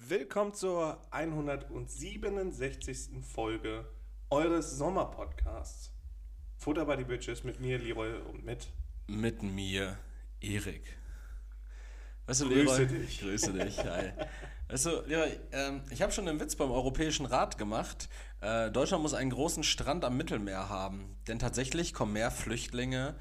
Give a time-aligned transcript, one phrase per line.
[0.00, 3.22] Willkommen zur 167.
[3.22, 3.88] Folge
[4.28, 5.92] eures Sommerpodcasts.
[6.56, 8.68] Futter bei die Bitches mit mir, Leroy, und mit.
[9.06, 9.98] Mit mir,
[10.40, 10.96] Erik.
[12.26, 13.08] Weißt du, Grüße Leroy, dich.
[13.08, 13.78] Ich grüße dich.
[13.78, 14.12] Hi.
[14.68, 18.08] Weißt du, Leroy, ähm, ich habe schon einen Witz beim Europäischen Rat gemacht.
[18.40, 21.16] Äh, Deutschland muss einen großen Strand am Mittelmeer haben.
[21.28, 23.14] Denn tatsächlich kommen mehr Flüchtlinge,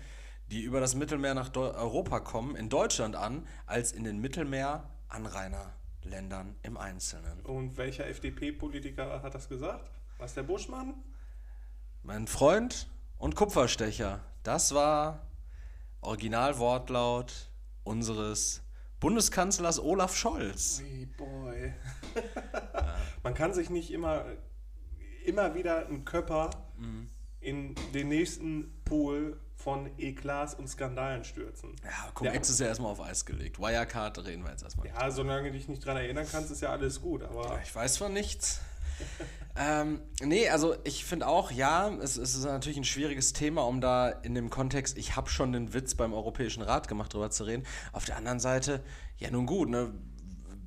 [0.48, 4.20] die über das Mittelmeer nach Deu Europa kommen, in Deutschland an, als in den
[6.04, 7.42] Mittelmeer-Anrainerländern im Einzelnen.
[7.44, 9.90] Und welcher FDP-Politiker hat das gesagt?
[10.18, 10.94] Was der Buschmann?
[12.04, 15.26] Mein Freund und Kupferstecher, das war
[16.02, 17.50] Originalwortlaut
[17.84, 18.62] unseres
[19.00, 20.82] Bundeskanzlers Olaf Scholz.
[20.86, 21.74] Hey boy.
[23.24, 24.26] Man kann sich nicht immer,
[25.26, 27.08] immer wieder einen Körper Mhm.
[27.40, 31.76] in den nächsten Pool von Eklats und Skandalen stürzen.
[31.84, 33.60] Ja, Cum-Ex ist ja erstmal auf Eis gelegt.
[33.60, 34.88] Wirecard reden wir jetzt erstmal.
[34.88, 37.24] Ja, solange du dich nicht dran erinnern kannst, ist ja alles gut.
[37.24, 38.60] Aber Ich weiß von nichts.
[39.56, 43.80] ähm, nee, also ich finde auch, ja, es, es ist natürlich ein schwieriges Thema, um
[43.80, 47.46] da in dem Kontext, ich habe schon den Witz beim Europäischen Rat gemacht, drüber zu
[47.46, 47.66] reden.
[47.94, 48.84] Auf der anderen Seite,
[49.18, 49.94] ja nun gut, ne,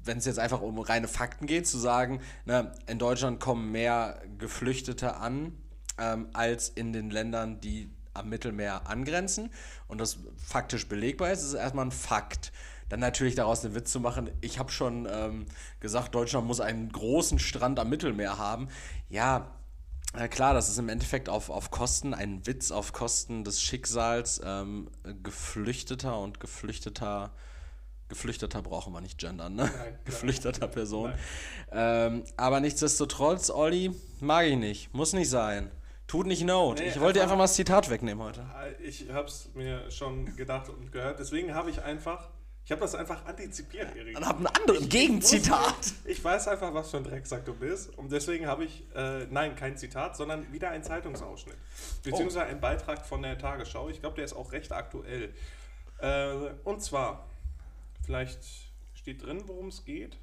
[0.04, 4.22] wenn es jetzt einfach um reine Fakten geht, zu sagen, ne, in Deutschland kommen mehr
[4.38, 5.52] Geflüchtete an,
[5.98, 9.50] ähm, als in den Ländern, die am Mittelmeer angrenzen
[9.88, 12.52] und das faktisch belegbar ist, ist erstmal ein Fakt.
[12.88, 15.46] Dann natürlich daraus einen Witz zu machen, ich habe schon ähm,
[15.80, 18.68] gesagt, Deutschland muss einen großen Strand am Mittelmeer haben.
[19.08, 19.50] Ja,
[20.14, 24.40] na klar, das ist im Endeffekt auf, auf Kosten, ein Witz auf Kosten des Schicksals
[24.44, 24.88] ähm,
[25.22, 27.32] Geflüchteter und Geflüchteter,
[28.08, 29.64] Geflüchteter brauchen wir nicht gendern, ne?
[29.64, 31.12] Nein, Geflüchteter Person.
[31.72, 35.70] Ähm, aber nichtsdestotrotz, Olli, mag ich nicht, muss nicht sein.
[36.06, 36.78] Tut nicht Not.
[36.78, 38.44] Nee, ich wollte dir einfach- einfach mal das Zitat wegnehmen heute.
[38.82, 41.18] ich habe es mir schon gedacht und gehört.
[41.18, 42.28] Deswegen habe ich einfach,
[42.64, 44.14] ich habe das einfach antizipiert, Erik.
[44.14, 45.74] Dann hab einen anderen Gegenzitat.
[46.04, 47.96] Ich weiß einfach, was für ein Drecksack du bist.
[47.98, 51.56] Und deswegen habe ich, äh, nein, kein Zitat, sondern wieder ein Zeitungsausschnitt.
[52.04, 53.88] Beziehungsweise ein Beitrag von der Tagesschau.
[53.88, 55.34] Ich glaube, der ist auch recht aktuell.
[55.98, 57.26] Äh, und zwar,
[58.04, 58.38] vielleicht
[58.94, 60.16] steht drin, worum es geht.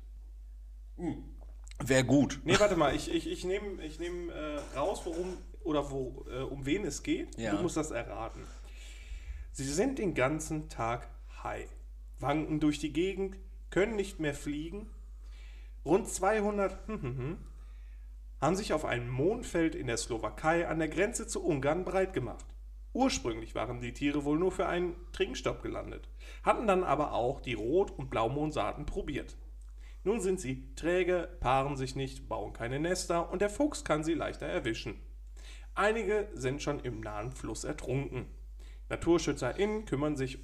[1.79, 2.39] Wäre gut.
[2.45, 6.41] Nee, warte mal, ich, ich, ich nehme ich nehm, äh, raus, worum oder wo, äh,
[6.41, 7.37] um wen es geht.
[7.37, 7.55] Ja.
[7.55, 8.43] Du musst das erraten.
[9.51, 11.09] Sie sind den ganzen Tag
[11.43, 11.69] high,
[12.19, 13.37] wanken durch die Gegend,
[13.69, 14.89] können nicht mehr fliegen.
[15.85, 16.77] Rund 200
[18.39, 22.45] haben sich auf einem Mondfeld in der Slowakei an der Grenze zu Ungarn breit gemacht.
[22.93, 26.07] Ursprünglich waren die Tiere wohl nur für einen Trinkstopp gelandet,
[26.43, 29.35] hatten dann aber auch die Rot- und Blaumondsaaten probiert.
[30.03, 34.13] Nun sind sie träge, paaren sich nicht, bauen keine Nester und der Fuchs kann sie
[34.13, 34.99] leichter erwischen.
[35.75, 38.25] Einige sind schon im nahen Fluss ertrunken.
[38.89, 40.39] NaturschützerInnen kümmern sich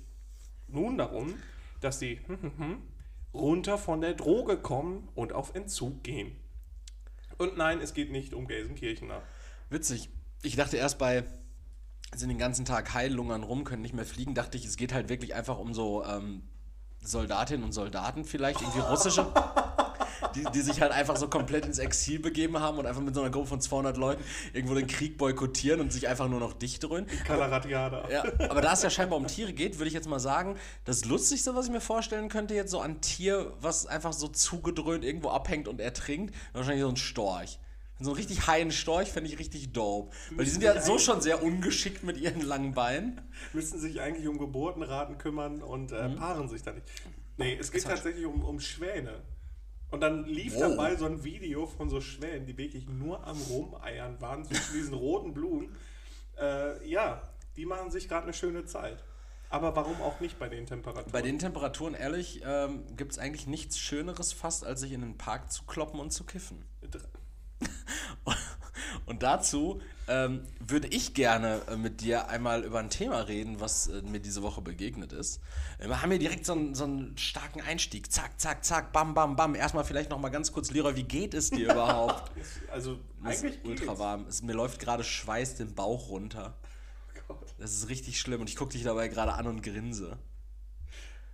[0.67, 1.35] nun darum,
[1.81, 2.19] dass sie
[3.33, 6.35] runter von der Droge kommen und auf Entzug gehen.
[7.37, 9.21] Und nein, es geht nicht um Gelsenkirchener.
[9.69, 10.09] Witzig.
[10.41, 11.23] Ich dachte erst bei
[12.15, 15.09] sind den ganzen Tag heillungern rum, können nicht mehr fliegen, dachte ich, es geht halt
[15.09, 16.41] wirklich einfach um so ähm,
[17.01, 19.31] Soldatinnen und Soldaten vielleicht, irgendwie russische,
[20.35, 23.21] die, die sich halt einfach so komplett ins Exil begeben haben und einfach mit so
[23.21, 26.83] einer Gruppe von 200 Leuten irgendwo den Krieg boykottieren und sich einfach nur noch dicht
[26.83, 27.07] dröhnen.
[27.25, 28.09] Kalaratiada.
[28.09, 31.05] Ja, aber da es ja scheinbar um Tiere geht, würde ich jetzt mal sagen, das
[31.05, 35.29] Lustigste, was ich mir vorstellen könnte, jetzt so an Tier, was einfach so zugedröhnt irgendwo
[35.29, 37.59] abhängt und ertrinkt, wahrscheinlich so ein Storch.
[38.01, 40.15] So einen richtig heilen Storch fände ich richtig dope.
[40.31, 43.19] Weil die sind ja so schon sehr ungeschickt mit ihren langen Beinen.
[43.51, 46.85] Müssen sich eigentlich um Geburtenraten kümmern und äh, paaren sich da nicht.
[47.37, 49.21] Nee, es geht tatsächlich um, um Schwäne.
[49.91, 50.59] Und dann lief Oh.
[50.59, 54.93] dabei so ein Video von so Schwänen, die wirklich nur am Rumeiern waren zwischen diesen
[54.93, 55.75] roten Blumen.
[56.39, 57.21] Äh, ja,
[57.55, 59.03] die machen sich gerade eine schöne Zeit.
[59.49, 61.11] Aber warum auch nicht bei den Temperaturen?
[61.11, 65.17] Bei den Temperaturen, ehrlich, ähm, gibt es eigentlich nichts Schöneres fast, als sich in den
[65.17, 66.63] Park zu kloppen und zu kiffen.
[69.05, 73.87] Und dazu ähm, würde ich gerne äh, mit dir einmal über ein Thema reden, was
[73.87, 75.39] äh, mir diese Woche begegnet ist.
[75.79, 78.11] Wir haben hier direkt so einen, so einen starken Einstieg.
[78.11, 79.53] Zack, zack, zack, bam, bam, bam.
[79.55, 82.31] Erstmal vielleicht noch mal ganz kurz, Leroy, wie geht es dir überhaupt?
[82.71, 83.99] Also Es ist eigentlich ultra geht's.
[83.99, 84.25] warm.
[84.27, 86.57] Es, mir läuft gerade Schweiß den Bauch runter.
[87.27, 87.35] Oh.
[87.59, 90.17] Das ist richtig schlimm und ich gucke dich dabei gerade an und grinse.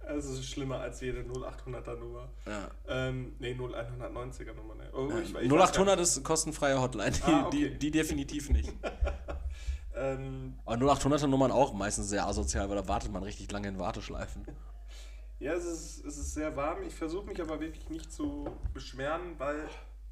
[0.07, 2.29] Es ist schlimmer als jede 0800er Nummer.
[2.45, 2.69] Ja.
[2.87, 4.75] Ähm, nee, 0190er Nummer.
[4.75, 4.89] Ne.
[4.93, 7.69] Oh, ich- ich weiß gar 0800 ist kostenfreie Hotline, die, Ah, okay.
[7.71, 8.71] die, die definitiv nicht.
[9.97, 13.79] Ähm, Aber 0800er Nummern auch meistens sehr asozial, weil da wartet man richtig lange in
[13.79, 14.45] Warteschleifen.
[15.39, 16.83] Ja, es ist, es ist sehr warm.
[16.83, 19.69] Ich versuche mich aber wirklich nicht zu beschweren, weil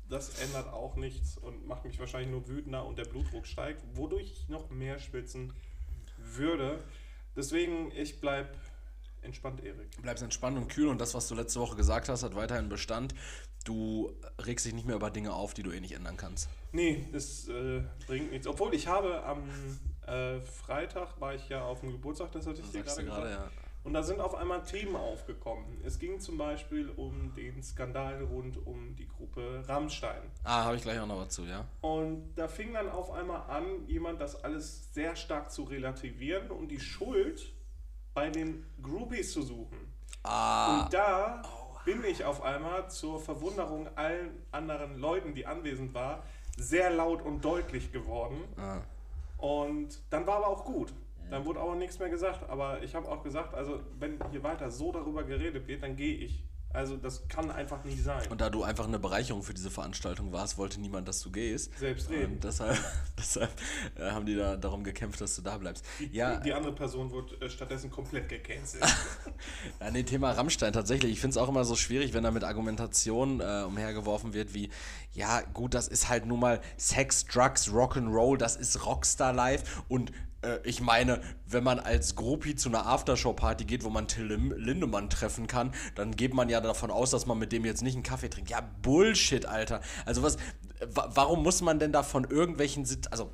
[0.07, 4.31] das ändert auch nichts und macht mich wahrscheinlich nur wütender und der Blutdruck steigt, wodurch
[4.31, 5.51] ich noch mehr schwitzen
[6.17, 6.81] würde.
[7.35, 8.55] Deswegen, ich bleib
[9.23, 10.01] entspannt, Erik.
[10.01, 13.13] Bleibst entspannt und kühl und das, was du letzte Woche gesagt hast, hat weiterhin Bestand.
[13.65, 16.49] Du regst dich nicht mehr über Dinge auf, die du eh nicht ändern kannst.
[16.71, 18.47] Nee, das äh, bringt nichts.
[18.47, 19.43] Obwohl ich habe am
[20.07, 23.29] äh, Freitag war ich ja auf dem Geburtstag, das hatte ich dir gerade, gesagt.
[23.29, 23.51] ja.
[23.83, 25.81] Und da sind auf einmal Themen aufgekommen.
[25.83, 30.21] Es ging zum Beispiel um den Skandal rund um die Gruppe Rammstein.
[30.43, 31.65] Ah, habe ich gleich auch noch was zu, ja.
[31.81, 36.69] Und da fing dann auf einmal an, jemand das alles sehr stark zu relativieren und
[36.69, 37.53] die Schuld
[38.13, 39.77] bei den Groupies zu suchen.
[40.23, 41.41] Ah, Und da
[41.85, 46.21] bin ich auf einmal zur Verwunderung allen anderen Leuten, die anwesend waren,
[46.57, 48.43] sehr laut und deutlich geworden.
[48.57, 48.81] ah.
[49.37, 50.93] Und dann war aber auch gut.
[51.29, 52.49] Dann wurde auch nichts mehr gesagt.
[52.49, 56.15] Aber ich habe auch gesagt, also wenn hier weiter so darüber geredet wird, dann gehe
[56.15, 56.43] ich.
[56.73, 58.27] Also das kann einfach nicht sein.
[58.31, 61.77] Und da du einfach eine Bereicherung für diese Veranstaltung warst, wollte niemand, dass du gehst.
[61.77, 62.33] Selbstredend.
[62.33, 62.77] Und deshalb,
[63.17, 63.51] deshalb
[63.95, 65.85] äh, haben die da darum gekämpft, dass du da bleibst.
[66.11, 68.83] Ja, Die andere Person wurde äh, stattdessen komplett gecancelt.
[69.79, 71.11] Ja, nee, Thema Rammstein tatsächlich.
[71.11, 74.69] Ich finde es auch immer so schwierig, wenn da mit Argumentation äh, umhergeworfen wird, wie,
[75.13, 80.11] ja, gut, das ist halt nun mal Sex, Drugs, Rock'n'Roll, das ist Rockstar Live und
[80.43, 85.09] äh, ich meine, wenn man als Groupie zu einer Aftershow-Party geht, wo man Till Lindemann
[85.09, 88.03] treffen kann, dann geht man ja davon aus, dass man mit dem jetzt nicht einen
[88.03, 88.49] Kaffee trinkt.
[88.49, 89.81] Ja, Bullshit, Alter.
[90.05, 90.37] Also was,
[90.85, 93.31] wa warum muss man denn da von irgendwelchen, also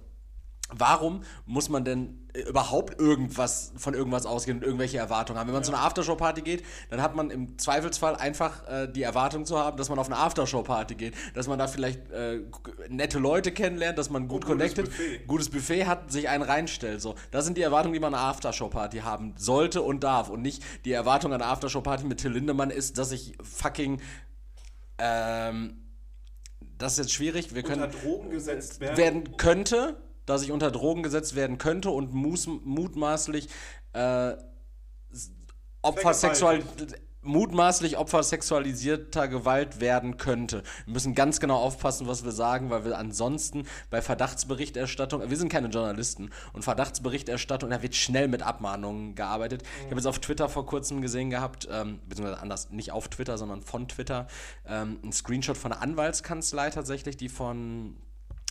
[0.72, 5.48] Warum muss man denn äh, überhaupt irgendwas von irgendwas ausgehen und irgendwelche Erwartungen haben?
[5.48, 9.46] Wenn man zu einer Aftershow-Party geht, dann hat man im Zweifelsfall einfach äh, die Erwartung
[9.46, 12.42] zu haben, dass man auf eine Aftershow-Party geht, dass man da vielleicht äh,
[12.88, 15.28] nette Leute kennenlernt, dass man gut gutes connected, Buffet.
[15.28, 17.02] gutes Buffet hat, sich einen reinstellt.
[17.02, 20.44] So, das sind die Erwartungen, die man an einer Aftershow-Party haben sollte und darf und
[20.44, 24.02] nicht die Erwartung an einer Aftershow-Party mit Till Lindemann ist, dass ich fucking
[25.00, 25.80] ähm,
[26.78, 27.54] das ist jetzt schwierig.
[27.54, 28.98] Wir können Unter Drogen gesetzt werden.
[28.98, 29.98] werden könnte,
[30.30, 33.50] dass ich unter Drogen gesetzt werden könnte und mutmaßlich
[33.94, 34.34] äh,
[35.82, 36.62] Opfer sexual,
[37.22, 40.64] mutmaßlich Opfer sexualisierter Gewalt werden könnte.
[40.86, 45.50] Wir müssen ganz genau aufpassen, was wir sagen, weil wir ansonsten bei Verdachtsberichterstattung, wir sind
[45.50, 49.64] keine Journalisten und Verdachtsberichterstattung, da wird schnell mit Abmahnungen gearbeitet.
[49.80, 53.38] Ich habe jetzt auf Twitter vor kurzem gesehen gehabt, ähm, beziehungsweise anders, nicht auf Twitter,
[53.38, 54.28] sondern von Twitter,
[54.68, 57.98] ähm, ein Screenshot von einer Anwaltskanzlei tatsächlich, die von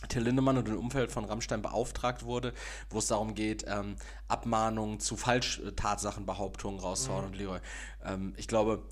[0.07, 2.53] Till Lindemann und dem Umfeld von Rammstein beauftragt wurde,
[2.89, 3.95] wo es darum geht, ähm,
[4.27, 7.25] Abmahnungen zu Falschtatsachenbehauptungen rauszuhauen.
[7.25, 7.59] Und Leroy,
[8.05, 8.83] ähm, ich glaube,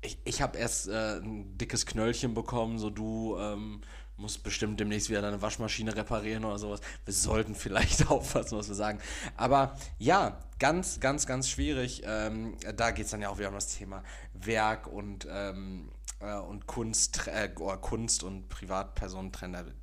[0.00, 3.82] ich, ich habe erst äh, ein dickes Knöllchen bekommen, so du ähm,
[4.16, 6.80] musst bestimmt demnächst wieder deine Waschmaschine reparieren oder sowas.
[7.04, 9.00] Wir sollten vielleicht aufpassen, was wir sagen.
[9.36, 12.02] Aber ja, ganz, ganz, ganz schwierig.
[12.04, 14.02] Ähm, da geht es dann ja auch wieder um das Thema
[14.34, 19.79] Werk und, ähm, äh, und Kunst, äh, Kunst und Privatpersonen trennen.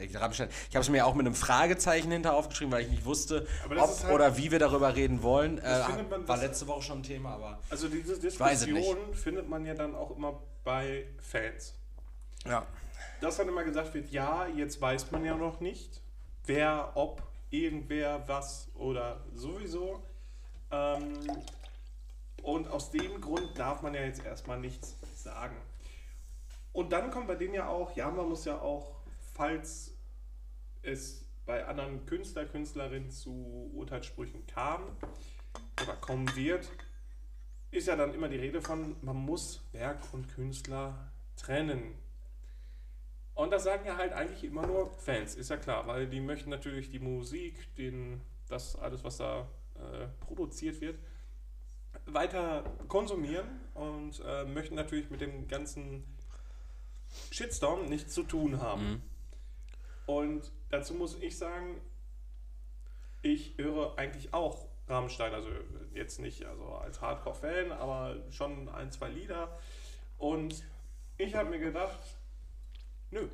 [0.00, 0.34] Ich, habe
[0.72, 4.36] es mir auch mit einem Fragezeichen hinter aufgeschrieben, weil ich nicht wusste, ob halt- oder
[4.36, 5.58] wie wir darüber reden wollen.
[5.58, 5.80] Äh,
[6.10, 9.94] man- war letzte Woche schon ein Thema, aber Also diese Diskussion findet man ja dann
[9.94, 11.74] auch immer bei Fans.
[12.46, 12.66] ja.
[13.20, 16.00] Dass dann immer gesagt wird, ja, jetzt weiß man ja noch nicht,
[16.44, 20.02] wer, ob, irgendwer, was oder sowieso.
[20.72, 21.20] Ähm,
[22.42, 25.54] und aus dem Grund darf man ja jetzt erstmal nichts sagen.
[26.72, 28.91] Und dann kommt bei denen ja auch, ja, man muss ja auch,
[29.42, 29.92] falls
[30.82, 34.96] es bei anderen Künstler, Künstlerinnen zu Urteilssprüchen kam
[35.82, 36.70] oder kommen wird,
[37.72, 41.96] ist ja dann immer die Rede von, man muss Werk und Künstler trennen.
[43.34, 46.50] Und das sagen ja halt eigentlich immer nur Fans, ist ja klar, weil die möchten
[46.50, 51.00] natürlich die Musik, den, das alles, was da äh, produziert wird,
[52.06, 56.04] weiter konsumieren und äh, möchten natürlich mit dem ganzen
[57.32, 59.02] Shitstorm nichts zu tun haben.
[60.06, 61.80] Und dazu muss ich sagen,
[63.22, 65.48] ich höre eigentlich auch Rammstein, also
[65.94, 69.58] jetzt nicht also als Hardcore-Fan, aber schon ein, zwei Lieder.
[70.18, 70.64] Und
[71.18, 72.00] ich habe mir gedacht,
[73.10, 73.28] nö,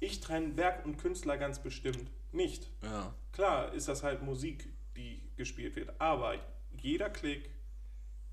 [0.00, 2.70] ich trenne Werk und Künstler ganz bestimmt nicht.
[2.82, 3.14] Ja.
[3.32, 6.34] Klar ist das halt Musik, die gespielt wird, aber
[6.76, 7.50] jeder Klick,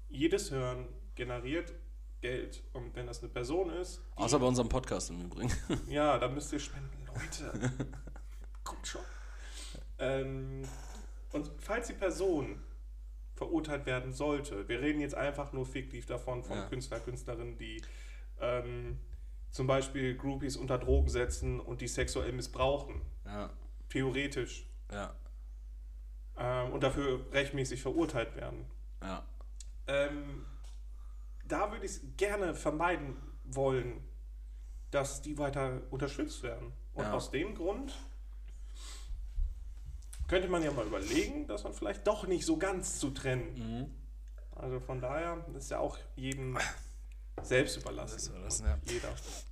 [0.09, 1.73] jedes Hören generiert
[2.21, 2.63] Geld.
[2.73, 5.51] Und wenn das eine Person ist, Außer bei unserem Podcast im Übrigen.
[5.89, 7.71] ja, da müsst ihr spenden, Leute.
[8.63, 9.01] Kommt schon.
[9.99, 10.63] Ähm,
[11.31, 12.61] und falls die Person
[13.35, 16.65] verurteilt werden sollte, wir reden jetzt einfach nur fiktiv davon, von Ja.
[16.67, 17.81] Künstler, Künstlerinnen, die
[18.39, 18.99] ähm,
[19.51, 23.49] zum Beispiel Groupies unter Drogen setzen und die sexuell missbrauchen, ja.
[23.89, 25.13] theoretisch, Ja.
[26.37, 28.65] ähm, und dafür rechtmäßig verurteilt werden.
[29.01, 29.25] Ja.
[29.87, 30.45] Ähm,
[31.45, 34.01] da würde ich es gerne vermeiden wollen,
[34.91, 36.71] dass die weiter unterstützt werden.
[36.93, 37.13] Und Ja.
[37.13, 37.93] aus dem Grund
[40.27, 43.93] könnte man ja mal überlegen, dass man vielleicht doch nicht so ganz zu trennen.
[44.55, 46.57] Also von daher ist ja auch jedem
[47.41, 48.31] selbst überlassen.
[48.31, 48.77] Überlassen, ja.
[48.85, 49.09] Jeder.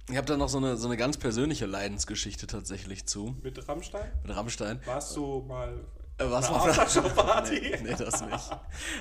[0.09, 3.35] Ich habe da noch so eine, so eine ganz persönliche Leidensgeschichte tatsächlich zu.
[3.41, 4.11] Mit Rammstein?
[4.23, 4.79] Mit Rammstein.
[4.85, 5.83] Warst du mal
[6.19, 6.97] Äh, was auf war einer das?
[6.97, 7.59] Aftershow-Party?
[7.83, 8.49] Nee, nee, das nicht.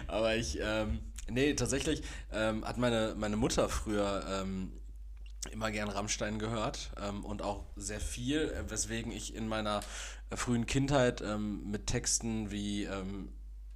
[0.06, 4.72] Aber ich, ähm, nee, tatsächlich ähm, hat meine, meine Mutter früher ähm,
[5.50, 9.80] immer gern Rammstein gehört ähm, und auch sehr viel, äh, weswegen ich in meiner
[10.30, 13.32] äh, frühen Kindheit ähm, mit Texten wie ähm,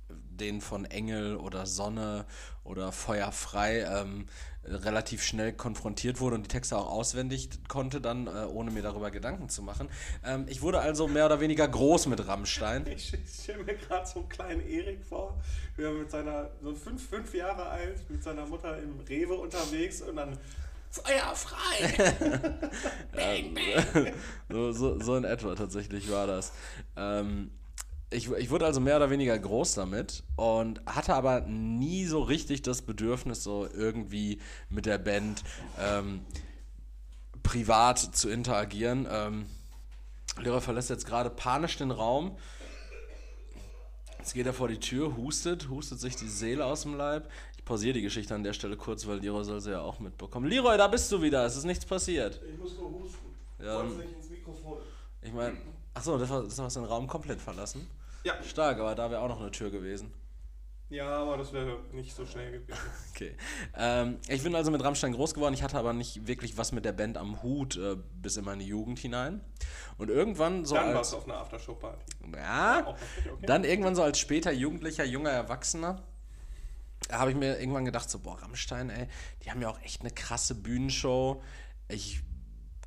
[0.09, 2.27] den von Engel oder Sonne
[2.65, 4.27] oder Feuer frei ähm,
[4.65, 9.11] relativ schnell konfrontiert wurde und die Texte auch auswendig konnte, dann äh, ohne mir darüber
[9.11, 9.89] Gedanken zu machen.
[10.25, 12.87] Ähm, ich wurde also mehr oder weniger groß mit Rammstein.
[12.95, 15.39] Ich, ich stelle mir gerade so einen kleinen Erik vor,
[15.77, 20.01] wie er mit seiner, so fünf, fünf Jahre alt, mit seiner Mutter im Rewe unterwegs
[20.01, 20.39] und dann
[20.95, 21.93] Feuer frei!
[23.13, 24.13] bang, bang.
[24.49, 26.53] so, so, so in etwa tatsächlich war das.
[26.97, 27.51] Ähm,
[28.11, 32.63] ich, ich wurde also mehr oder weniger groß damit und hatte aber nie so richtig
[32.63, 35.43] das Bedürfnis, so irgendwie mit der Band
[35.81, 36.21] ähm,
[37.43, 39.09] privat zu interagieren.
[39.11, 39.47] Ähm,
[40.39, 42.39] Lehrer verlässt jetzt gerade panisch den Raum.
[44.19, 47.29] Jetzt geht er vor die Tür, hustet, hustet sich die Seele aus dem Leib.
[47.65, 50.47] Ich pausiere die Geschichte an der Stelle kurz, weil Leroy soll sie ja auch mitbekommen.
[50.51, 52.39] Leroy, da bist du wieder, es ist nichts passiert.
[52.47, 53.35] Ich muss nur husten.
[53.59, 54.77] Ja, dann- nicht ins Mikrofon.
[55.23, 55.57] Ich meine,
[55.95, 57.89] achso, das, war, das hast du den Raum komplett verlassen.
[58.23, 58.35] Ja.
[58.43, 60.13] Stark, aber da wäre auch noch eine Tür gewesen.
[60.91, 62.79] Ja, aber das wäre nicht so schnell gewesen.
[63.15, 63.35] Okay.
[63.75, 65.55] Ähm, ich bin also mit Rammstein groß geworden.
[65.55, 68.63] Ich hatte aber nicht wirklich was mit der Band am Hut äh, bis in meine
[68.65, 69.41] Jugend hinein.
[69.97, 70.97] Und irgendwann so Dann als.
[70.97, 72.05] warst du auf einer Aftershow-Party.
[72.37, 72.99] Ja, okay,
[73.33, 73.47] okay.
[73.47, 76.03] dann irgendwann so als später Jugendlicher, junger Erwachsener,
[77.11, 79.09] habe ich mir irgendwann gedacht, so, boah, Rammstein, ey,
[79.45, 81.43] die haben ja auch echt eine krasse Bühnenshow.
[81.89, 82.23] Ich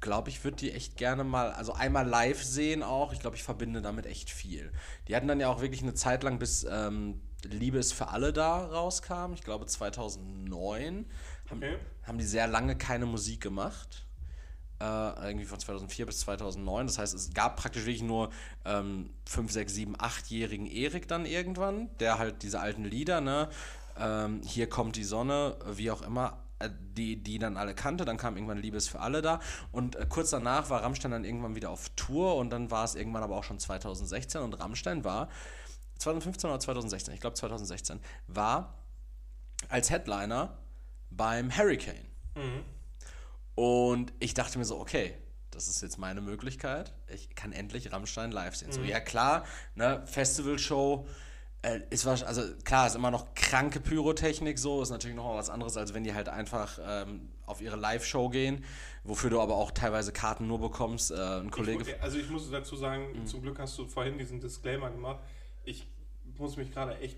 [0.02, 3.14] glaube, ich würde die echt gerne mal, also einmal live sehen auch.
[3.14, 4.72] Ich glaube, ich verbinde damit echt viel.
[5.08, 8.34] Die hatten dann ja auch wirklich eine Zeit lang, bis ähm, Liebe ist für alle
[8.34, 9.34] da rauskam.
[9.34, 11.06] Ich glaube, 2009
[11.50, 11.78] haben, Okay.
[12.04, 14.06] haben die sehr lange keine Musik gemacht.
[14.80, 14.84] Äh,
[15.30, 16.86] irgendwie von 2004 bis 2009.
[16.86, 18.30] Das heißt, es gab praktisch wirklich nur
[18.64, 23.50] ähm, 5, 6, 7, 8-jährigen Erik dann irgendwann, der halt diese alten Lieder, ne,
[24.00, 28.06] ähm, hier kommt die Sonne, wie auch immer, äh, die, die dann alle kannte.
[28.06, 29.40] Dann kam irgendwann Liebes für alle da.
[29.72, 32.96] Und äh, kurz danach war Rammstein dann irgendwann wieder auf Tour und dann war es
[32.96, 35.30] irgendwann aber auch schon 2016 und Rammstein war
[36.00, 38.76] 2015 oder 2016, ich glaube 2016, war
[39.70, 40.58] als Headliner
[41.10, 42.06] beim Hurricane.
[43.56, 45.16] Und ich dachte mir so, okay,
[45.50, 46.94] das ist jetzt meine Möglichkeit.
[47.08, 48.72] Ich kann endlich Rammstein live sehen.
[48.72, 51.08] So, ja klar, ne, Festivalshow
[51.68, 55.50] äh, ist was, also klar, ist immer noch kranke Pyrotechnik so, ist natürlich noch was
[55.50, 58.64] anderes, als wenn die halt einfach ähm, auf ihre Live-Show gehen,
[59.04, 61.12] wofür du aber auch teilweise Karten nur bekommst.
[61.12, 61.84] Äh, ein Kollege.
[61.84, 63.26] Ich, also ich muss dazu sagen, Mhm.
[63.26, 65.20] zum Glück hast du vorhin diesen Disclaimer gemacht.
[65.64, 65.88] Ich
[66.38, 67.18] muss mich gerade echt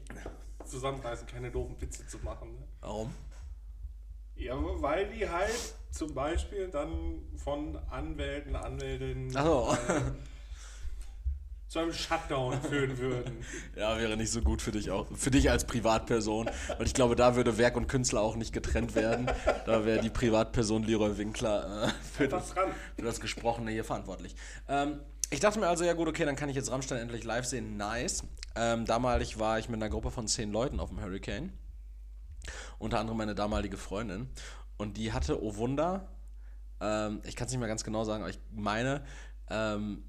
[0.66, 2.52] zusammenreißen, keine doofen Witze zu machen.
[2.52, 2.64] Ne?
[2.82, 3.14] Warum?
[4.36, 9.78] Ja, weil die halt zum Beispiel dann von Anwälten, Anwältinnen Ach so.
[9.94, 10.02] äh,
[11.70, 13.46] zu einem Shutdown führen würden.
[13.76, 15.08] Ja, wäre nicht so gut für dich auch.
[15.16, 16.50] Für dich als Privatperson.
[16.78, 19.32] Weil ich glaube, da würde Werk und Künstler auch nicht getrennt werden.
[19.66, 22.54] Da wäre die Privatperson Leroy Winkler äh, für, das,
[22.96, 24.36] für das Gesprochene hier verantwortlich.
[24.68, 25.00] Ähm,
[25.30, 27.78] ich dachte mir also, ja gut, okay, dann kann ich jetzt Rammstein endlich live sehen.
[27.78, 28.24] Nice.
[28.56, 31.54] Ähm, damalig war ich mit einer Gruppe von zehn Leuten auf dem Hurricane.
[32.80, 34.28] Unter anderem meine damalige Freundin.
[34.78, 36.08] Und die hatte, oh Wunder,
[36.82, 39.04] ähm, ich kann es nicht mehr ganz genau sagen, aber ich meine,
[39.52, 40.09] ähm,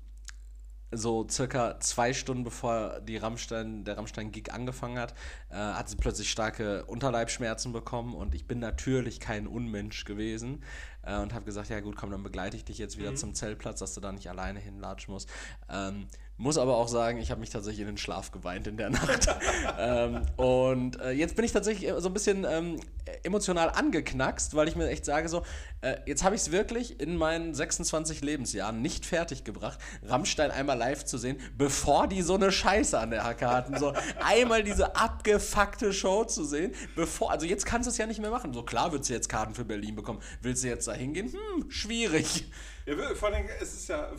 [0.92, 5.14] so circa zwei Stunden bevor die Rammstein, der Rammstein-Gig angefangen hat,
[5.50, 10.62] äh, hat sie plötzlich starke Unterleibschmerzen bekommen und ich bin natürlich kein Unmensch gewesen
[11.02, 13.78] äh, und habe gesagt, ja gut, komm, dann begleite ich dich jetzt wieder zum Zeltplatz,
[13.78, 15.28] dass du da nicht alleine hinlatschen musst.
[15.68, 16.06] Ähm,
[16.40, 19.28] muss aber auch sagen, ich habe mich tatsächlich in den Schlaf geweint in der Nacht.
[19.78, 22.80] ähm, und äh, jetzt bin ich tatsächlich so ein bisschen ähm,
[23.24, 25.42] emotional angeknackst, weil ich mir echt sage, so,
[25.82, 31.04] äh, jetzt habe ich es wirklich in meinen 26 Lebensjahren nicht fertiggebracht, Rammstein einmal live
[31.04, 33.78] zu sehen, bevor die so eine Scheiße an der Hacke hatten.
[33.78, 33.92] So
[34.24, 38.30] einmal diese abgefuckte Show zu sehen, bevor, also jetzt kannst du es ja nicht mehr
[38.30, 38.54] machen.
[38.54, 40.20] So klar würdest du jetzt Karten für Berlin bekommen.
[40.40, 41.30] Willst du jetzt da hingehen?
[41.30, 42.46] Hm, schwierig.
[42.86, 44.10] Ja, vor allem, es ist ja,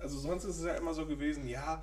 [0.00, 1.82] also sonst ist es ja immer so gewesen, ja,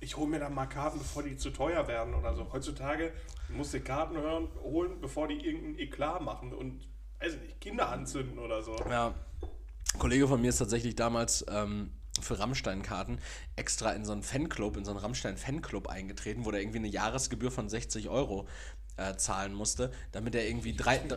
[0.00, 2.52] ich hole mir dann mal Karten, bevor die zu teuer werden oder so.
[2.52, 3.12] Heutzutage
[3.48, 6.86] musst du Karten hören, holen, bevor die irgendein Eklat machen und,
[7.20, 8.76] weiß ich nicht, Kinder anzünden oder so.
[8.90, 9.14] Ja,
[9.94, 13.18] ein Kollege von mir ist tatsächlich damals ähm, für Rammstein-Karten
[13.56, 17.50] extra in so einen Fanclub, in so einen Rammstein-Fanclub eingetreten, wo der irgendwie eine Jahresgebühr
[17.50, 18.46] von 60 Euro
[18.96, 21.16] äh, zahlen musste, damit er irgendwie drei, so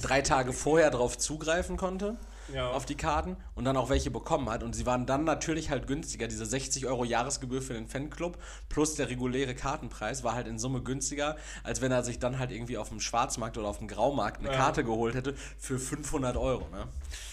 [0.00, 2.16] drei Tage vorher drauf zugreifen konnte.
[2.54, 2.70] Ja.
[2.70, 4.62] auf die Karten und dann auch welche bekommen hat.
[4.62, 6.28] Und sie waren dann natürlich halt günstiger.
[6.28, 10.82] Diese 60 Euro Jahresgebühr für den Fanclub plus der reguläre Kartenpreis war halt in Summe
[10.82, 14.40] günstiger, als wenn er sich dann halt irgendwie auf dem Schwarzmarkt oder auf dem Graumarkt
[14.40, 14.56] eine Ja.
[14.56, 16.68] Karte geholt hätte für 500 Euro.
[16.70, 16.86] Ne?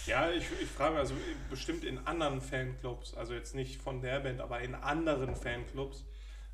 [0.06, 1.14] Ja, ich, ich frage mich, also
[1.50, 6.04] bestimmt in anderen Fanclubs, also jetzt nicht von der Band, aber in anderen Fanclubs,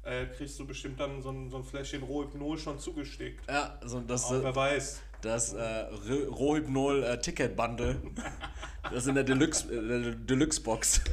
[0.08, 3.48] äh, kriegst du bestimmt dann so ein, so ein Fläschchen Rohypnol schon zugestickt.
[3.48, 5.00] Ja, so das, Aber wer weiß.
[5.20, 5.86] das äh,
[6.30, 7.18] Rohypnol äh.
[8.90, 10.62] Das in der Deluxe, äh, der Deluxe.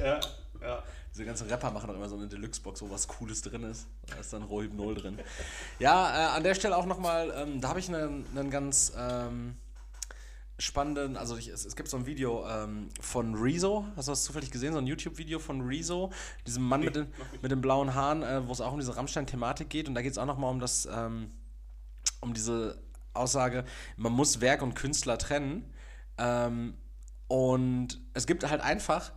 [0.02, 0.20] Ja,
[0.62, 0.84] ja.
[1.12, 3.88] Diese ganzen Rapper machen doch immer so eine Deluxe-Box, wo was Cooles drin ist.
[4.08, 5.20] Da ist dann Rohypnol drin.
[5.80, 9.56] Ja, äh, an der Stelle auch nochmal, ähm, da habe ich einen, einen ganz ähm,
[10.58, 14.24] spannenden, also ich, es, es gibt so ein Video ähm, von Rezo, hast du das
[14.24, 14.74] zufällig gesehen?
[14.74, 16.12] So ein YouTube-Video von Rezo,
[16.48, 17.08] diesem Mann mit, den,
[17.42, 19.88] mit den blauen Haaren, äh, wo es auch um diese Rammstein-Thematik geht.
[19.88, 21.32] Und da geht es auch nochmal um das, ähm,
[22.22, 22.82] um diese
[23.14, 23.66] Aussage,
[23.98, 25.74] man muss Werk und Künstler trennen.
[26.18, 26.76] Ähm,
[27.28, 29.12] und es gibt halt einfach,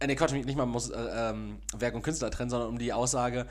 [0.00, 2.92] äh, nee, Quatsch, nicht mal muss äh, ähm, Werk und Künstler trennen, sondern um die
[2.92, 3.46] Aussage,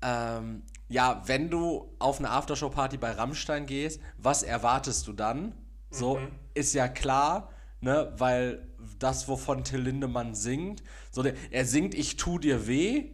[0.00, 5.52] ähm, ja, wenn du auf eine Aftershow-Party bei Rammstein gehst, was erwartest du dann?
[5.90, 6.18] So,
[6.54, 8.66] ist ja klar, ne, weil
[8.98, 13.10] das, wovon Till Lindemann singt, so der, er singt, ich tu dir weh,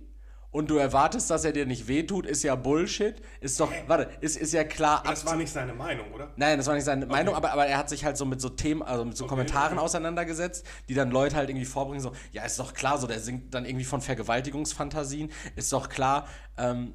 [0.55, 3.21] und du erwartest, dass er dir nicht weh tut, ist ja Bullshit.
[3.41, 5.01] Ist doch, warte, ist, ist ja klar.
[5.01, 6.31] Aber das war nicht seine Meinung, oder?
[6.37, 8.51] Nein, das war nicht seine Meinung, aber, aber er hat sich halt so mit so
[8.51, 9.85] Themen, also mit so Okay, Kommentaren okay.
[9.85, 13.53] auseinandergesetzt, die dann Leute halt irgendwie vorbringen, so, ja, ist doch klar, so, der singt
[13.53, 16.95] dann irgendwie von Vergewaltigungsfantasien, ist doch klar, ähm,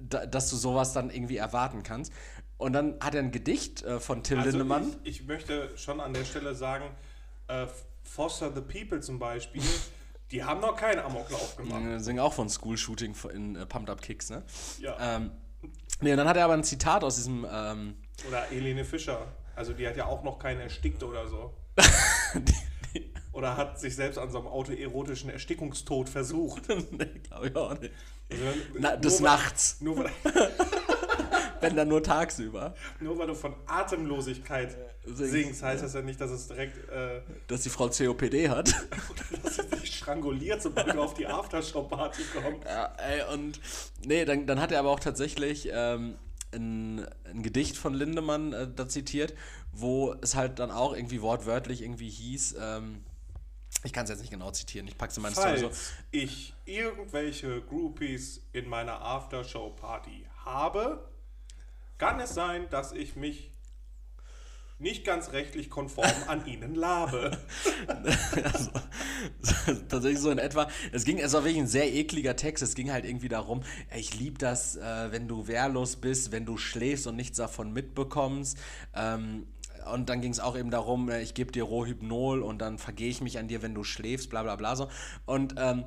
[0.00, 2.12] da, dass du sowas dann irgendwie erwarten kannst.
[2.62, 4.94] Und dann hat er ein Gedicht äh, von Till Also Lindemann.
[5.04, 6.84] ich, ich möchte schon an der Stelle sagen,
[7.48, 7.66] äh,
[8.04, 9.62] Foster the People zum Beispiel,
[10.30, 11.82] die haben noch keinen Amoklauf gemacht.
[11.84, 14.42] äh, singen auch von School Shooting in äh, Pumped Up Kicks, ne?
[14.78, 14.96] Ja.
[15.16, 15.30] Ähm,
[16.00, 17.96] nee, und dann hat er aber ein Zitat aus diesem, ähm,
[18.28, 19.26] Oder Helene Fischer.
[19.56, 21.52] Also die hat ja auch noch keinen erstickt oder so.
[23.32, 26.68] Oder hat sich selbst an so einem autoerotischen Erstickungstod versucht.
[26.90, 27.92] nee, glaube ich auch nicht.
[28.30, 28.44] Also,
[28.78, 30.10] Na, des weil- Nachts, Nur weil,
[31.62, 36.20] wenn dann nur tagsüber, nur weil du von Atemlosigkeit singst, singst, heißt das ja nicht,
[36.20, 38.74] dass es direkt, äh, dass die Frau COPD hat.
[39.42, 42.66] dass sie sich stranguliert, sobald du auf die Aftershow-Party kommst.
[42.66, 43.60] Ja, ey, und
[44.04, 46.16] nee, dann, dann hat er aber auch tatsächlich ähm,
[46.52, 49.34] ein, ein Gedicht von Lindemann äh, da zitiert,
[49.72, 53.04] wo es halt dann auch irgendwie wortwörtlich irgendwie hieß, ähm,
[53.84, 55.68] ich kann es jetzt nicht genau zitieren, ich pack's in meine Story so.
[55.68, 61.08] Falls ich irgendwelche Groupies in meiner Aftershow-Party habe,
[62.02, 63.52] kann es sein, dass ich mich
[64.80, 67.38] nicht ganz rechtlich konform an ihnen labe.
[68.42, 68.72] also,
[69.88, 70.66] tatsächlich so in etwa.
[70.90, 72.60] Es ging, es war wirklich ein sehr ekliger Text.
[72.60, 73.62] Es ging halt irgendwie darum,
[73.96, 78.58] ich liebe das, äh, wenn du wehrlos bist, wenn du schläfst und nichts davon mitbekommst.
[78.96, 79.46] Ähm,
[79.92, 83.10] und dann ging es auch eben darum, äh, ich gebe dir Rohypnol und dann vergehe
[83.10, 84.88] ich mich an dir, wenn du schläfst, bla bla bla so.
[85.24, 85.84] Und ähm,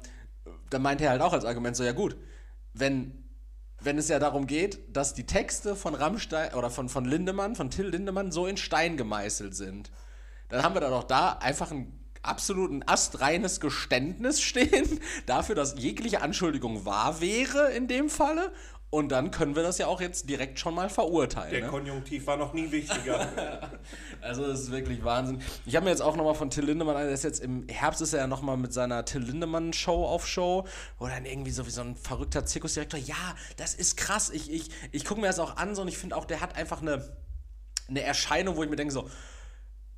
[0.69, 2.15] dann meinte er halt auch als Argument so, ja gut,
[2.73, 3.24] wenn
[3.85, 7.69] wenn es ja darum geht, dass die Texte von Rammstein oder von, von Lindemann, von
[7.69, 9.91] Till Lindemann so in Stein gemeißelt sind,
[10.49, 16.21] dann haben wir da doch da einfach ein absoluten astreines Geständnis stehen dafür, dass jegliche
[16.21, 18.51] Anschuldigung wahr wäre in dem Falle.
[18.95, 21.51] Und dann können wir das ja auch jetzt direkt schon mal verurteilen.
[21.51, 21.67] Der ne?
[21.67, 23.27] Konjunktiv war noch nie wichtiger.
[24.21, 25.41] Also das ist wirklich Wahnsinn.
[25.65, 28.13] Ich habe mir jetzt auch nochmal von Till Lindemann, der ist jetzt im Herbst ist
[28.13, 30.65] er ja nochmal mit seiner Till Lindemann Show auf Show,
[30.97, 34.31] wo dann irgendwie so wie so ein verrückter Zirkusdirektor, ja, das ist krass.
[34.31, 36.55] Ich, ich, ich gucke mir das auch an so und ich finde auch, der hat
[36.55, 37.08] einfach eine,
[37.88, 39.10] eine Erscheinung, wo ich mir denke so,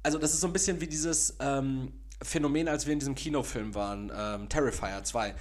[0.03, 3.75] also das ist so ein bisschen wie dieses ähm, Phänomen, als wir in diesem Kinofilm
[3.75, 5.35] waren, ähm, Terrifier 2.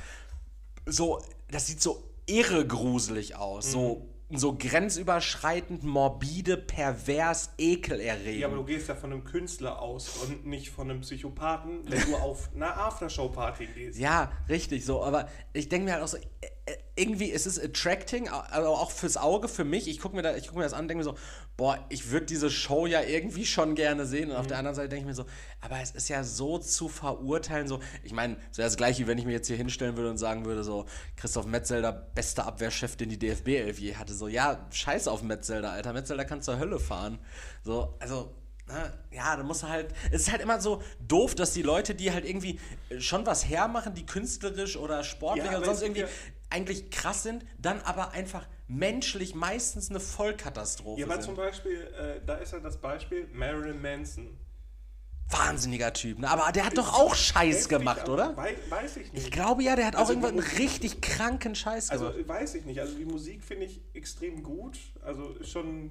[0.87, 8.41] So, das sieht so irre gruselig aus, so, so grenzüberschreitend, morbide, pervers, ekelerregend.
[8.41, 12.01] ja, aber du gehst ja von einem Künstler aus und nicht von einem Psychopathen, wenn
[12.11, 13.99] du auf einer Aftershow-Party gehst.
[13.99, 15.03] Ja, richtig so.
[15.03, 16.19] Aber ich denke mir halt auch so,
[16.67, 19.87] äh, äh, irgendwie ist es attracting, also auch fürs Auge, für mich.
[19.87, 21.17] Ich gucke mir, da, ich guck mir das an und denke mir so,
[21.57, 24.31] boah, ich würde diese Show ja irgendwie schon gerne sehen.
[24.31, 25.27] Und auf der anderen Seite denke ich mir so,
[25.61, 27.69] aber es ist ja so zu verurteilen.
[27.69, 30.19] So, ich meine, so das gleiche, wie wenn ich mir jetzt hier hinstellen würde und
[30.19, 34.15] sagen würde, so, Christoph Metzelder, bester Abwehrchef, den die DFB 11 je hatte.
[34.15, 35.93] So, ja, scheiß auf Metzelder, Alter.
[35.93, 37.19] Metzelder kann zur Hölle fahren.
[37.63, 38.35] So, also,
[38.69, 39.95] na, ja, da muss halt.
[40.11, 42.59] Es ist halt immer so doof, dass die Leute, die halt irgendwie
[42.99, 46.09] schon was hermachen, die künstlerisch oder sportlich Ja, oder sonst irgendwie ja.
[46.57, 51.37] Eigentlich krass sind, dann aber einfach menschlich meistens eine Vollkatastrophe Ja, aber zum sind.
[51.37, 54.37] Beispiel, äh, da ist ja das Beispiel Marilyn Manson.
[55.29, 56.31] Wahnsinniger Typ, ne?
[56.31, 58.37] Aber der hat doch auch Scheiß gemacht, oder?
[58.37, 59.25] Wei weiß ich nicht.
[59.27, 62.29] Ich glaube ja, der hat auch Also irgendwann einen richtig kranken Scheiß Also gemacht.
[62.29, 62.81] weiß ich nicht.
[62.81, 64.79] Also die Musik finde ich extrem gut.
[65.03, 65.91] Also ist schon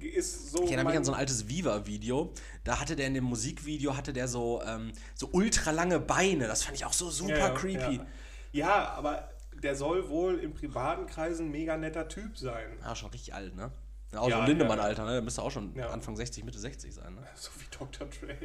[0.00, 0.62] ist so.
[0.64, 2.32] Ich erinnere mich an so ein altes Viva-Video.
[2.64, 6.46] Da hatte der in dem Musikvideo hatte der so, ähm, so ultra lange Beine.
[6.46, 7.96] Das fand ich auch so super Ja, ja, creepy.
[7.96, 8.06] Ja.
[8.52, 9.30] Ja, aber
[9.62, 12.78] der soll wohl in privaten Kreisen ein mega netter Typ sein.
[12.82, 13.70] Ah, schon richtig alt, ne?
[14.16, 14.84] Auch Ja, so Lindemann, ja.
[14.84, 15.12] Alter, ne?
[15.12, 15.90] Der müsste auch schon Ja.
[15.90, 17.26] Anfang 60, Mitte 60 sein, ne?
[17.34, 18.08] So wie Dr.
[18.08, 18.36] Dre.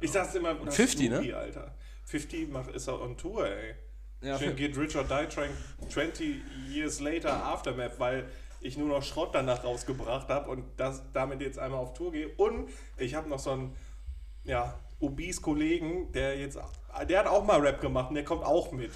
[0.00, 1.36] Ich sag's immer, oder 50, Snoopy, ne?
[1.36, 1.74] Alter.
[2.04, 3.74] 50 macht, ist er on Tour, ey.
[4.22, 5.52] Ja, Schön geht Rich or Die trying
[5.88, 8.28] 20 years later Aftermath, weil
[8.60, 12.28] ich nur noch Schrott danach rausgebracht habe und das, damit jetzt einmal auf Tour gehe.
[12.36, 13.76] Und ich habe noch so einen,
[14.44, 16.58] ja, obese Kollegen, der jetzt,
[17.08, 18.92] der hat auch mal Rap gemacht und der kommt auch mit.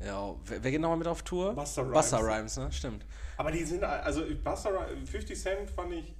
[0.00, 1.54] Ja, wer, wer geht nochmal mit auf Tour?
[1.54, 1.94] Busta Rhymes.
[1.94, 2.70] Busta Rhymes, ne?
[2.72, 3.04] Stimmt.
[3.36, 6.14] Aber die sind, also Busta Rhymes- 50 Cent fand ich,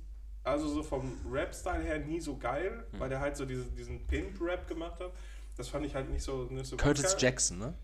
[0.44, 3.00] also so vom Rap-Style her nie so geil, Hm.
[3.00, 5.12] weil der halt so diese, diesen Pimp-Rap gemacht hat.
[5.56, 7.16] Das fand ich halt nicht so, nicht so Curtis.
[7.18, 7.74] Jackson, ne?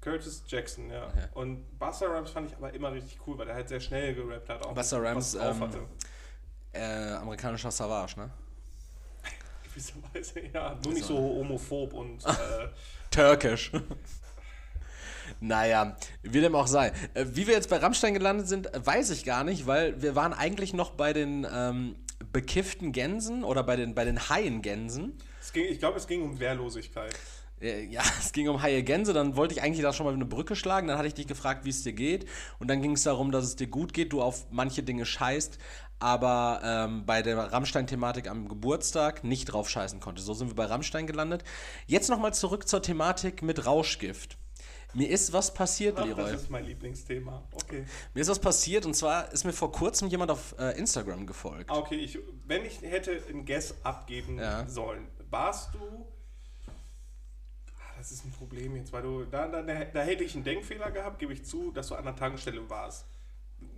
[0.00, 1.06] Curtis Jackson, ja.
[1.08, 1.28] Okay.
[1.34, 4.48] Und Busta Rhymes fand ich aber immer richtig cool, weil der halt sehr schnell gerappt
[4.48, 4.64] hat.
[4.66, 5.86] Auch Busta was Rhymes, ähm.
[6.72, 8.30] Äh, amerikanischer Savage, ne?
[9.64, 10.78] Gewisserweise, ja.
[10.84, 12.68] Nur nicht so homophob und äh,
[13.10, 13.72] Türkisch.
[15.40, 16.92] naja, wie dem auch sei.
[17.14, 20.32] Äh, Wie wir jetzt bei Rammstein gelandet sind, weiß ich gar nicht, weil wir waren
[20.32, 21.96] eigentlich noch bei den ähm,
[22.32, 25.18] bekifften Gänsen oder bei den, bei den haien Gänsen.
[25.52, 27.14] ging, ich glaube, es ging um Wehrlosigkeit.
[27.60, 30.26] Äh, Ja, es ging um haie Gänse, dann wollte ich eigentlich da schon mal eine
[30.26, 32.26] Brücke schlagen, dann hatte ich dich gefragt, wie es dir geht
[32.58, 35.58] und dann ging es darum, dass es dir gut geht, du auf manche Dinge scheißt,
[36.02, 40.20] aber ähm, bei der Rammstein-Thematik am Geburtstag nicht drauf scheißen konnte.
[40.20, 41.44] So sind wir bei Rammstein gelandet.
[41.86, 44.36] Jetzt nochmal zurück zur Thematik mit Rauschgift.
[44.94, 46.30] Mir ist was passiert, Ach, Leroy.
[46.32, 47.42] das ist mein Lieblingsthema.
[47.52, 47.84] Okay.
[48.14, 51.70] Mir ist was passiert und zwar ist mir vor kurzem jemand auf äh, Instagram gefolgt.
[51.70, 54.68] Ah, okay, ich, wenn ich hätte einen Guess abgeben Ja.
[54.68, 56.06] sollen, warst du.
[56.68, 59.24] Ah, Das ist ein Problem jetzt, weil du.
[59.24, 62.04] Da, da, da, da hätte ich einen Denkfehler gehabt, gebe ich zu, dass du an
[62.04, 63.06] der Tankstelle warst.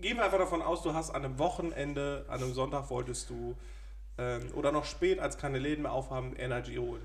[0.01, 3.55] Gehen wir einfach davon aus, du hast an einem Wochenende, an einem Sonntag wolltest du
[4.17, 7.03] ähm, oder noch spät, als keine Läden mehr aufhaben, Energy holen.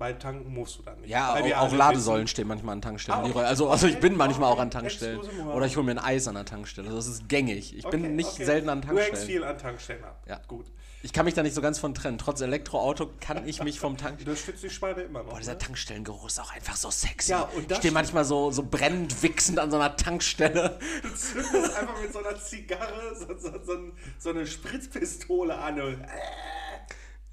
[0.00, 1.10] Weil tanken musst du dann nicht.
[1.10, 3.20] Ja, auch, auch Ladesäulen stehen manchmal an Tankstellen.
[3.20, 3.40] Ah, okay.
[3.40, 4.62] Also, also ich bin Okay, manchmal auch okay.
[4.62, 5.20] an Tankstellen.
[5.54, 6.88] Oder ich hole mir ein Eis an der Tankstelle.
[6.88, 7.76] Das ist gängig.
[7.76, 8.44] Ich bin Okay, nicht okay.
[8.46, 9.26] selten an Du hängst Tankstellen.
[9.28, 10.22] viel an Tankstellen ab.
[10.26, 10.40] Ja.
[10.48, 10.72] Gut.
[11.02, 12.16] Ich kann mich da nicht so ganz von trennen.
[12.16, 14.20] Trotz Elektroauto kann ich mich vom Tank.
[14.24, 15.32] Das stützt die Schweine immer noch.
[15.32, 15.58] Boah, dieser ne?
[15.58, 17.32] Tankstellengeruch ist auch einfach so sexy.
[17.32, 20.78] Ja, und ich stehe manchmal so, so brennend wichsend an so einer Tankstelle.
[21.14, 23.78] zündest einfach mit so einer Zigarre so, so, so,
[24.18, 26.02] so eine Spritzpistole an und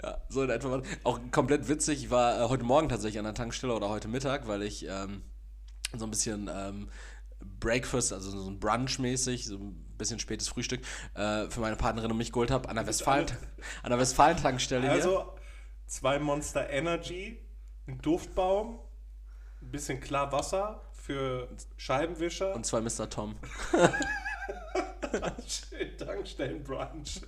[0.03, 0.81] Ja, so in etwa.
[1.03, 2.03] Auch komplett witzig.
[2.03, 5.23] Ich war äh, heute Morgen tatsächlich an der Tankstelle oder heute Mittag, weil ich ähm,
[5.95, 6.89] so ein bisschen ähm,
[7.59, 10.81] Breakfast, also so ein Brunch-mäßig, so ein bisschen spätes Frühstück
[11.15, 13.25] äh, für meine Partnerin und mich geholt habe an der Westfalen,
[13.83, 14.91] an der Westfalen-Tankstelle hier.
[14.91, 15.33] also
[15.87, 17.39] zwei Monster Energy,
[17.87, 18.79] ein Duftbaum,
[19.61, 23.09] ein bisschen klar Wasser für Scheibenwischer Und zwei Mr.
[23.09, 23.35] Tom.
[25.47, 27.21] Schön Tankstellenbrunch.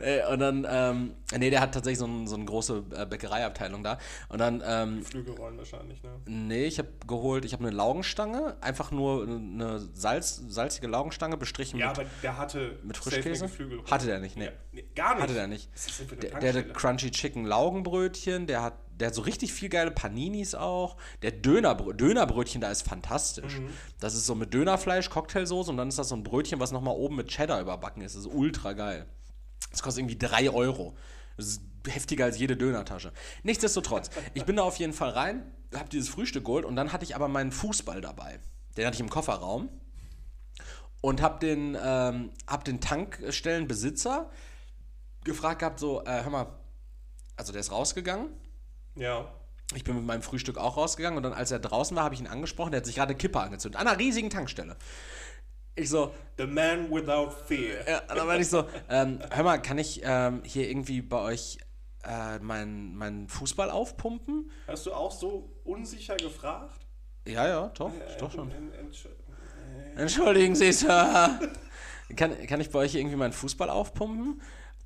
[0.00, 3.82] Äh, und dann, ähm, nee, der hat tatsächlich so, ein, so eine große äh, Bäckereiabteilung
[3.82, 3.98] da.
[4.28, 6.10] Und dann, ähm, Flügelrollen wahrscheinlich, ne?
[6.26, 11.78] nee, ich habe geholt, ich habe eine Laugenstange, einfach nur eine Salz, salzige Laugenstange bestrichen
[11.78, 13.50] Ja, mit, aber der hatte mit Frischkäse.
[13.90, 14.46] Hatte der nicht, nee.
[14.46, 15.22] Ja, nee, gar nicht.
[15.22, 15.70] Hatte der nicht.
[16.22, 16.72] Der, der hatte?
[16.72, 20.96] Crunchy Chicken Laugenbrötchen, der hat, der hat so richtig viel geile Paninis auch.
[21.22, 23.58] Der Dönerbrö Dönerbrötchen da ist fantastisch.
[23.58, 23.70] Mhm.
[24.00, 26.94] Das ist so mit Dönerfleisch, Cocktailsoße und dann ist das so ein Brötchen, was nochmal
[26.94, 28.16] oben mit Cheddar überbacken ist.
[28.16, 29.06] Das ist ultra geil.
[29.70, 30.96] Das kostet irgendwie 3 Euro.
[31.36, 33.12] Das ist heftiger als jede Dönertasche.
[33.42, 37.04] Nichtsdestotrotz, ich bin da auf jeden Fall rein, habe dieses Frühstück geholt und dann hatte
[37.04, 38.40] ich aber meinen Fußball dabei.
[38.76, 39.68] Den hatte ich im Kofferraum
[41.00, 44.30] und habe den, ähm, hab den Tankstellenbesitzer
[45.24, 46.46] gefragt gehabt, so, äh, hör mal,
[47.36, 48.30] also der ist rausgegangen.
[48.98, 49.26] Ja.
[49.74, 52.20] Ich bin mit meinem Frühstück auch rausgegangen und dann, als er draußen war, habe ich
[52.20, 52.70] ihn angesprochen.
[52.70, 53.78] Der hat sich gerade eine Kippe angezündet.
[53.80, 54.76] An einer riesigen Tankstelle.
[55.74, 57.86] Ich so, The man without fear.
[57.88, 61.58] ja, dann meinte ich so, ähm, hör mal, kann ich ähm, hier irgendwie bei euch
[62.04, 64.50] äh, meinen mein Fußball aufpumpen?
[64.66, 66.80] Hast du auch so unsicher gefragt?
[67.26, 68.50] Ja, ja, doch, doch schon.
[68.50, 69.06] Entsch-
[69.96, 71.38] Entschuldigen Sie, Sir.
[72.16, 74.40] Kann, kann ich bei euch irgendwie meinen Fußball aufpumpen?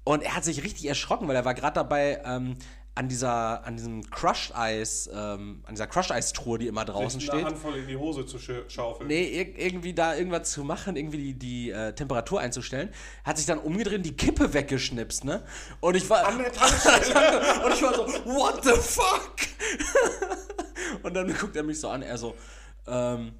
[0.05, 2.57] Und er hat sich richtig erschrocken, weil er war gerade dabei, ähm,
[2.95, 7.21] an dieser, an diesem Crushed Eis, ähm, an dieser Crushed Eis Truhe, die immer draußen
[7.21, 7.53] sich eine steht.
[7.53, 9.09] Handvoll in die Hose zu schaufeln.
[9.09, 12.91] Nee, ir irgendwie da irgendwas zu machen, irgendwie die, die äh, Temperatur einzustellen,
[13.25, 15.43] hat sich dann umgedreht die Kippe weggeschnipst, ne?
[15.81, 16.27] Und ich war.
[16.27, 17.65] An der Tankstelle.
[17.65, 19.37] und ich war so, what the fuck?
[21.03, 22.35] und dann guckt er mich so an, er so,
[22.87, 23.33] ähm,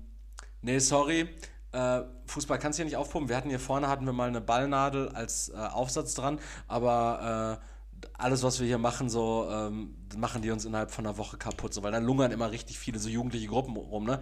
[0.63, 1.29] nee, sorry,
[1.73, 3.29] äh, Fußball kannst du hier nicht aufpumpen.
[3.29, 6.39] Wir hatten hier vorne, hatten wir mal eine Ballnadel als äh, Aufsatz dran,
[6.69, 7.72] aber äh,
[8.15, 11.75] alles, was wir hier machen, so, ähm, machen die uns innerhalb von einer Woche kaputt,
[11.75, 14.21] so, weil dann lungern immer richtig viele so jugendliche Gruppen rum, ne?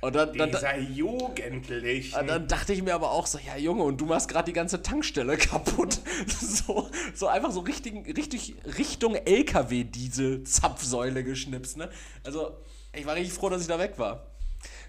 [0.00, 2.24] Und dann, dann, Dieser Jugendliche.
[2.24, 4.80] dann, dachte ich mir aber auch so, ja Junge, und du machst gerade die ganze
[4.82, 6.00] Tankstelle kaputt.
[6.26, 11.90] So, so einfach so richtig, richtig Richtung LKW-Diesel-Zapfsäule geschnipst, ne?
[12.24, 12.56] Also,
[12.92, 14.30] ich war richtig froh, dass ich da weg war.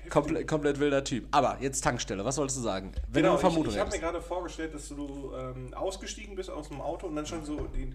[0.09, 1.27] Komple komplett wilder Typ.
[1.31, 2.91] Aber jetzt Tankstelle, was solltest du sagen?
[3.07, 6.35] Wenn genau, du eine Vermutung ich, ich habe mir gerade vorgestellt, dass du ähm, ausgestiegen
[6.35, 7.93] bist aus dem Auto und dann schon so die,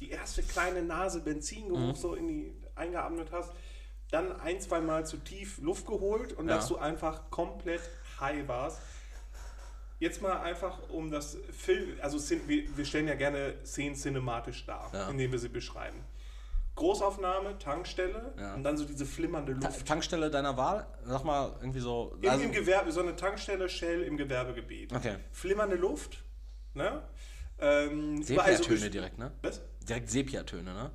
[0.00, 1.94] die erste kleine Nase Benzingeruch Mhm.
[1.94, 3.52] so in die eingeatmet hast.
[4.10, 6.56] Dann ein, zwei Mal zu tief Luft geholt und Ja.
[6.56, 7.82] dass du einfach komplett
[8.20, 8.80] high warst.
[10.00, 15.08] Jetzt mal einfach um das Film, also wir, stellen ja gerne Szenen cinematisch dar, Ja.
[15.10, 16.04] indem wir sie beschreiben.
[16.76, 18.54] Großaufnahme, Tankstelle Ja.
[18.54, 19.84] und dann so diese flimmernde Ta Luft.
[19.86, 20.86] Tankstelle deiner Wahl?
[21.04, 22.16] Sag mal irgendwie so.
[22.22, 24.92] Im, also- Im Gewerbe, so eine Tankstelle, Shell im Gewerbegebiet.
[24.92, 25.16] Okay.
[25.32, 26.22] Flimmernde Luft,
[26.74, 27.02] ne?
[27.58, 29.32] Ähm, überall so direkt, ne?
[29.42, 29.60] Was?
[29.88, 30.90] Direkt Sepia-Töne, ne?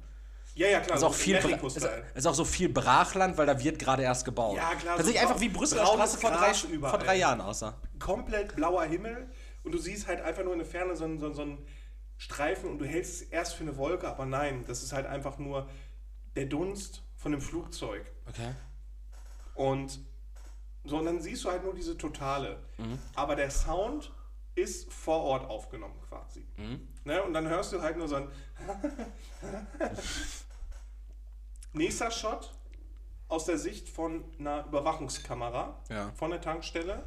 [0.56, 0.98] Ja, ja, klar.
[0.98, 4.56] Ist auch, viel ist, ist auch so viel Brachland, weil da wird gerade erst gebaut.
[4.58, 6.92] Ja, klar, Das so sieht einfach wie Brüsseler Straße vor drei, überall.
[6.92, 7.76] vor drei Jahren aussah.
[7.98, 9.32] Komplett blauer Himmel
[9.64, 11.66] und du siehst halt einfach nur in der Ferne so, einen- so, so einen
[12.18, 15.40] Streifen und du hältst es erst für eine Wolke, aber nein, das ist halt einfach
[15.40, 15.68] nur
[16.36, 18.06] der Dunst von dem Flugzeug.
[18.30, 18.54] Okay.
[19.56, 20.00] Und
[20.84, 22.60] so, und dann siehst du halt nur diese Totale.
[23.16, 24.12] Aber der Sound
[24.56, 26.46] ist vor Ort aufgenommen quasi.
[27.06, 27.22] Ne?
[27.24, 28.28] Und dann hörst du halt nur so ein
[31.74, 32.54] Nächster Shot
[33.28, 36.12] aus der Sicht von einer Überwachungskamera Ja.
[36.16, 37.04] von der Tankstelle.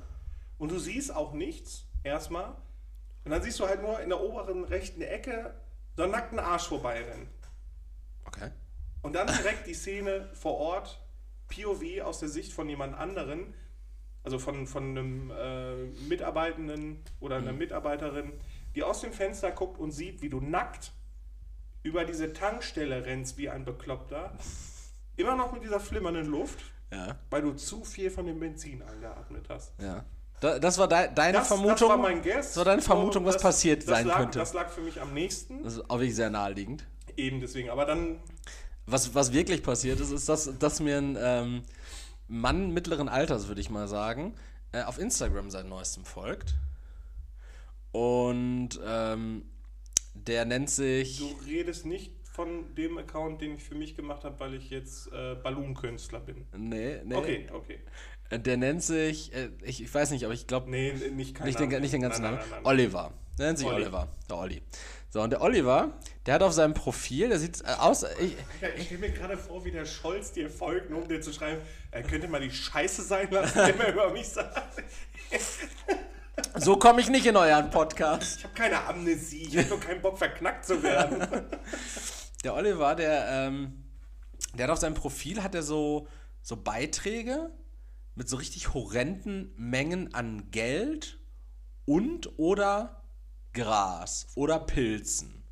[0.58, 2.54] Und du siehst auch nichts, erstmal.
[3.24, 5.54] Und dann siehst du halt nur in der oberen rechten Ecke
[5.96, 7.28] so einen nackten Arsch vorbeirennen.
[8.24, 8.50] Okay.
[9.02, 11.00] Und dann direkt die Szene vor Ort,
[11.48, 13.54] POV aus der Sicht von jemand anderen,
[14.24, 18.32] also von, von einem äh, Mitarbeitenden oder einer Mitarbeiterin,
[18.76, 20.92] die aus dem Fenster guckt und sieht, wie du nackt
[21.82, 24.32] über diese Tankstelle rennst wie ein Bekloppter.
[25.16, 26.58] Immer noch mit dieser flimmernden Luft,
[26.92, 27.16] Ja.
[27.30, 29.72] weil du zu viel von dem Benzin eingeatmet hast.
[29.80, 30.04] Ja.
[30.40, 31.70] Da, das war dei- deine Das, Vermutung.
[31.78, 32.48] das war mein Guess.
[32.48, 34.38] Das war deine Vermutung, was Das- passiert das sein lag, könnte.
[34.38, 35.62] Das lag für mich am nächsten.
[35.62, 36.84] Das ist auch wirklich sehr naheliegend.
[37.16, 37.70] Eben deswegen.
[37.70, 38.18] Aber dann
[38.84, 41.62] Was, was wirklich passiert ist, ist, dass, dass mir ein ähm,
[42.28, 44.34] Mann mittleren Alters, würde ich mal sagen,
[44.72, 46.54] äh, auf Instagram seit neuestem folgt.
[47.96, 49.44] Und ähm,
[50.12, 51.18] der nennt sich.
[51.18, 55.10] Du redest nicht von dem Account, den ich für mich gemacht habe, weil ich jetzt
[55.12, 56.44] äh, Balloon-Künstler bin.
[56.54, 57.14] Nee, nee.
[57.14, 57.78] Okay, okay.
[58.28, 59.32] Äh, Der nennt sich.
[59.34, 60.70] Äh, ich, ich weiß nicht, aber ich glaube.
[60.70, 62.50] Nee, nicht kein Nicht, den, nicht den ganzen Nein, Namen.
[62.50, 62.66] nein, nein.
[62.66, 63.14] Oliver.
[63.38, 63.82] Der nennt sich Olli.
[63.82, 64.08] Oliver.
[64.28, 64.62] Der Olli.
[65.08, 68.02] So, und der Oliver, der hat auf seinem Profil, der sieht äh, aus.
[68.20, 71.22] Ich, Ja, ich stelle mir gerade vor, wie der Scholz dir folgt, nur um dir
[71.22, 74.82] zu schreiben, er könnte mal die Scheiße sein lassen, den er über mich sagt.
[76.56, 78.38] So komme ich nicht in euren Podcast.
[78.38, 81.26] Ich habe keine Amnesie, ich habe nur keinen Bock, verknackt zu werden.
[82.44, 83.84] Der Oliver, der, ähm,
[84.54, 86.06] der hat auf seinem Profil hat er so,
[86.42, 87.50] so Beiträge
[88.14, 91.18] mit so richtig horrenden Mengen an Geld
[91.86, 93.02] und oder
[93.52, 95.42] Gras oder Pilzen.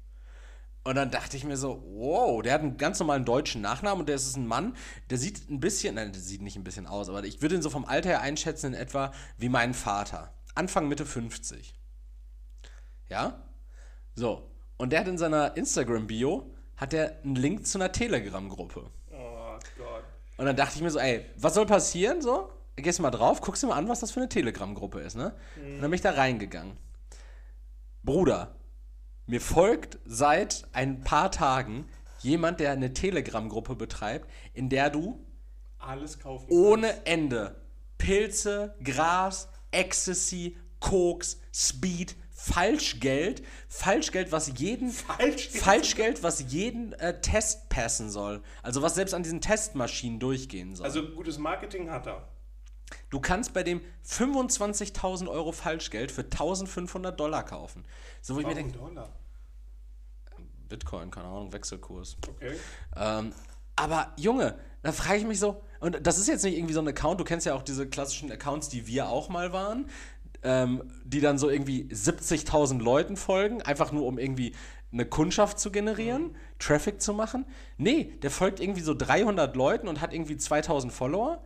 [0.84, 4.08] Und dann dachte ich mir so, wow, der hat einen ganz normalen deutschen Nachnamen und
[4.08, 4.76] der ist ein Mann,
[5.08, 7.62] der sieht ein bisschen, nein, der sieht nicht ein bisschen aus, aber ich würde ihn
[7.62, 10.34] so vom Alter her einschätzen in etwa wie mein Vater.
[10.54, 11.74] Anfang Mitte 50.
[13.08, 13.42] Ja?
[14.14, 14.48] So.
[14.76, 18.90] Und der hat in seiner Instagram-Bio hat er einen Link zu einer Telegram-Gruppe.
[19.12, 20.04] Oh Gott.
[20.36, 22.20] Und dann dachte ich mir so, ey, was soll passieren?
[22.20, 25.14] So, gehst du mal drauf, guckst dir mal an, was das für eine Telegram-Gruppe ist,
[25.16, 25.34] ne?
[25.56, 26.76] Und dann bin ich da reingegangen.
[28.02, 28.54] Bruder,
[29.26, 31.86] mir folgt seit ein paar Tagen
[32.20, 35.24] jemand, der eine Telegram-Gruppe betreibt, in der du
[35.78, 36.46] Alles kaufen.
[36.50, 37.54] ohne Ende
[37.96, 45.62] Pilze, Gras, Ecstasy, Koks, Speed, Falschgeld, Falschgeld, was jeden Falschgeld?
[45.64, 48.42] Falschgeld, was jeden äh, Test passen soll.
[48.62, 50.84] Also was selbst an diesen Testmaschinen durchgehen soll.
[50.84, 52.28] Also gutes Marketing hat er.
[53.08, 57.84] du kannst bei dem 25.000 Euro Falschgeld für 1.500 Dollar kaufen.
[58.20, 59.08] So wo ich mir Warum denke, Dollar?
[60.68, 62.16] Bitcoin, keine Ahnung, Wechselkurs.
[62.28, 62.56] Okay.
[62.96, 63.32] Ähm,
[63.76, 66.88] aber Junge, da frage ich mich so, und das ist jetzt nicht irgendwie so ein
[66.88, 69.88] Account, du kennst ja auch diese klassischen Accounts, die wir auch mal waren,
[70.42, 74.54] ähm, die dann so irgendwie 70.000 Leuten folgen, einfach nur um irgendwie
[74.92, 77.46] eine Kundschaft zu generieren, Traffic zu machen.
[77.78, 81.42] Nee, der folgt irgendwie so 300 Leuten und hat irgendwie 2000 Follower.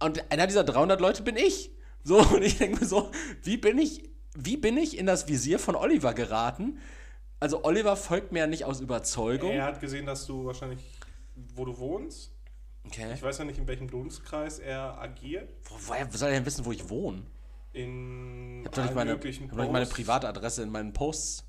[0.00, 1.70] Und einer dieser 300 Leute bin ich.
[2.02, 3.10] So, und ich denke mir so,
[3.42, 6.78] wie bin ich, wie bin ich in das Visier von Oliver geraten?
[7.40, 9.52] Also Oliver folgt mir ja nicht aus Überzeugung.
[9.52, 10.80] Er hat gesehen, dass du wahrscheinlich,
[11.54, 12.33] wo du wohnst.
[12.86, 13.14] Okay.
[13.14, 15.48] Ich weiß ja nicht, in welchem Dunstkreis er agiert.
[15.64, 17.22] Wo, woher soll er denn wissen, wo ich wohne?
[17.72, 19.86] In Ich habe doch hab doch nicht meine.
[19.86, 21.44] Privatadresse in meinen Posts.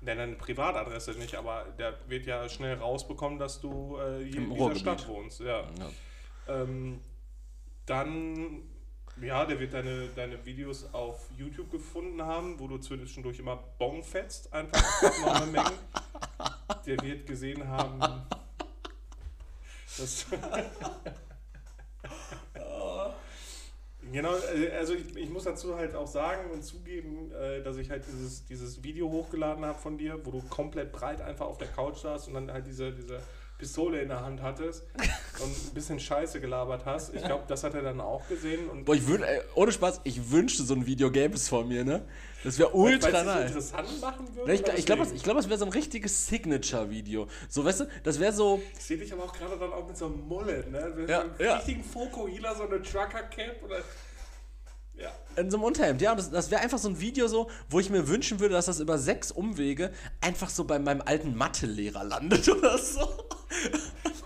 [0.00, 4.76] Nein, deine Privatadresse nicht, aber der wird ja schnell rausbekommen, dass du äh, in dieser.
[4.76, 5.40] Stadt wohnst.
[5.40, 5.62] Ja.
[5.78, 6.62] Ja.
[6.62, 7.00] Ähm,
[7.86, 8.62] dann,
[9.20, 14.02] ja, der wird deine, deine Videos auf YouTube gefunden haben, wo du zwischendurch immer Bon
[14.02, 15.78] fetzt, einfach Mengen.
[16.86, 18.00] Der wird gesehen haben.
[24.12, 27.90] Genau, äh, also ich, ich, muss dazu halt auch sagen und zugeben, äh, dass ich
[27.90, 31.66] halt dieses, dieses Video hochgeladen habe von dir, wo du komplett breit einfach auf der
[31.68, 33.20] Couch saßt und dann halt diese, diese
[33.58, 34.84] Pistole in der Hand hattest
[35.42, 37.14] und ein bisschen Scheiße gelabert hast.
[37.14, 38.68] Ich glaube, das hat er dann auch gesehen.
[38.68, 41.84] Und Boah, ich würde, ohne Spaß, ich wünschte, so ein Video gäbe es vor mir,
[41.84, 42.04] ne?
[42.44, 43.46] Das wäre ultra Weil, nice.
[43.46, 44.52] interessant machen würde.
[44.52, 47.26] Ich, ich glaube, es glaub, wäre so ein richtiges Signature-Video.
[47.48, 48.62] So, weißt du, das wäre so.
[48.78, 50.92] Ich sehe dich aber auch gerade dann auch mit so einem Mullet, ne?
[50.94, 51.56] Mit ja, so einem ja.
[51.56, 53.78] richtigen Fokuhila, so eine Trucker-Cap oder.
[54.96, 55.10] Ja.
[55.36, 56.10] In so einem Unterhemd, ja.
[56.10, 58.66] Und das, das wäre einfach so ein Video so, wo ich mir wünschen würde, dass
[58.66, 63.08] das über sechs Umwege einfach so bei meinem alten Mathelehrer landet oder so.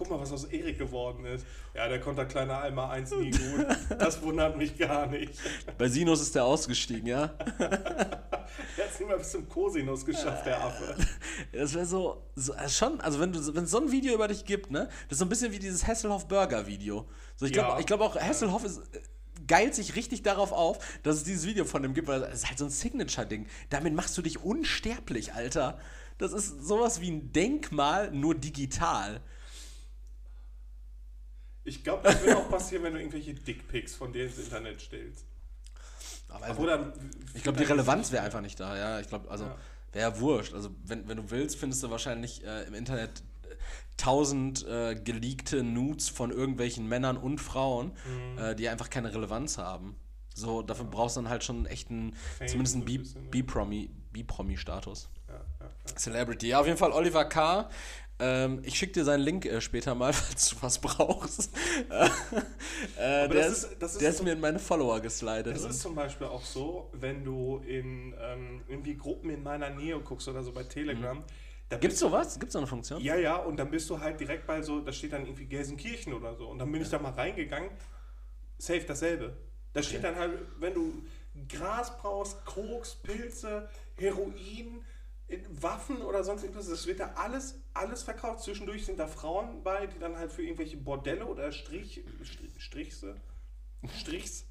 [0.09, 1.45] Guck mal, was aus Erik geworden ist.
[1.75, 3.67] Ja, der konnte kleiner Alma 1 nie gut.
[3.99, 5.35] Das wundert mich gar nicht.
[5.77, 7.27] Bei Sinus ist der ausgestiegen, ja?
[7.59, 10.97] der hat es nicht mal bis zum Cosinus geschafft, der Affe.
[11.53, 14.29] Das wäre so, so, äh, schon, also wenn du wenn es so ein Video über
[14.29, 14.87] dich gibt, ne?
[15.09, 17.07] Das ist so ein bisschen wie dieses Hasselhoff Burger Video.
[17.37, 17.79] So, ich glaube Ja.
[17.79, 19.01] ich glaub auch, Hasselhoff ist äh,
[19.47, 22.59] geilt sich richtig darauf auf, dass es dieses Video von dem gibt, weil ist halt
[22.59, 23.47] so ein Signature-Ding.
[23.71, 25.79] Damit machst du dich unsterblich, Alter.
[26.19, 29.21] Das ist sowas wie ein Denkmal, nur digital.
[31.69, 35.25] Ich glaube, das wird auch passieren, wenn du irgendwelche Dickpics von dir ins Internet stellst.
[36.29, 36.93] Aber Oder,
[37.35, 39.01] ich glaube, die Relevanz wäre einfach nicht da, ja.
[39.01, 39.57] Ich glaube, also Ja.
[39.93, 40.55] wäre ja wurscht.
[40.55, 43.55] Also wenn, wenn du willst, findest du wahrscheinlich äh, im Internet äh,
[43.97, 48.39] tausend äh, geleakte Nudes von irgendwelchen Männern und Frauen, Mhm.
[48.39, 49.97] äh, die einfach keine Relevanz haben.
[50.35, 52.99] So, dafür brauchst du dann halt schon einen echten, Fame zumindest so einen ein B-
[52.99, 53.29] bisschen, ne?
[53.31, 55.09] B-Promi, B-Promi-Status.
[55.29, 55.97] Ja, ja, ja.
[55.97, 56.49] Celebrity.
[56.49, 57.69] Ja, auf jeden Fall Oliver K.
[58.21, 61.51] Ähm, ich schicke dir seinen Link äh, später mal, falls du was brauchst.
[61.91, 62.09] äh,
[62.97, 65.57] der das ist, das ist der ist so- mir in meine Follower geslidet.
[65.57, 69.71] Es und- ist zum Beispiel auch so, wenn du in ähm, irgendwie Gruppen in meiner
[69.71, 71.23] Nähe guckst oder so bei Telegram.
[71.69, 72.39] Da Gibt's bist du- sowas?
[72.39, 73.01] Gibt's so eine Funktion?
[73.03, 76.13] Ja, ja, und dann bist du halt direkt bei so, da steht dann irgendwie Gelsenkirchen
[76.15, 76.49] oder so.
[76.49, 77.71] Und dann bin ich da mal reingegangen,
[78.59, 79.37] safe dasselbe.
[79.75, 81.03] Da steht dann halt, wenn du
[81.49, 84.81] Gras brauchst, Koks, Pilze, Heroin, in-
[85.49, 88.43] Waffen oder sonst irgendwas, das wird da alles, alles verkauft.
[88.43, 93.17] Zwischendurch sind da Frauen bei, die dann halt für irgendwelche Bordelle oder Strich, Strich Strichse,
[94.01, 94.47] Strichs,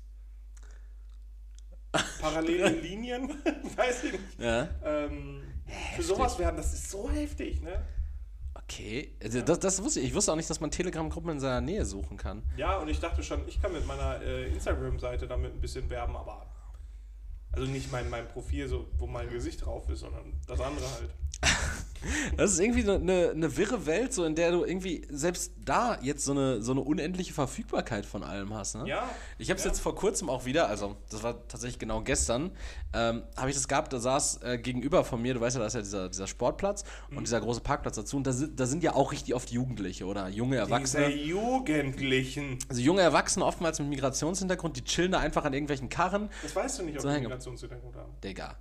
[2.20, 3.30] parallele Linien,
[3.76, 4.40] weiß ich nicht.
[4.40, 4.70] Ja.
[4.84, 5.42] Ähm,
[5.96, 7.84] für sowas werden, das ist so heftig, ne?
[8.54, 10.08] Okay, also das, das wusste ich.
[10.08, 12.44] Ich wusste auch nicht, dass man Telegram-Gruppen in seiner Nähe suchen kann.
[12.58, 16.16] Ja, und ich dachte schon, ich kann mit meiner äh, Instagram-Seite damit ein bisschen werben,
[16.16, 16.46] aber.
[17.58, 21.10] Also nicht mein, mein Profil, so, wo mein Gesicht drauf ist, sondern das andere halt.
[22.38, 26.24] Das ist irgendwie eine, eine wirre Welt, so in der du irgendwie selbst da jetzt
[26.26, 28.76] so eine, so eine unendliche Verfügbarkeit von allem hast.
[28.76, 28.88] Ne?
[28.88, 29.10] Ja.
[29.38, 29.72] Ich habe es ja.
[29.72, 32.52] jetzt vor kurzem auch wieder, also das war tatsächlich genau gestern,
[32.94, 35.68] ähm, habe ich das gehabt, da saß äh, gegenüber von mir, du weißt ja, da
[35.68, 37.18] ist ja dieser, dieser Sportplatz Mhm.
[37.18, 40.06] und dieser große Parkplatz dazu und da sind, da sind ja auch richtig oft Jugendliche
[40.06, 41.10] oder junge Diese Erwachsene.
[41.16, 42.60] Jugendlichen.
[42.70, 46.30] Also junge Erwachsene oftmals mit Migrationshintergrund, die chillen da einfach an irgendwelchen Karren.
[46.44, 47.20] Das weißt du nicht, ob So die.
[47.20, 48.12] Migrationshintergrund haben.
[48.24, 48.56] Digga.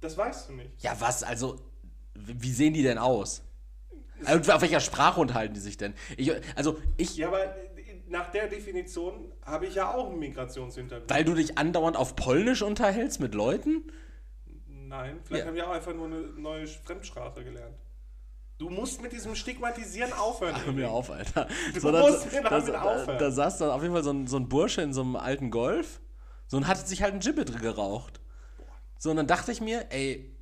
[0.00, 0.70] Das weißt du nicht.
[0.82, 1.22] Ja, was?
[1.22, 1.56] Also,
[2.14, 3.42] wie sehen die denn aus?
[4.30, 5.94] Und auf welcher Sprache unterhalten die sich denn?
[6.16, 7.54] Ich, also, ich, Ja, aber
[8.08, 11.10] nach der Definition habe ich ja auch einen Migrationshintergrund.
[11.10, 13.84] weil du dich andauernd auf Polnisch unterhältst mit Leuten?
[14.66, 15.48] Nein, vielleicht Ja.
[15.48, 17.76] haben wir auch einfach nur eine neue Fremdsprache gelernt.
[18.58, 20.54] Du musst mit diesem Stigmatisieren aufhören.
[20.64, 21.48] Hör mir auf, Alter.
[21.72, 23.18] Du musst mir da, damit da, aufhören.
[23.18, 25.50] da saß dann auf jeden Fall so ein, so ein Bursche in so einem alten
[25.50, 26.00] Golf.
[26.46, 28.20] So und hat sich halt ein Gibbet geraucht.
[28.98, 30.36] So, und dann dachte ich mir, ey,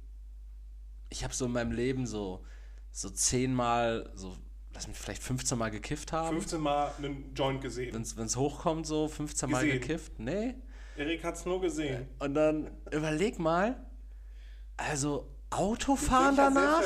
[1.10, 2.44] ich habe so in meinem Leben so,
[2.92, 4.36] so zehnmal, so,
[4.74, 6.36] lass mich vielleicht 15 Mal gekifft haben.
[6.36, 7.94] 15 Mal einen Joint gesehen.
[7.94, 9.80] Wenn es hochkommt, so 15 Mal Gesehen.
[9.80, 10.18] gekifft.
[10.18, 10.54] Nee.
[10.96, 12.08] Erik hat es nur gesehen.
[12.18, 13.86] Und dann überleg mal,
[14.76, 16.82] also Autofahren danach?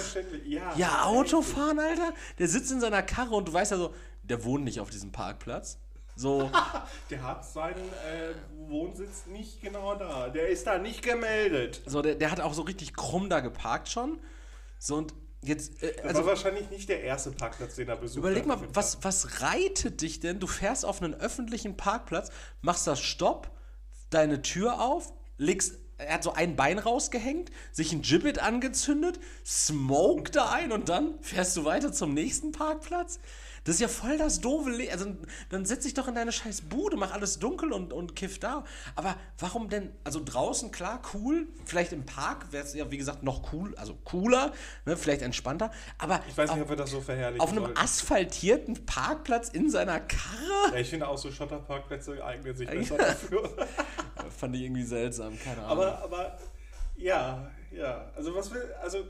[0.47, 2.13] Ja, Ja, Autofahren, Alter.
[2.39, 5.11] Der sitzt in seiner Karre und du weißt ja so, der wohnt nicht auf diesem
[5.11, 5.79] Parkplatz.
[6.17, 6.51] So,
[7.11, 8.35] Der hat seinen äh,
[8.69, 10.29] Wohnsitz nicht genau da.
[10.29, 11.83] Der ist da nicht gemeldet.
[11.87, 14.19] so der, der hat auch so richtig krumm da geparkt schon.
[14.79, 18.47] So und jetzt, äh, also war wahrscheinlich nicht der erste Parkplatz, den er besucht überleg
[18.47, 20.39] mal, was, was reitet dich denn?
[20.39, 23.51] Du fährst auf einen öffentlichen Parkplatz, machst das Stopp,
[24.11, 30.31] deine Tür auf, legst, er hat so ein Bein rausgehängt, sich ein Gibbet angezündet, smoke
[30.31, 33.21] da ein und dann fährst du weiter zum nächsten Parkplatz?
[33.65, 34.91] Das ist ja voll das doofe Leben.
[34.93, 35.17] Also
[35.51, 38.65] dann setz dich doch in deine scheiß Bude, mach alles dunkel und, und kiff da.
[38.97, 41.47] Aber warum denn, also draußen, klar, cool.
[41.65, 44.53] Vielleicht im Park wäre es ja, wie gesagt, noch cool, also cooler,
[44.85, 45.71] ne, vielleicht entspannter.
[45.99, 47.79] Aber Ich weiß nicht, auf, ob wir das so verherrlichen auf einem sollten.
[47.79, 50.73] asphaltierten Parkplatz in seiner Karre?
[50.73, 53.49] Ja, ich finde auch so Schotterparkplätze eignen sich besser dafür.
[54.39, 55.71] Fand ich irgendwie seltsam, keine Ahnung.
[55.71, 56.39] aber, aber,
[56.97, 58.11] ja, ja.
[58.17, 59.05] Also was will, also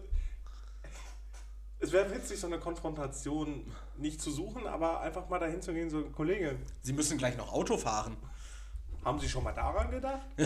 [1.78, 3.64] es wäre witzig, so eine Konfrontation
[4.02, 7.52] nicht zu suchen, aber einfach mal dahin zu gehen, so, Kollege, Sie müssen gleich noch
[7.52, 8.16] Auto fahren.
[9.04, 10.26] haben Sie schon mal daran gedacht?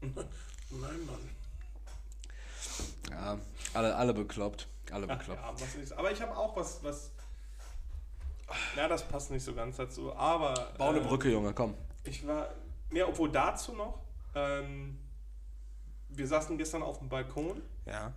[0.00, 0.16] Nein,
[0.70, 1.30] Mann.
[3.10, 3.38] Ja,
[3.74, 4.68] alle, alle bekloppt.
[4.90, 5.40] Alle Ach, bekloppt.
[5.40, 5.52] ja,
[5.84, 7.10] was aber ich habe auch was, was.
[8.76, 10.14] Na, das passt nicht so ganz dazu.
[10.14, 10.54] Aber.
[10.78, 11.74] Bau eine äh, Brücke, Junge, komm.
[12.04, 12.48] Ich war.
[12.92, 14.00] Ja, obwohl dazu noch.
[14.34, 14.98] Ähm,
[16.08, 18.12] wir saßen gestern auf dem Balkon Ja.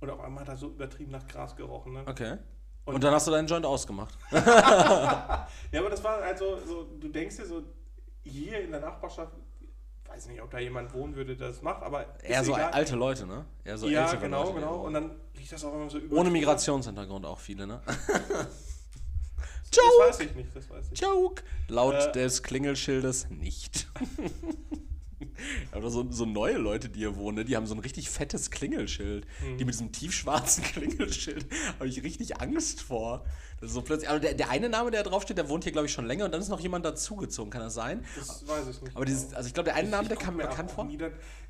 [0.00, 1.92] und auf einmal hat er so übertrieben nach Gras gerochen.
[1.94, 2.04] Ne?
[2.06, 2.36] Okay.
[2.84, 4.16] Und, Und- dann hast du deinen Joint ausgemacht.
[4.30, 7.62] Ja, aber das war also so, du denkst dir so,
[8.24, 9.32] hier in der Nachbarschaft,
[10.06, 12.04] weiß nicht, ob da jemand wohnen würde, der das macht, aber.
[12.22, 12.70] Eher so egal.
[12.72, 13.46] alte Leute, ne?
[13.64, 14.74] Eher so ja, genau, Leute, genau.
[14.82, 16.14] Und dann riecht das auch immer so über.
[16.16, 17.80] Ohne Migrationshintergrund auch viele, ne?
[19.74, 21.00] Das weiß ich nicht, das weiß ich.
[21.00, 21.42] Joke!
[21.68, 22.12] Laut Äh.
[22.12, 23.88] des Klingelschildes nicht.
[25.76, 27.44] Oder so, so neue Leute, die hier wohnen, ne?
[27.44, 29.26] die haben so ein richtig fettes Klingelschild.
[29.40, 29.58] Mhm.
[29.58, 31.46] Die mit diesem tiefschwarzen Klingelschild
[31.78, 33.24] habe ich richtig Angst vor.
[33.60, 34.10] Das ist so plötzlich.
[34.10, 36.24] Aber der, der eine Name, der da draufsteht, der wohnt hier, glaube ich, schon länger
[36.24, 38.04] und dann ist noch jemand dazugezogen, kann das sein?
[38.16, 38.96] Das weiß ich nicht.
[38.96, 40.84] Aber dieses, also ich glaube, der eine Name, der kam mir bekannt vor.
[40.84, 40.98] nie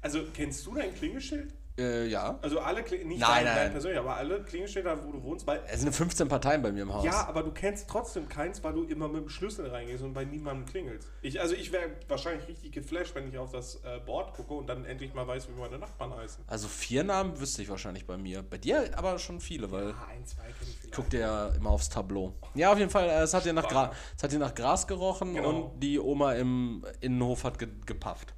[0.00, 1.54] Also, kennst du dein Klingelschild?
[1.78, 2.38] Äh, ja.
[2.42, 3.72] Also alle, Kling nicht Nein, dein, nein.
[3.72, 6.92] persönlich, aber alle Klingelschilder, wo du wohnst, weil Es sind 15 Parteien bei mir im
[6.92, 7.04] Haus.
[7.04, 10.24] Ja, aber du kennst trotzdem keins, weil du immer mit dem Schlüssel reingehst und bei
[10.24, 11.08] niemandem klingelst.
[11.22, 14.66] Ich, also ich wäre wahrscheinlich richtig geflasht, wenn ich auf das äh, Board gucke und
[14.66, 16.44] dann endlich mal weiß, wie meine Nachbarn heißen.
[16.46, 18.42] Also vier Namen wüsste ich wahrscheinlich bei mir.
[18.42, 20.94] Bei dir aber schon viele, weil Ah, ein, zwei kenne ich vielleicht.
[20.94, 22.34] guckt ihr ja immer aufs Tableau.
[22.54, 24.86] Ja, auf jeden Fall, äh, es hat hier nach, Gra es hat hier nach Gras
[24.86, 25.48] gerochen Genau.
[25.48, 28.34] und die Oma im Innenhof hat ge gepafft.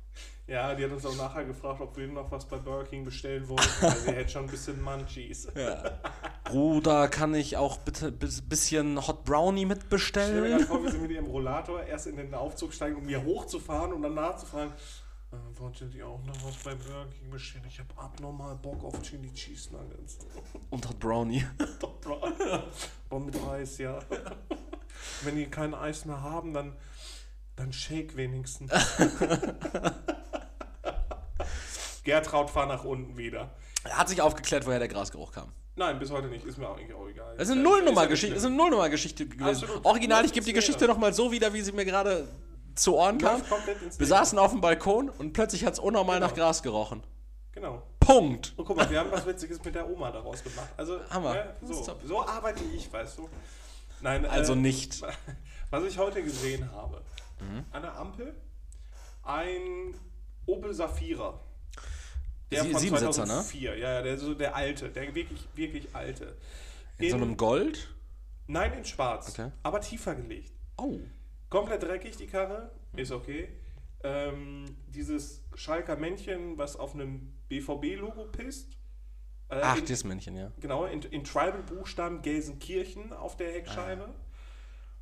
[0.47, 3.49] Ja, die hat uns auch nachher gefragt, ob wir noch was bei Burger King bestellen
[3.49, 3.66] wollen.
[3.80, 5.49] weil sie hätte schon ein bisschen Munchies.
[6.45, 8.18] Bruder, kann ich auch bitte ein
[8.49, 10.51] bisschen Hot Brownie Stell mir mitbestellen?
[10.51, 13.95] gerade vor, wie sie mit ihrem Rollator erst in den Aufzug steigen, um hier hochzufahren
[13.95, 14.74] und dann nachzufragen,
[15.32, 17.64] äh, wolltet ihr auch noch was bei Burger King bestellen?
[17.66, 20.18] Ich habe abnormal Bock auf Chili Cheese Nuggets.
[20.68, 21.47] Und Hot Brownie.
[21.80, 22.20] Doch, Bro.
[23.09, 23.99] Aber mit Eis, ja.
[25.22, 26.74] Wenn die kein Eis mehr haben, dann,
[27.57, 28.70] dann Shake wenigstens.
[32.05, 33.50] Gertraud, fahr nach unten wieder.
[33.88, 35.52] Hat sich aufgeklärt, woher der Grasgeruch kam.
[35.76, 36.44] Nein, bis heute nicht.
[36.44, 37.34] Ist mir auch eigentlich auch egal.
[37.36, 39.64] Das ist eine ja Nullnummer-Geschichte ist eine Nullnummer-Geschichte gewesen.
[39.64, 39.84] Absolut.
[39.84, 42.28] Original, ich gebe die Geschichte nochmal so wieder, wie sie mir gerade
[42.74, 43.42] zu Ohren kam.
[43.98, 46.28] Wir saßen auf dem Balkon und plötzlich hat es unnormal Genau.
[46.28, 47.02] nach Gras gerochen.
[47.52, 47.82] Genau.
[48.00, 48.52] Punkt.
[48.57, 50.68] Und guck mal, wir haben was Witziges mit der Oma daraus gemacht.
[50.76, 51.34] Also, Hammer.
[51.34, 53.28] Ne, Das ist so, so arbeite ich, weißt du.
[54.02, 55.00] Nein, Also äh, nicht.
[55.70, 57.00] Was ich heute gesehen habe,
[57.45, 57.64] Mhm.
[57.70, 58.34] an der Ampel
[59.22, 59.95] ein
[60.47, 61.40] Opel Safira.
[62.51, 63.26] Sie- Siebensitzer, ne?
[63.42, 66.36] 2004, ja, ja, der, so der alte, der wirklich, wirklich alte.
[66.99, 67.88] In so einem Gold.
[68.47, 69.51] nein, in schwarz, Okay.
[69.62, 70.53] aber tiefer gelegt.
[70.76, 70.99] Oh.
[71.51, 73.49] Komplett dreckig, die Karre, ist okay.
[74.05, 78.72] Ähm, dieses Schalker Männchen, was auf einem BVB-Logo pisst.
[79.49, 80.53] Äh, Ach, in, das Männchen, ja.
[80.61, 84.14] Genau, in, in Tribal-Buchstaben Gelsenkirchen auf der Heckscheibe.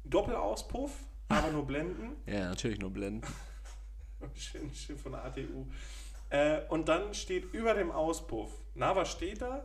[0.05, 0.93] Doppelauspuff,
[1.33, 2.16] aber nur Blenden.
[2.26, 3.26] Ja, natürlich nur blenden.
[4.35, 5.66] schön, schön von der ATU.
[6.30, 8.51] Äh, und dann steht über dem Auspuff.
[8.74, 9.64] Na, was steht da?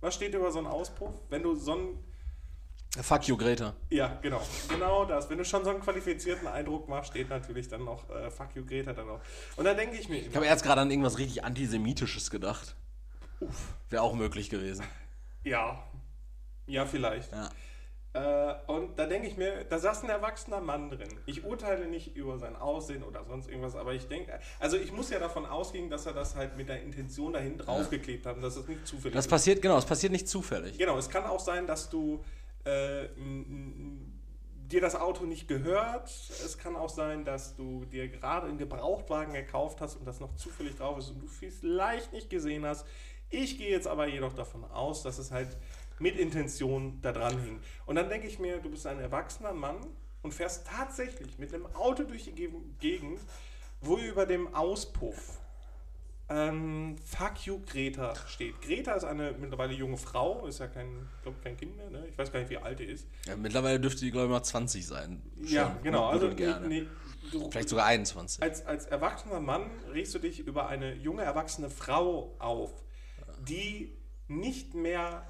[0.00, 1.14] Was steht über so einen Auspuff?
[1.28, 2.04] Wenn du so einen.
[3.02, 3.74] Fuck you, Greta.
[3.90, 4.40] Ja, genau.
[4.68, 5.28] Genau das.
[5.28, 8.64] Wenn du schon so einen qualifizierten Eindruck machst, steht natürlich dann noch äh, Fuck you,
[8.64, 9.20] Greta dann noch.
[9.56, 12.76] Und dann denke ich mir Ich habe erst gerade an irgendwas richtig Antisemitisches gedacht.
[13.40, 14.84] uff, Wäre auch möglich gewesen.
[15.44, 15.82] ja.
[16.66, 17.32] Ja, vielleicht.
[17.32, 17.48] Ja.
[18.14, 21.08] Äh, und da denke ich mir, da saß ein erwachsener Mann drin.
[21.26, 25.10] Ich urteile nicht über sein Aussehen oder sonst irgendwas, aber ich denke, also ich muss
[25.10, 28.56] ja davon ausgehen, dass er das halt mit der Intention dahin draufgeklebt hat und dass
[28.56, 29.30] es nicht zufällig Das ist.
[29.30, 30.78] passiert, genau, es passiert nicht zufällig.
[30.78, 32.24] Genau, es kann auch sein, dass du
[32.64, 33.08] äh,
[34.68, 36.08] dir das Auto nicht gehört.
[36.08, 40.34] Es kann auch sein, dass du dir gerade einen Gebrauchtwagen gekauft hast und das noch
[40.36, 42.86] zufällig drauf ist und du vielleicht nicht gesehen hast.
[43.30, 45.56] Ich gehe jetzt aber jedoch davon aus, dass es halt
[45.98, 47.60] mit Intention da dran hing.
[47.86, 49.76] Und dann denke ich mir, du bist ein erwachsener Mann
[50.22, 53.20] und fährst tatsächlich mit einem Auto durch die Ge- Gegend,
[53.80, 55.38] wo über dem Auspuff
[56.30, 58.60] ähm, Fuck you Greta steht.
[58.60, 62.06] Greta ist eine mittlerweile junge Frau, ist ja kein, glaub, kein Kind mehr, ne?
[62.06, 63.06] Ich weiß gar nicht, wie alt die ist.
[63.26, 65.22] Ja, mittlerweile dürfte die, glaube ich, mal 20 sein.
[65.40, 65.82] ja, Schon.
[65.84, 66.12] genau.
[66.12, 66.68] Gut Also gerne.
[66.68, 66.86] nee,
[67.32, 68.42] du, Vielleicht sogar 21.
[68.42, 72.74] als, als erwachsener Mann regst du dich über eine junge erwachsene Frau auf,
[73.48, 73.96] die
[74.26, 75.24] nicht mehr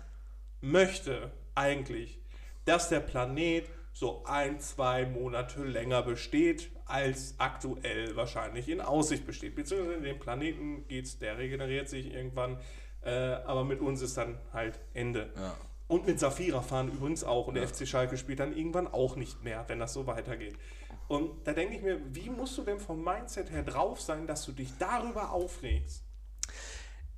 [0.61, 2.21] möchte, eigentlich,
[2.65, 9.57] dass der Planet so ein, zwei Monate länger besteht, als aktuell wahrscheinlich in Aussicht besteht.
[9.57, 12.59] Beziehungsweise dem Planeten geht's, der regeneriert sich irgendwann,
[13.03, 15.33] äh, aber mit uns ist dann halt Ende.
[15.35, 15.57] Ja.
[15.89, 17.49] Und mit Safira fahren übrigens auch.
[17.49, 20.57] Und der FC Schalke spielt dann irgendwann auch nicht mehr, wenn das so weitergeht.
[21.09, 24.45] Und da denke ich mir, wie musst du denn vom Mindset her drauf sein, dass
[24.45, 26.05] du dich darüber aufregst?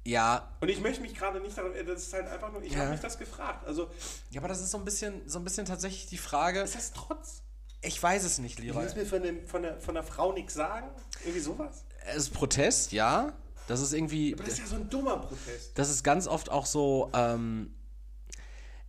[0.07, 2.81] Ja, Und ich möchte mich gerade nicht daran, das ist halt einfach nur, ich Ja.
[2.81, 3.67] habe mich das gefragt.
[3.67, 3.91] Also,
[4.31, 6.61] ja, aber das ist so ein bisschen, so ein bisschen tatsächlich die Frage.
[6.61, 7.43] ist das Trotz?
[7.83, 8.83] Ich weiß es nicht, Du Leroy.
[8.83, 10.89] willst mir von, dem, von, der, von der Frau nichts sagen?
[11.23, 11.85] Irgendwie sowas?
[12.07, 13.33] Es ist Protest, ja.
[13.69, 14.35] Das ist irgendwie.
[14.35, 15.79] Aber das ist ja so ein dummer Protest.
[15.79, 17.75] das ist ganz oft auch so, ähm,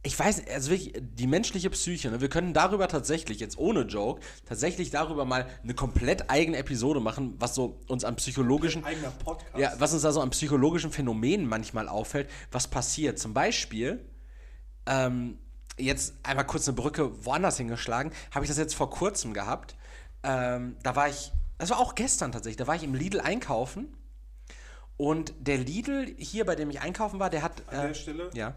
[0.04, 4.22] ich weiß, also wirklich, die menschliche Psyche, ne, wir können darüber tatsächlich, jetzt ohne Joke,
[4.46, 9.58] tatsächlich darüber mal eine komplett eigene Episode machen, was so uns an psychologischen, Eigener Podcast.
[9.58, 13.20] ja, was uns da so an psychologischen Phänomenen manchmal auffällt, was passiert.
[13.20, 14.04] Zum Beispiel,
[14.88, 15.38] ähm,
[15.78, 19.76] jetzt einmal kurz eine Brücke woanders hingeschlagen, habe ich das jetzt vor kurzem gehabt.
[20.24, 23.96] Ähm, da war ich, das war auch gestern tatsächlich, da war ich im Lidl einkaufen
[24.98, 27.62] und der Lidl hier, bei dem ich einkaufen war, der hat.
[27.68, 28.56] An äh, der Stelle ja.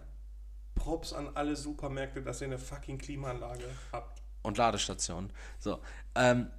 [0.75, 4.23] Props an alle Supermärkte, dass ihr eine fucking Klimaanlage habt.
[4.43, 5.33] Und Ladestationen.
[5.59, 5.81] So.
[6.15, 6.51] Ähm,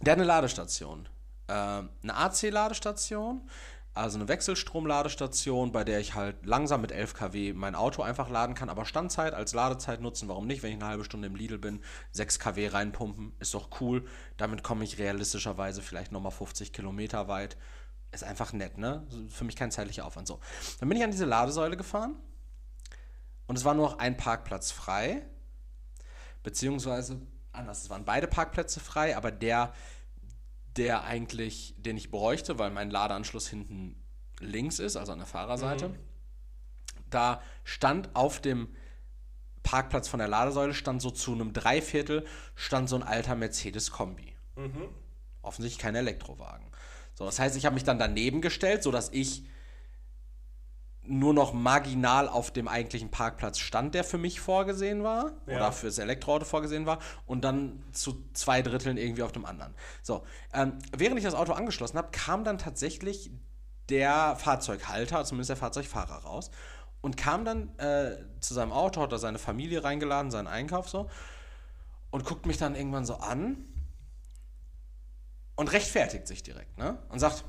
[0.00, 1.08] der hat eine Ladestation.
[1.48, 3.48] Ähm, eine AC-Ladestation,
[3.94, 8.54] also eine Wechselstrom-Ladestation, bei der ich halt langsam mit 11 kW mein Auto einfach laden
[8.54, 10.28] kann, aber Standzeit als Ladezeit nutzen.
[10.28, 10.62] Warum nicht?
[10.62, 11.80] Wenn ich eine halbe Stunde im Lidl bin,
[12.12, 14.04] 6 kW reinpumpen, ist doch cool.
[14.36, 17.56] Damit komme ich realistischerweise vielleicht nochmal 50 Kilometer weit.
[18.10, 19.06] Ist einfach nett, ne?
[19.28, 20.28] Für mich kein zeitlicher Aufwand.
[20.28, 20.40] So.
[20.80, 22.16] Dann bin ich an diese Ladesäule gefahren
[23.46, 25.22] und es war nur noch ein Parkplatz frei.
[26.42, 27.20] Beziehungsweise,
[27.52, 29.72] anders, es waren beide Parkplätze frei, aber der,
[30.76, 33.96] der eigentlich, den ich bräuchte, weil mein Ladeanschluss hinten
[34.40, 35.94] links ist, also an der Fahrerseite,
[37.10, 38.74] da stand auf dem
[39.62, 44.34] Parkplatz von der Ladesäule, stand so zu einem Dreiviertel, stand so ein alter Mercedes-Kombi.
[45.42, 46.66] Offensichtlich kein Elektrowagen.
[47.14, 49.46] So, das heißt, ich habe mich dann daneben gestellt, sodass ich
[51.06, 55.56] nur noch marginal auf dem eigentlichen Parkplatz stand, der für mich vorgesehen war Ja.
[55.56, 59.74] oder fürs Elektroauto vorgesehen war und dann zu zwei Dritteln irgendwie auf dem anderen.
[60.02, 60.24] So,
[60.54, 63.30] ähm, während ich das Auto angeschlossen habe, kam dann tatsächlich
[63.90, 66.50] der Fahrzeughalter, zumindest der Fahrzeugfahrer raus
[67.02, 71.10] und kam dann äh, zu seinem Auto, hat da seine Familie reingeladen, seinen Einkauf so
[72.10, 73.58] und guckt mich dann irgendwann so an
[75.56, 76.98] und rechtfertigt sich direkt, ne?
[77.10, 77.44] Und sagt,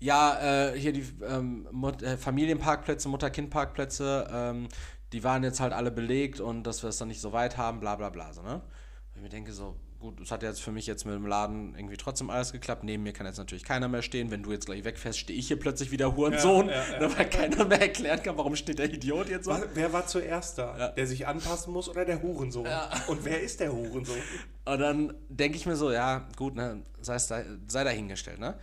[0.00, 4.68] ja, äh, hier die ähm, Mut äh, Familienparkplätze, Mutter-Kind-Parkplätze, ähm,
[5.12, 7.80] die waren jetzt halt alle belegt und dass wir es dann nicht so weit haben,
[7.80, 8.32] bla bla bla.
[8.32, 8.54] So, ne?
[8.54, 11.74] Und ich mir denke so, gut, das hat jetzt für mich jetzt mit dem Laden
[11.76, 12.82] irgendwie trotzdem alles geklappt.
[12.82, 14.30] Neben mir kann jetzt natürlich keiner mehr stehen.
[14.30, 17.00] Wenn du jetzt gleich wegfährst, stehe ich hier plötzlich wieder Hurensohn, Ja, ja, ja.
[17.00, 19.56] ne, weil keiner mehr erklären kann, warum steht der Idiot jetzt so.
[19.74, 20.76] Wer war zuerst da?
[20.76, 20.88] Ja.
[20.88, 22.66] Der sich anpassen muss oder der Hurensohn?
[23.06, 24.16] Und wer ist der Hurensohn?
[24.64, 28.58] Und dann denke ich mir so, ja, gut, ne, sei, sei dahingestellt, ne?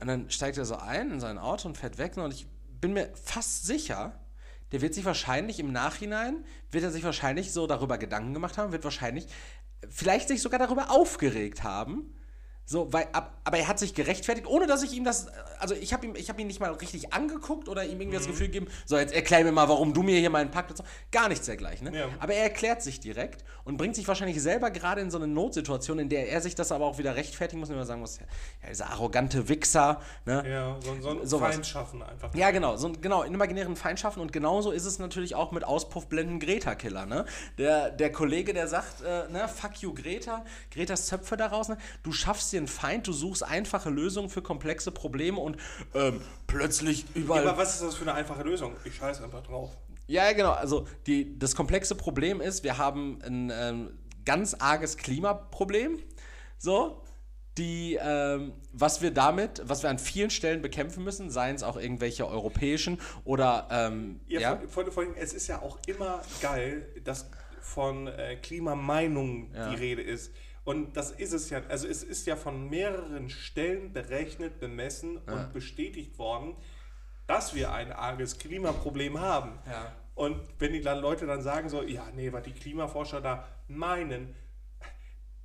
[0.00, 2.16] Und dann steigt er so ein in sein Auto und fährt weg.
[2.16, 2.46] Und ich
[2.80, 4.18] bin mir fast sicher,
[4.72, 8.72] der wird sich wahrscheinlich im Nachhinein, wird er sich wahrscheinlich so darüber Gedanken gemacht haben,
[8.72, 9.26] wird wahrscheinlich
[9.88, 12.14] vielleicht sich sogar darüber aufgeregt haben.
[12.70, 15.94] So, weil, ab, aber er hat sich gerechtfertigt, ohne dass ich ihm das, also ich
[15.94, 18.66] habe ihm, ich habe ihn nicht mal richtig angeguckt oder ihm irgendwie das Gefühl gegeben,
[18.84, 21.90] so jetzt erklär mir mal, warum du mir hier meinen Parkplatz, gar nichts dergleichen.
[21.90, 21.98] Ne?
[21.98, 22.08] Ja.
[22.20, 25.98] Aber er erklärt sich direkt und bringt sich wahrscheinlich selber gerade in so eine Notsituation,
[25.98, 28.26] in der er sich das aber auch wieder rechtfertigen muss und immer sagen muss, ja,
[28.68, 30.44] dieser arrogante Wichser, ne?
[30.46, 31.54] Ja, so, so ein Sowas.
[31.54, 32.34] Feind schaffen einfach.
[32.34, 35.64] Ja, genau, so ein- genau, in imaginären Feindschaffen und genauso ist es natürlich auch mit
[35.64, 37.24] Auspuffblenden Greta-Killer, ne?
[37.56, 41.78] Der, der Kollege, der sagt, äh, ne, fuck you Greta, Gretas Zöpfe daraus, ne?
[42.02, 45.56] Du schaffst dir einen Feind, du suchst einfache Lösungen für komplexe Probleme und
[45.94, 47.46] ähm, plötzlich überall.
[47.46, 48.76] Aber was ist das für eine einfache Lösung?
[48.84, 49.70] Ich scheiße einfach drauf.
[50.06, 50.52] Ja, ja, genau.
[50.52, 55.98] Also die, das komplexe Problem ist, wir haben ein ähm, ganz arges Klimaproblem.
[56.58, 57.02] So.
[57.58, 61.76] Die, ähm, was wir damit, was wir an vielen Stellen bekämpfen müssen, seien es auch
[61.76, 66.22] irgendwelche europäischen oder ähm, Ja, ja, Vor, vor, vor allem, es ist ja auch immer
[66.40, 67.28] geil, dass
[67.60, 69.70] von äh, Klimameinung Ja.
[69.70, 70.32] die Rede ist.
[70.68, 75.54] Und das ist es ja, also es ist ja von mehreren Stellen berechnet, bemessen und
[75.54, 76.56] bestätigt worden,
[77.26, 79.58] dass wir ein arges Klimaproblem haben.
[79.64, 79.96] Ja.
[80.14, 84.34] Und wenn die dann Leute dann sagen so, ja, nee, was die Klimaforscher da meinen,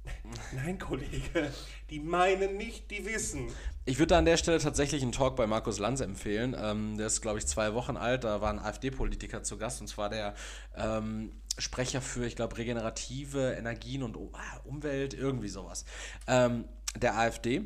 [0.51, 1.53] nein, Kollege,
[1.89, 3.47] die meinen nicht, die wissen.
[3.85, 6.53] Ich würde da an der Stelle tatsächlich einen Talk bei Markus Lanz empfehlen.
[6.57, 8.25] Ähm, der ist, glaube ich, zwei Wochen alt.
[8.25, 10.35] Da war ein AfD-Politiker zu Gast und zwar der
[10.75, 15.85] ähm, Sprecher für, ich glaube, regenerative Energien und ah, Umwelt, irgendwie sowas.
[16.27, 17.63] Ähm, der AfD.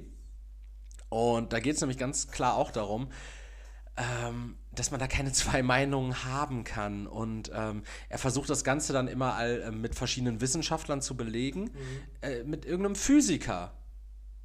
[1.10, 3.10] Und da geht es nämlich ganz klar auch darum,
[3.96, 7.08] ähm, dass man da keine zwei Meinungen haben kann.
[7.08, 11.64] Und ähm, er versucht das Ganze dann immer all, äh, mit verschiedenen Wissenschaftlern zu belegen,
[11.64, 12.02] mhm.
[12.22, 13.74] äh, mit irgendeinem Physiker.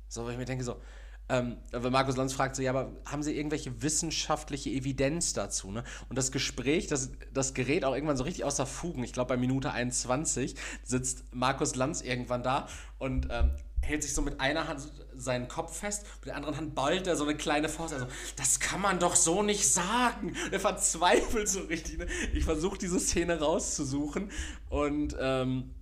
[0.09, 0.81] So, weil ich mir denke, so,
[1.29, 5.71] ähm, wenn Markus Lanz fragt so, ja, aber haben Sie irgendwelche wissenschaftliche Evidenz dazu?
[5.71, 5.85] Ne?
[6.09, 9.03] Und das Gespräch, das, das gerät auch irgendwann so richtig außer Fugen.
[9.05, 12.69] Ich glaube, bei Minute 21 sitzt Markus Lanz irgendwann da
[12.99, 13.53] und ähm,
[13.83, 14.81] hält sich so mit einer Hand
[15.15, 17.95] seinen Kopf fest, mit der anderen Hand ballt er so eine kleine Faust.
[17.95, 18.07] Also,
[18.37, 20.35] das kann man doch so nicht sagen.
[20.51, 21.99] Er verzweifelt so richtig.
[21.99, 22.07] Ne?
[22.33, 24.31] Ich versuche diese Szene rauszusuchen
[24.69, 25.75] und ähm,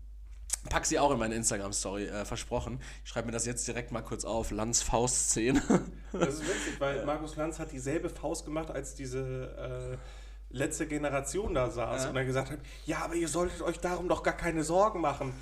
[0.68, 2.80] pack sie auch in meine Instagram-Story, äh, versprochen.
[3.04, 4.50] Ich schreibe mir das jetzt direkt mal kurz auf.
[4.50, 5.62] Lanz Faust-Szene.
[6.12, 9.98] das ist witzig, weil Markus Lanz hat dieselbe Faust gemacht, als diese.
[9.98, 10.20] Äh
[10.50, 12.08] letzte Generation da saß ja.
[12.08, 15.32] und dann gesagt hat, ja, aber ihr solltet euch darum doch gar keine Sorgen machen.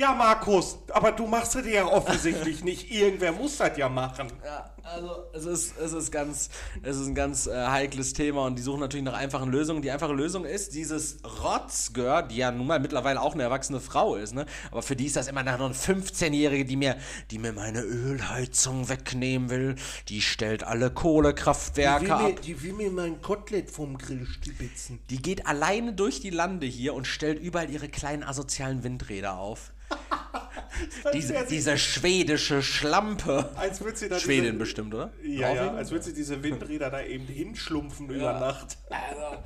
[0.00, 2.90] Ja, Markus, aber du machst es ja offensichtlich nicht.
[2.90, 4.32] Irgendwer muss das ja machen.
[4.42, 6.48] Ja, also es ist, es ist, ganz,
[6.82, 9.82] es ist ein ganz äh, heikles Thema und die suchen natürlich nach einfachen Lösungen.
[9.82, 14.14] Die einfache Lösung ist, dieses Rotzgör, die ja nun mal mittlerweile auch eine erwachsene Frau
[14.14, 14.46] ist, ne?
[14.70, 16.96] aber für die ist das immer noch eine 15-Jährige, die mir,
[17.30, 19.74] die mir meine Ölheizung wegnehmen will.
[20.08, 22.22] Die stellt alle Kohlekraftwerke die ab.
[22.22, 24.98] Mir, die will mir mein Kotelett vom Grill stibitzen.
[25.10, 29.74] Die geht alleine durch die Lande hier und stellt überall ihre kleinen asozialen Windräder auf.
[31.12, 33.50] diese, diese schwedische Schlampe.
[33.56, 35.12] Als würde sie da Schwedin diese, bestimmt, oder?
[35.22, 38.16] Ja, ja, als würde sie diese Windräder da eben hinschlumpfen ja.
[38.16, 38.78] über Nacht.
[38.90, 39.42] Also,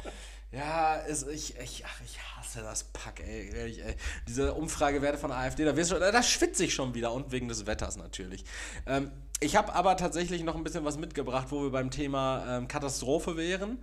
[0.53, 3.97] ja, ist, ich, ich, ach, ich hasse das Pack, ey, ehrlich, ey.
[4.29, 8.45] Diese Umfragewerte von AfD, da, da schwitze ich schon wieder und wegen des Wetters natürlich.
[8.87, 12.69] Ähm, ich habe aber tatsächlich noch ein bisschen was mitgebracht, wo wir beim Thema ähm,
[12.69, 13.83] Katastrophe wären.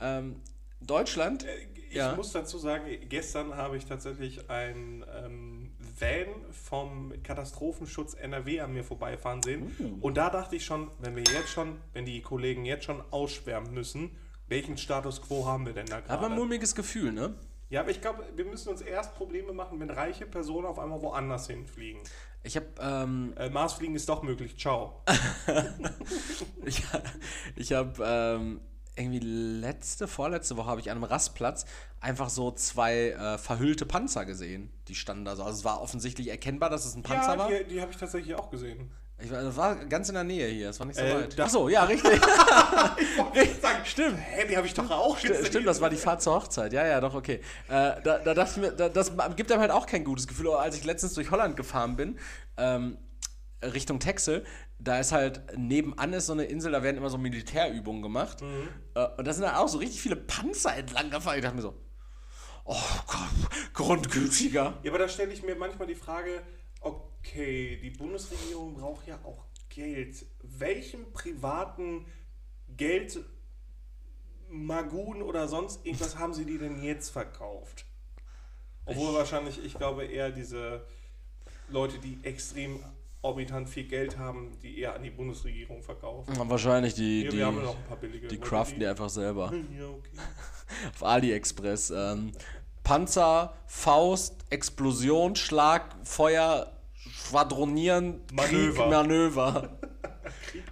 [0.00, 0.40] Ähm,
[0.80, 1.44] Deutschland.
[1.44, 1.48] Äh,
[1.88, 2.14] ich ja.
[2.14, 5.61] muss dazu sagen, gestern habe ich tatsächlich ein ähm,
[5.98, 9.74] Van vom Katastrophenschutz NRW an mir vorbeifahren sehen.
[9.78, 9.98] Mhm.
[10.00, 13.72] Und da dachte ich schon, wenn wir jetzt schon, wenn die Kollegen jetzt schon ausschwärmen
[13.72, 14.10] müssen,
[14.48, 16.12] welchen Status quo haben wir denn da gerade?
[16.12, 17.34] Aber ein mulmiges Gefühl, ne?
[17.70, 21.00] Ja, aber ich glaube, wir müssen uns erst Probleme machen, wenn reiche Personen auf einmal
[21.00, 22.02] woanders hinfliegen.
[22.42, 24.58] Ich habe ähm, äh, Marsfliegen ist doch möglich.
[24.58, 25.02] Ciao.
[26.66, 26.82] ich
[27.56, 28.60] ich habe ähm,
[28.96, 31.64] irgendwie letzte, vorletzte Woche habe ich an einem Rastplatz
[32.00, 34.70] einfach so zwei äh, verhüllte Panzer gesehen.
[34.88, 35.44] Die standen da so.
[35.44, 37.48] Also es war offensichtlich erkennbar, dass es ein Panzer ja, war.
[37.48, 38.90] Die, die habe ich tatsächlich auch gesehen.
[39.18, 41.38] Ich war, das war ganz in der Nähe hier, das war nicht so äh, weit.
[41.38, 42.12] Achso, ja, richtig.
[43.34, 44.18] ich sagen, stimmt.
[44.18, 45.44] Hä, die habe ich doch auch gesehen.
[45.46, 46.72] Stimmt, das war die Fahrt zur Hochzeit.
[46.72, 47.40] Ja, ja, doch, okay.
[47.68, 50.48] Äh, da, da dachte mir, da, das gibt einem halt auch kein gutes Gefühl.
[50.50, 52.18] Als ich letztens durch Holland gefahren bin,
[52.56, 52.98] ähm,
[53.62, 54.44] Richtung Texel,
[54.82, 58.42] da ist halt nebenan ist so eine Insel, da werden immer so Militärübungen gemacht.
[58.42, 58.68] Mhm.
[58.94, 61.36] Äh, und da sind dann auch so richtig viele Panzer entlang gefahren.
[61.36, 61.74] Ich dachte mir so,
[62.64, 62.76] oh
[63.06, 64.80] Gott, grundgültiger.
[64.82, 66.42] Ja, aber da stelle ich mir manchmal die Frage,
[66.80, 70.26] okay, die Bundesregierung braucht ja auch Geld.
[70.42, 72.06] Welchem privaten
[72.76, 73.18] Geld
[74.48, 77.86] Magun oder sonst irgendwas haben sie die denn jetzt verkauft?
[78.84, 80.84] Obwohl ich wahrscheinlich, ich glaube, eher diese
[81.68, 82.82] Leute, die extrem
[83.22, 86.34] orbitant viel Geld haben, die eher an die Bundesregierung verkaufen.
[86.36, 87.44] Ja, wahrscheinlich die, die,
[88.00, 88.28] billige.
[88.28, 89.52] Die craften die, die einfach selber.
[89.78, 90.10] Ja, okay.
[90.94, 91.90] Auf AliExpress.
[91.90, 92.32] Ähm,
[92.82, 98.72] Panzer, Faust, Explosion, Schlag, Feuer, Schwadronieren, Manöver.
[98.82, 99.78] Krieg, Manöver.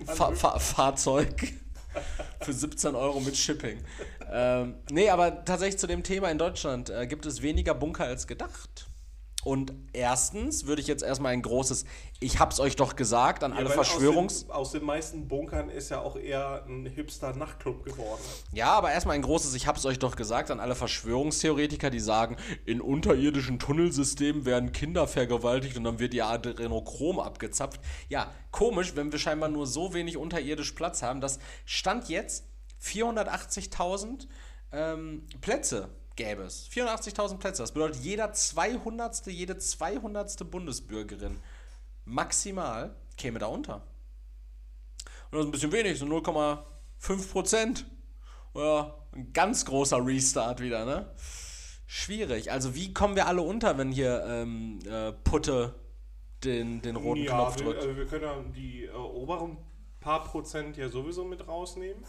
[0.07, 1.53] Fa Fa Fahrzeug.
[2.41, 3.79] Für 17 Euro mit Shipping.
[4.33, 8.27] ähm, nee, aber tatsächlich zu dem Thema in Deutschland äh, gibt es weniger Bunker als
[8.27, 8.90] gedacht.
[9.43, 11.87] Und erstens würde ich jetzt erstmal ein großes
[12.21, 14.35] Ich hab's euch doch gesagt an ja, alle Verschwörungs.
[14.35, 18.21] Aus den, aus den, meisten Bunkern ist ja auch eher ein hipster Nachtclub geworden.
[18.53, 22.37] Ja, aber erstmal ein großes Ich hab's euch doch gesagt an alle Verschwörungstheoretiker, die sagen,
[22.67, 27.81] in unterirdischen Tunnelsystemen werden Kinder vergewaltigt und dann wird ihr Adrenochrom abgezapft.
[28.11, 31.23] Ja, komisch, wenn wir scheinbar nur so wenig unterirdisch Platz haben.
[31.23, 32.45] Das stand jetzt
[32.83, 34.27] 480.000
[34.73, 35.89] ähm, Plätze
[36.21, 36.69] gäbe es.
[36.71, 37.63] 84.000 Plätze.
[37.63, 39.27] Das bedeutet, jeder 200.
[39.27, 40.51] jede 200.
[40.51, 41.41] Bundesbürgerin
[42.05, 43.77] maximal käme da unter.
[45.31, 47.87] Und das ist ein bisschen wenig, so 0,5 Prozent.
[48.55, 51.15] Ja, ein ganz großer Restart wieder, ne?
[51.87, 52.53] Schwierig.
[52.53, 55.75] Also wie kommen wir alle unter, wenn hier ähm, äh, Putte
[56.45, 57.83] den, den roten ja, Knopf drückt?
[57.83, 59.57] Wir, also wir können ja die äh, oberen
[60.01, 62.05] paar Prozent ja sowieso mit rausnehmen.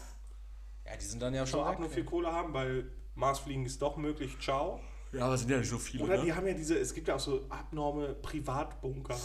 [0.84, 1.64] Ja, die sind dann ja schon.
[1.64, 4.80] Ab nur viel Kohle haben, weil Marsfliegen ist doch möglich, ciao.
[5.12, 6.04] Ja, aber sind ja nicht so viele.
[6.04, 6.24] Oder ne?
[6.24, 9.16] die haben ja diese, es gibt ja auch so abnorme Privatbunker,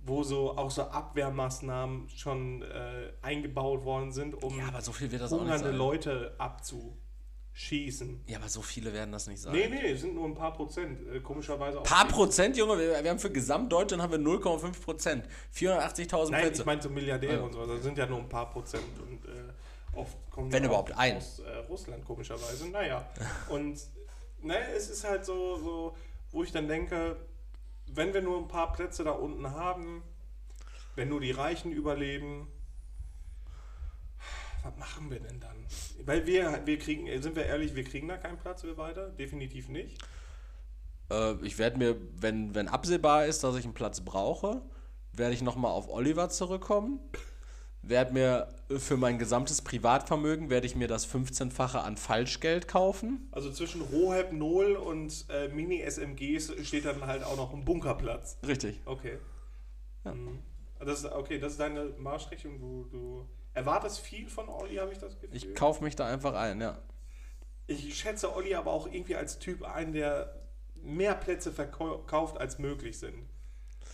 [0.00, 5.10] wo so auch so Abwehrmaßnahmen schon äh, eingebaut worden sind, um ja, aber so viel
[5.10, 5.76] wird das auch nicht sein.
[5.76, 8.24] Leute abzuschießen.
[8.26, 9.52] Ja, aber so viele werden das nicht sein.
[9.52, 10.98] Nee, nee, es sind nur ein paar Prozent.
[11.08, 11.84] Äh, komischerweise auch.
[11.84, 12.76] Paar Prozent, Junge?
[12.76, 15.24] Wir, wir haben für Gesamtdeutschland haben wir 0,5 Prozent.
[15.54, 16.30] 480.000 Plätze.
[16.32, 17.42] Nein, ich meine so Milliardäre ja.
[17.42, 17.64] und so.
[17.64, 18.98] Das sind ja nur ein paar Prozent.
[19.00, 19.52] Und äh,
[19.96, 21.16] Oft kommen Wenn überhaupt auch ein.
[21.16, 22.68] aus äh, Russland, komischerweise.
[22.68, 23.08] Naja.
[23.48, 23.80] Und
[24.42, 25.96] ne, es ist halt so, so,
[26.30, 27.16] wo ich dann denke,
[27.86, 30.02] wenn wir nur ein paar Plätze da unten haben,
[30.94, 32.48] wenn nur die Reichen überleben,
[34.62, 35.56] was machen wir denn dann?
[36.04, 39.10] Weil wir, wir kriegen, sind wir ehrlich, wir kriegen da keinen Platz, wir weiter?
[39.10, 40.02] Definitiv nicht.
[41.10, 44.62] Äh, ich werde mir, wenn, wenn absehbar ist, dass ich einen Platz brauche,
[45.12, 47.00] werde ich nochmal auf Oliver zurückkommen.
[47.88, 53.28] Werde mir für mein gesamtes Privatvermögen, werde ich mir das 15-fache an Falschgeld kaufen.
[53.30, 53.82] Also zwischen
[54.32, 58.38] Null und äh, Mini-SMGs steht dann halt auch noch ein Bunkerplatz.
[58.46, 58.80] Richtig.
[58.84, 59.18] Okay.
[60.04, 60.14] Ja.
[60.14, 60.40] Mhm.
[60.80, 62.58] Das ist, okay, das ist deine Marschrichtung.
[62.58, 65.36] Du, du erwartest viel von Olli, habe ich das Gefühl.
[65.36, 66.78] Ich kaufe mich da einfach ein, ja.
[67.66, 70.34] Ich schätze Olli aber auch irgendwie als Typ ein, der
[70.82, 73.26] mehr Plätze verkauft, als möglich sind.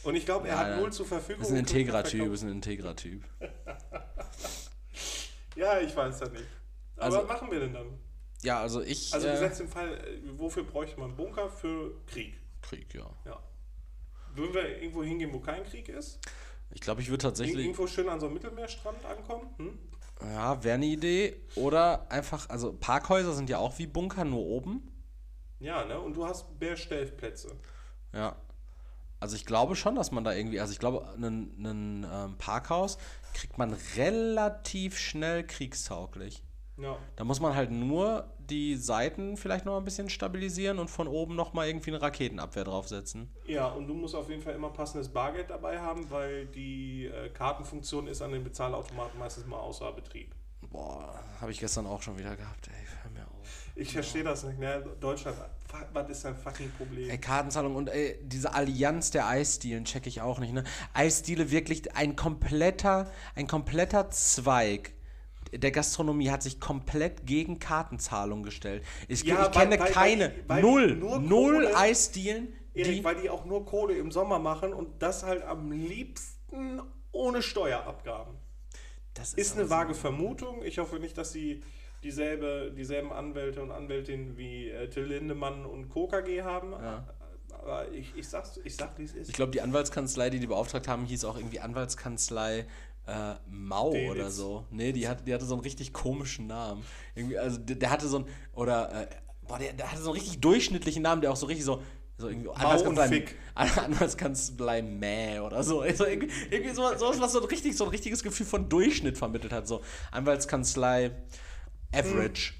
[0.05, 1.43] Und ich glaube, er Nein, hat null zur Verfügung.
[1.43, 3.23] Ist ein Integra-Typ, ist ein Integra-Typ.
[5.55, 6.45] Ja, ich weiß das nicht.
[6.97, 7.99] Aber Also- was machen wir denn dann?
[8.43, 9.13] Ja, also ich.
[9.13, 11.49] Also äh, gesetzt im Fall, äh, wofür bräuchte man Bunker?
[11.49, 12.41] Für Krieg.
[12.63, 13.09] Krieg, ja.
[13.25, 13.39] Ja.
[14.35, 16.19] Würden wir irgendwo hingehen, wo kein Krieg ist?
[16.73, 17.67] Ich glaube, ich würde tatsächlich.
[17.67, 19.55] Irgendwo schön an so einem Mittelmeerstrand ankommen?
[19.59, 19.79] Hm?
[20.23, 21.37] Ja, wäre eine Idee.
[21.55, 24.89] Oder einfach, also Parkhäuser sind ja auch wie Bunker, nur oben.
[25.61, 26.01] Ja, ne?
[26.01, 27.55] Und du hast Bärstellplätze.
[28.15, 28.37] Ja.
[29.23, 32.99] Also ich glaube schon, dass man da irgendwie, also ich glaube, ein ähm, Parkhaus
[33.35, 36.43] kriegt man relativ schnell kriegstauglich.
[36.77, 36.99] Ja.
[37.15, 41.37] Da muss man halt nur die Seiten vielleicht noch ein bisschen stabilisieren und von oben
[41.37, 43.31] noch mal irgendwie eine Raketenabwehr draufsetzen.
[43.47, 47.29] Ja, und du musst auf jeden Fall immer passendes Bargeld dabei haben, weil die äh,
[47.29, 50.35] Kartenfunktion ist an den Bezahlautomaten meistens mal außer Betrieb.
[50.63, 53.02] Boah, habe ich gestern auch schon wieder gehabt, ey.
[53.75, 54.85] Ich verstehe das nicht, ne?
[55.01, 55.37] Deutschland,
[55.93, 57.09] was ist dein fucking Problem?
[57.09, 60.65] Ey, Kartenzahlung und ey, diese Allianz der Eisdielen check ich auch nicht, ne?
[60.93, 64.93] Eisdiele wirklich ein kompletter, ein kompletter Zweig
[65.55, 68.83] der Gastronomie hat sich komplett gegen Kartenzahlung gestellt.
[69.09, 73.05] Ich, Ja, ich weil- kenne weil- keine, weil null, null Kohle- Eisdielen, Erik, die...
[73.05, 78.35] weil die auch nur Kohle im Sommer machen und das halt am liebsten ohne Steuerabgaben.
[79.13, 80.63] Das Ist eine aber so- vage Vermutung.
[80.65, 81.63] Ich hoffe nicht, dass sie
[82.03, 86.73] dieselbe, dieselben Anwälte und Anwältinnen wie äh, Till Lindemann und KKG haben.
[86.73, 87.05] Ja.
[87.59, 89.29] Aber ich, ich sag's, ich sag, wie es ist.
[89.29, 92.67] Ich glaube, die Anwaltskanzlei, die die beauftragt haben, hieß auch irgendwie Anwaltskanzlei
[93.07, 94.11] äh, Mau Delitz.
[94.11, 94.67] oder so.
[94.71, 96.85] Nee, die, hat, die hatte so einen richtig komischen Namen.
[97.15, 99.07] Irgendwie, also der, der hatte so ein, oder, äh,
[99.47, 101.83] boah, der, der hatte so einen richtig durchschnittlichen Namen, der auch so richtig so,
[102.19, 102.51] so irgendwie
[103.09, 103.37] Fick.
[103.55, 105.83] Anwaltskanzlei Mäh oder so.
[105.83, 109.19] Also irgendwie, irgendwie so, sowas, was so ein, richtig, so ein richtiges Gefühl von Durchschnitt
[109.19, 109.67] vermittelt hat.
[109.67, 111.13] So Anwaltskanzlei
[111.93, 112.53] Average.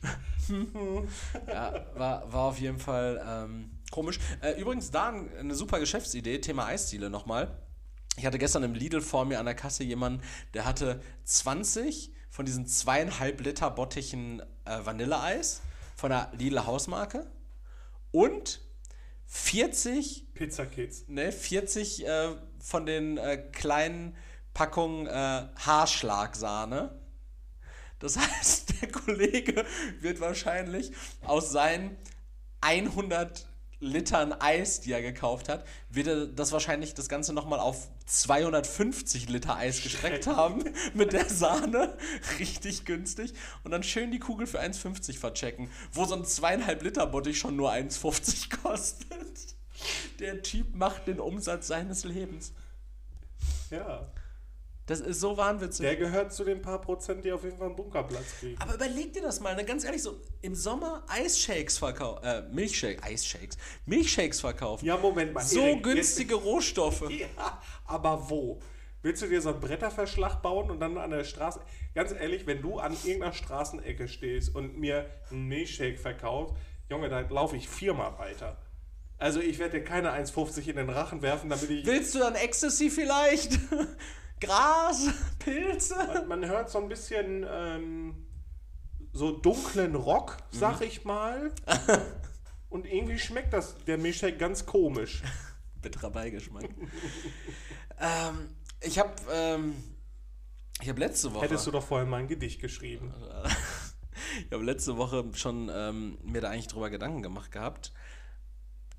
[1.49, 4.19] ja, war, war auf jeden Fall ähm, komisch.
[4.41, 7.57] Äh, übrigens, da ein- eine super Geschäftsidee, Thema Eisdiele nochmal.
[8.17, 10.23] Ich hatte gestern im Lidl vor mir an der Kasse jemanden,
[10.55, 15.63] der hatte 20 von diesen zweieinhalb Liter Bottichen äh, Vanilleeis
[15.97, 17.27] von der Lidl Hausmarke
[18.11, 18.61] und
[19.27, 21.05] 40 Pizza Kids.
[21.09, 22.29] ne, 40 äh,
[22.59, 24.15] von den äh, kleinen
[24.53, 26.99] Packungen äh, Haarschlagsahne.
[28.03, 29.65] Das heißt, der Kollege
[30.01, 30.93] wird wahrscheinlich
[31.23, 31.97] aus seinen
[32.61, 33.47] 100
[33.81, 39.29] Litern Eis, die er gekauft hat, wird er das wahrscheinlich das Ganze nochmal auf 250
[39.29, 40.63] Liter Eis gestreckt haben
[40.95, 41.97] mit der Sahne.
[42.39, 43.35] Richtig günstig.
[43.65, 47.57] Und dann schön die Kugel für 1,50 verchecken, wo so ein zweieinhalb Liter Bottich schon
[47.57, 49.57] nur 1,50 kostet.
[50.21, 52.53] Der Typ macht den Umsatz seines Lebens.
[53.71, 54.13] Ja.
[54.93, 55.87] Das ist so wahnwitzig.
[55.87, 58.61] Der gehört zu den paar Prozent, die auf jeden Fall einen Bunkerplatz kriegen.
[58.61, 59.65] Aber überleg dir das mal, ne?
[59.65, 64.85] ganz ehrlich, so im Sommer Eisshakes verkaufen, äh, Milchshake, Eisshakes, Milchshakes verkaufen.
[64.85, 65.41] Ja, Moment mal.
[65.41, 67.09] so Erik, günstige Rohstoffe.
[67.09, 68.61] Jetzt, ja, aber wo?
[69.01, 71.61] Willst du dir so einen Bretterverschlag bauen und dann an der Straße.
[71.95, 76.55] Ganz ehrlich, wenn du an irgendeiner Straßenecke stehst und mir einen Milchshake verkaufst,
[76.91, 78.59] Junge, da laufe ich viermal weiter.
[79.17, 81.87] Also ich werde dir keine 1,50 in den Rachen werfen, damit ich.
[81.87, 83.59] Willst du dann Ecstasy vielleicht?
[84.43, 85.09] Gras?
[85.39, 86.25] Pilze?
[86.29, 88.27] Man, hört so ein bisschen ähm,
[89.13, 91.53] so dunklen Rock, sag ich mal.
[92.69, 95.23] Und irgendwie schmeckt das der Milchshake ganz komisch.
[95.81, 96.65] Bitterer Beigeschmack.
[98.01, 98.49] ähm,
[98.81, 99.75] ich habe ähm,
[100.81, 103.13] ich habe letzte Woche Hättest du doch vorher mal ein Gedicht geschrieben.
[104.47, 107.93] ich habe letzte Woche schon ähm, mir da eigentlich drüber Gedanken gemacht gehabt,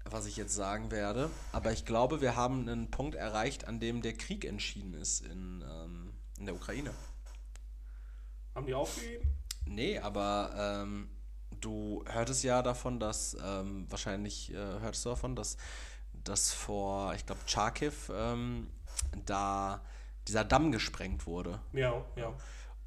[0.10, 1.30] was ich jetzt sagen werde.
[1.52, 5.64] Aber ich glaube, wir haben einen Punkt erreicht, an dem der Krieg entschieden ist in,
[5.68, 6.94] ähm, in der Ukraine.
[8.56, 9.28] Haben die aufgegeben?
[9.66, 11.10] Nee, aber ähm,
[11.62, 15.58] du hörtest ja davon, dass ähm, wahrscheinlich äh, hörtest du davon, dass,
[16.14, 18.70] dass vor, ich glaube, Charkiw ähm,
[19.26, 19.82] da
[20.28, 21.60] dieser Damm gesprengt wurde.
[21.72, 22.34] Ja, ja.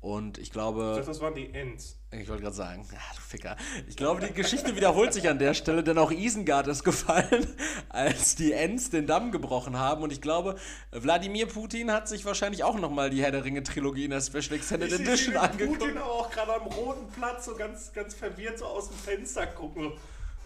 [0.01, 1.99] Und ich Ich glaube, dachte, das waren die Ents.
[2.13, 3.57] ich wollte gerade sagen, ja, du Ficker.
[3.89, 7.47] Ich glaube, die Geschichte wiederholt sich an der Stelle, denn auch Isengard ist gefallen,
[7.89, 10.03] als die Ents den Damm gebrochen haben.
[10.03, 10.57] Und ich glaube,
[10.93, 14.93] Wladimir Putin hat sich wahrscheinlich auch nochmal die Herr der Ringe-Trilogie in der Special Extended
[14.93, 15.81] Ich Edition angeguckt.
[15.81, 19.47] Putin aber auch gerade am roten Platz so ganz, ganz verwirrt so aus dem Fenster
[19.47, 19.93] gucken.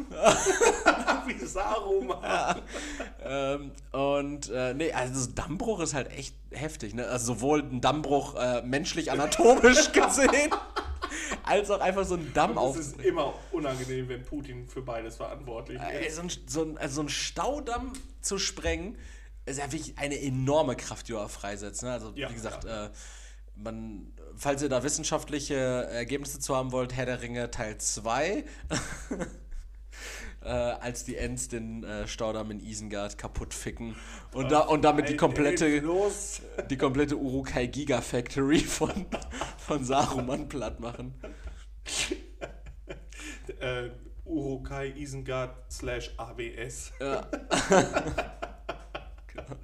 [1.26, 2.62] Wie Saruman.
[3.22, 7.06] Ähm, und äh, nee, also so Dammbruch ist halt echt heftig, ne?
[7.06, 10.50] Also sowohl ein Dammbruch äh, menschlich anatomisch gesehen,
[11.44, 15.80] als auch einfach so ein Damm Es ist immer unangenehm, wenn Putin für beides verantwortlich
[15.80, 16.16] Ey, ist.
[16.16, 18.96] so, ein, so, ein, also so ein Staudamm zu sprengen,
[19.46, 21.82] ist ja wirklich eine enorme Kraft, die er freisetzt.
[21.82, 21.92] Ne?
[21.92, 22.86] Also, Ja, wie gesagt, ja.
[22.86, 22.90] äh,
[23.56, 28.44] man, falls ihr da wissenschaftliche Ergebnisse zu haben wollt, Herr der Ringe Teil 2.
[30.42, 33.96] äh, als die Ents den äh, Staudamm in Isengard kaputt ficken
[34.32, 35.82] und, da, und damit die komplette,
[36.70, 39.06] die komplette Urukai Gigafactory von,
[39.58, 41.14] von Saruman platt machen.
[43.60, 43.90] Äh,
[44.24, 46.92] Urukai Isengard slash ABS.
[47.00, 47.26] Ja.
[49.26, 49.56] genau.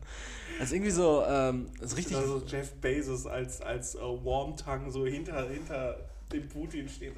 [0.61, 2.17] Ist irgendwie so, ähm, das ist richtig.
[2.17, 5.99] Also Jeff Bezos als, als äh, Warmtongue so hinter, hinter
[6.33, 7.15] dem Putin steht.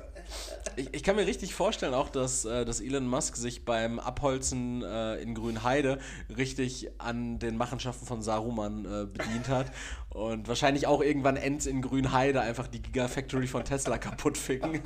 [0.77, 4.83] Ich, ich kann mir richtig vorstellen auch, dass, äh, dass Elon Musk sich beim Abholzen
[4.83, 5.99] äh, in Grünheide
[6.37, 9.71] richtig an den Machenschaften von Saruman äh, bedient hat
[10.11, 14.81] und wahrscheinlich auch irgendwann Ends in Grünheide einfach die Gigafactory von Tesla kaputt ficken.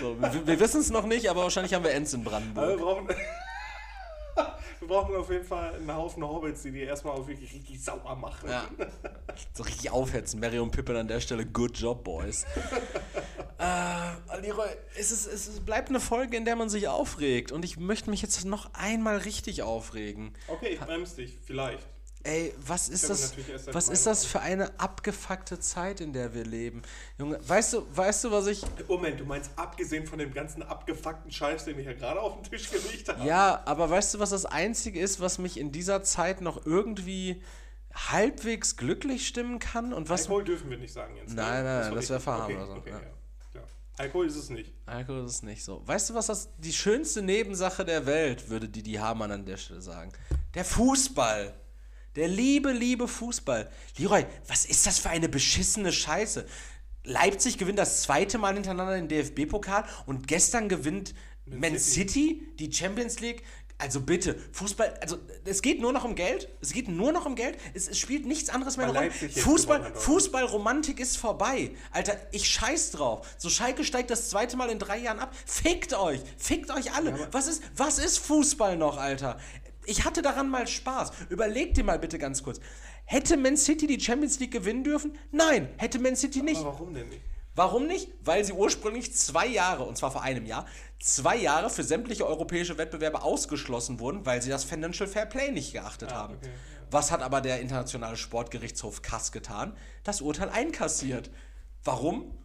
[0.00, 2.40] So, wir wir wissen es noch nicht, aber wahrscheinlich haben wir Ends in Aber wir
[2.54, 2.78] Brandenburg.
[2.80, 3.08] brauchen,
[4.80, 8.14] wir brauchen auf jeden Fall einen Haufen Hobbits, die die erstmal auch wirklich richtig sauer
[8.16, 8.48] machen.
[8.48, 8.68] Ja.
[9.54, 10.40] So richtig aufhetzen.
[10.40, 12.44] Mary und Pippin an der Stelle, good job, Boys.
[13.58, 14.68] äh, Leroy,
[14.98, 17.52] es, ist, es bleibt eine Folge, in der man sich aufregt.
[17.52, 20.34] Und ich möchte mich jetzt noch einmal richtig aufregen.
[20.48, 21.86] Okay, ich bremse dich, vielleicht.
[22.26, 23.34] Ey, was ist das?
[23.72, 26.82] Was ist das für eine abgefuckte Zeit, in der wir leben?
[27.18, 28.62] Junge, weißt du, weißt du, was ich.
[28.88, 32.50] Moment, du meinst abgesehen von dem ganzen abgefuckten Scheiß, den ich ja gerade auf den
[32.50, 33.24] Tisch gelegt habe?
[33.24, 37.40] Ja, aber weißt du, was das Einzige ist, was mich in dieser Zeit noch irgendwie
[37.94, 39.92] halbwegs glücklich stimmen kann?
[39.92, 40.22] Und was.
[40.22, 41.28] Alkohol dürfen wir nicht sagen jetzt.
[41.30, 41.36] ne?
[41.36, 42.22] Nein, nein, war das wär richtig.
[42.24, 43.04] Verharmlosung, Okay, okay,
[43.54, 43.60] ja.
[43.60, 43.66] Ja.
[43.98, 44.72] Alkohol ist es nicht.
[44.84, 45.80] Alkohol ist nicht so.
[45.86, 49.80] Weißt du, was das die schönste Nebensache der Welt, würde Didi Hamann an der Stelle
[49.80, 50.10] sagen?
[50.54, 51.54] Der Fußball.
[52.16, 53.70] Der liebe, liebe Fußball.
[53.98, 56.46] Leroy, was ist das für eine beschissene Scheiße?
[57.04, 61.14] Leipzig gewinnt das zweite Mal hintereinander den DFB-Pokal und gestern gewinnt
[61.44, 63.42] Man City die Champions League.
[63.78, 66.48] Also bitte, Fußball, also es geht nur noch um Geld.
[66.62, 67.58] Es geht nur noch um Geld.
[67.74, 69.94] Es, es spielt nichts anderes mehr eine Fußball?
[69.94, 71.72] Fußballromantik ist vorbei.
[71.92, 73.28] Alter, ich scheiß drauf.
[73.36, 75.36] So Schalke steigt das zweite Mal in drei Jahren ab.
[75.44, 76.20] Fickt euch.
[76.38, 77.28] Fickt euch alle.
[77.32, 79.38] was, ist, was ist Fußball noch, Alter?
[79.86, 81.12] Ich hatte daran mal Spaß.
[81.28, 82.60] Überleg dir mal bitte ganz kurz.
[83.04, 85.16] Hätte Man City die Champions League gewinnen dürfen?
[85.30, 86.60] Nein, hätte Man City nicht.
[86.60, 87.22] Aber warum denn nicht?
[87.54, 88.10] Warum nicht?
[88.22, 90.66] Weil sie ursprünglich zwei Jahre, und zwar vor einem Jahr,
[91.00, 95.72] zwei Jahre für sämtliche europäische Wettbewerbe ausgeschlossen wurden, weil sie das Financial Fair Play nicht
[95.72, 96.34] geachtet haben.
[96.34, 96.50] okay.
[96.90, 99.76] Was hat aber der Internationale Sportgerichtshof Kass getan?
[100.04, 101.30] Das Urteil einkassiert.
[101.82, 102.36] Warum?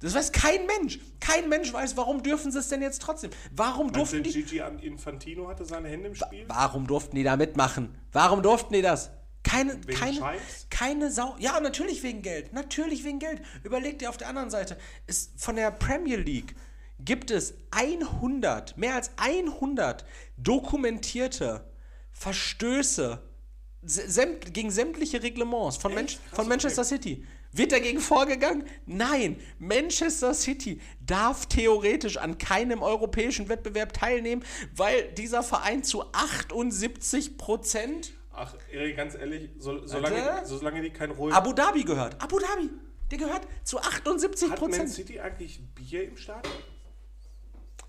[0.00, 1.00] Das weiß kein Mensch.
[1.18, 3.30] Kein Mensch weiß, warum dürfen sie es denn jetzt trotzdem?
[3.52, 4.32] Warum Meinst du, durften die.
[4.32, 6.44] Gigi Infantino hatte seine Hände im Spiel?
[6.46, 7.96] Warum durften die da mitmachen?
[8.12, 9.10] Warum durften die das?
[9.42, 10.66] Keine, Wegen keine, Scheiß?
[10.70, 11.34] keine Sau.
[11.38, 12.52] Ja, natürlich wegen Geld.
[12.52, 13.42] Natürlich wegen Geld.
[13.64, 14.76] Überleg dir auf der anderen Seite.
[15.06, 16.54] Ist von der Premier League
[17.00, 20.04] gibt es 100, mehr als 100
[20.36, 21.64] dokumentierte
[22.10, 23.22] Verstöße
[24.52, 27.24] gegen sämtliche Reglements von, Mensch, von Manchester City.
[27.58, 28.64] Wird dagegen vorgegangen?
[28.86, 29.36] Nein.
[29.58, 34.44] Manchester City darf theoretisch an keinem europäischen Wettbewerb teilnehmen,
[34.76, 41.10] weil dieser Verein zu 78 Prozent Ach, Erik, ganz ehrlich, so, solange, solange die kein
[41.10, 41.30] Roh...
[41.30, 42.22] Abu Dhabi gehört.
[42.22, 42.70] Abu Dhabi.
[43.10, 43.82] Der gehört zu 78%
[44.42, 44.90] Hat Man Prozent.
[44.90, 46.54] City eigentlich Bier im Stadion?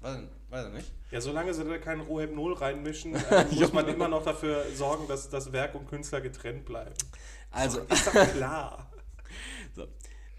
[0.01, 0.17] Weiß,
[0.49, 0.91] weiß ich nicht.
[1.11, 5.07] Ja, solange sie da keinen Roheb Null reinmischen, äh, muss man immer noch dafür sorgen,
[5.07, 6.95] dass das Werk und Künstler getrennt bleiben.
[7.51, 8.88] Also, Ist doch klar.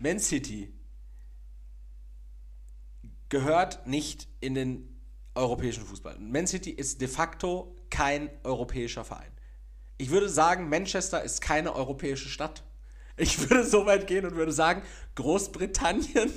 [0.01, 0.72] Man City
[3.28, 4.98] gehört nicht in den
[5.34, 6.18] europäischen Fußball.
[6.18, 9.30] Man City ist de facto kein europäischer Verein.
[9.98, 12.64] Ich würde sagen, Manchester ist keine europäische Stadt.
[13.18, 14.82] Ich würde so weit gehen und würde sagen,
[15.16, 16.32] Großbritannien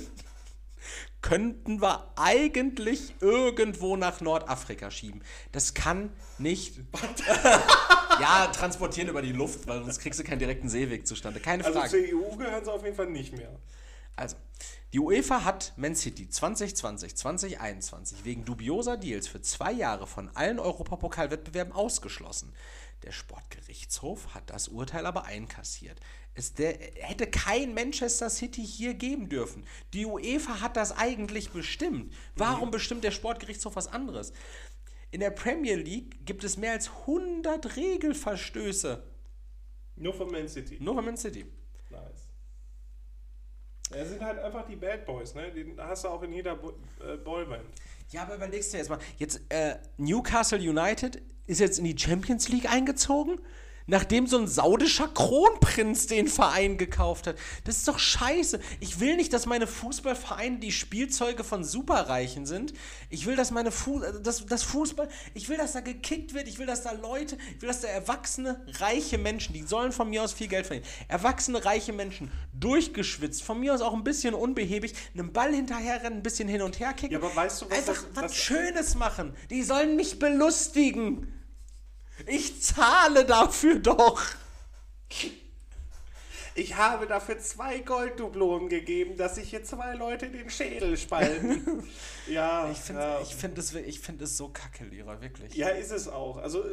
[1.24, 5.22] könnten wir eigentlich irgendwo nach Nordafrika schieben.
[5.52, 6.76] Das kann nicht.
[8.20, 11.40] ja, transportieren über die Luft, weil sonst kriegst du keinen direkten Seeweg zustande.
[11.40, 11.90] Keine Also Frage.
[12.10, 13.58] zur EU gehören sie auf jeden Fall nicht mehr.
[14.16, 14.36] Also,
[14.94, 20.60] die UEFA hat Man City 2020, 2021 wegen dubioser Deals für zwei Jahre von allen
[20.60, 22.52] Europapokalwettbewerben ausgeschlossen.
[23.02, 25.98] Der Sportgerichtshof hat das Urteil aber einkassiert.
[26.34, 29.66] Es der, hätte kein Manchester City hier geben dürfen.
[29.94, 32.14] Die UEFA hat das eigentlich bestimmt.
[32.36, 34.32] Warum bestimmt der Sportgerichtshof was anderes?
[35.10, 39.02] In der Premier League gibt es mehr als 100 Regelverstöße.
[39.96, 40.78] Nur von Man City.
[40.80, 41.46] Nur von Man City.
[43.96, 45.50] Ja, sind halt einfach die Bad Boys, ne?
[45.50, 46.70] Die hast du auch in jeder Bo
[47.00, 47.64] äh, Boyband.
[48.10, 48.98] Ja, aber überlegst du jetzt mal.
[49.18, 53.38] Jetzt, äh, Newcastle United ist jetzt in die Champions League eingezogen,
[53.86, 57.36] nachdem so ein saudischer Kronprinz den Verein gekauft hat.
[57.64, 58.58] Das ist doch scheiße.
[58.80, 62.72] Ich will nicht, dass meine Fußballvereine die Spielzeuge von Superreichen sind.
[63.10, 66.48] Ich will, dass meine Fu äh, dass, das Fußball, ich will, dass da gekickt wird,
[66.48, 70.08] ich will, dass da Leute, ich will, dass da erwachsene, reiche Menschen, die sollen von
[70.10, 70.86] mir aus viel Geld verdienen.
[71.08, 76.22] Erwachsene, reiche Menschen, durchgeschwitzt, von mir aus auch ein bisschen unbehäbig, einen Ball hinterherrennen, ein
[76.22, 77.12] bisschen hin und her kicken.
[77.12, 79.34] Ja, aber weißt du, was Einfach das- was das- Schönes machen.
[79.50, 81.28] Die sollen mich belustigen.
[82.26, 84.22] Ich zahle dafür doch.
[86.56, 91.82] Ich habe dafür zwei Golddublonen gegeben, dass sich hier zwei Leute den Schädel spalten.
[92.28, 93.20] ja, Ich finde ja.
[93.20, 95.54] ich find es, ich find es so kacke, Lehrer, wirklich.
[95.54, 96.36] ja, ist es auch.
[96.36, 96.64] Also,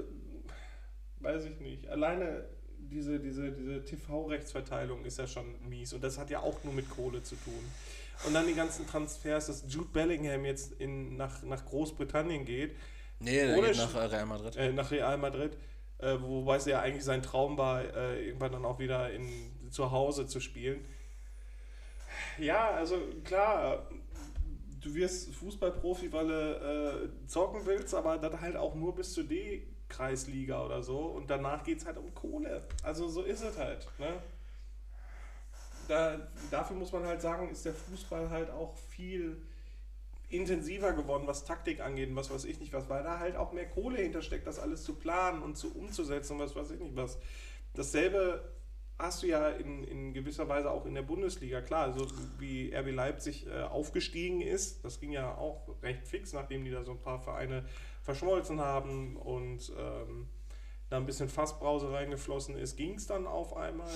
[1.20, 1.88] weiß ich nicht.
[1.88, 2.46] Alleine
[2.92, 5.94] diese, diese, diese TV-Rechtsverteilung ist ja schon mies.
[5.94, 7.64] Und das hat ja auch nur mit Kohle zu tun.
[8.26, 12.76] Und dann die ganzen Transfers, dass Jude Bellingham jetzt in, nach, nach Großbritannien geht,
[13.22, 14.55] Nee, der geht nach äh, Real Madrid.
[14.55, 15.57] äh, nach Real Madrid,
[15.99, 19.30] äh, wobei es ja eigentlich sein Traum war, äh, irgendwann dann auch wieder in,
[19.69, 20.84] zu Hause zu spielen.
[22.39, 23.88] Ja, also klar,
[24.82, 29.26] du wirst Fußballprofi, weil du äh, zocken willst, aber dann halt auch nur bis zur
[29.26, 32.63] D-Kreisliga oder so und danach geht es halt um Kohle.
[32.82, 33.88] Also so ist es halt.
[33.99, 34.13] Ne?
[35.88, 39.41] Da, dafür muss man halt sagen, ist der Fußball halt auch viel
[40.34, 43.52] intensiver geworden, was Taktik angeht und was weiß ich nicht was, weil da halt auch
[43.52, 46.96] mehr Kohle hintersteckt, das alles zu planen und zu umzusetzen und was weiß ich nicht
[46.96, 47.18] was.
[47.74, 48.52] Dasselbe
[48.98, 52.08] hast du ja in, in gewisser Weise auch in der Bundesliga, klar, so
[52.38, 56.84] wie RB Leipzig äh, aufgestiegen ist, das ging ja auch recht fix, nachdem die da
[56.84, 57.66] so ein paar Vereine
[58.02, 60.28] verschmolzen haben und ähm,
[60.90, 63.90] da ein bisschen Fassbrause reingeflossen ist, ging es dann auf einmal.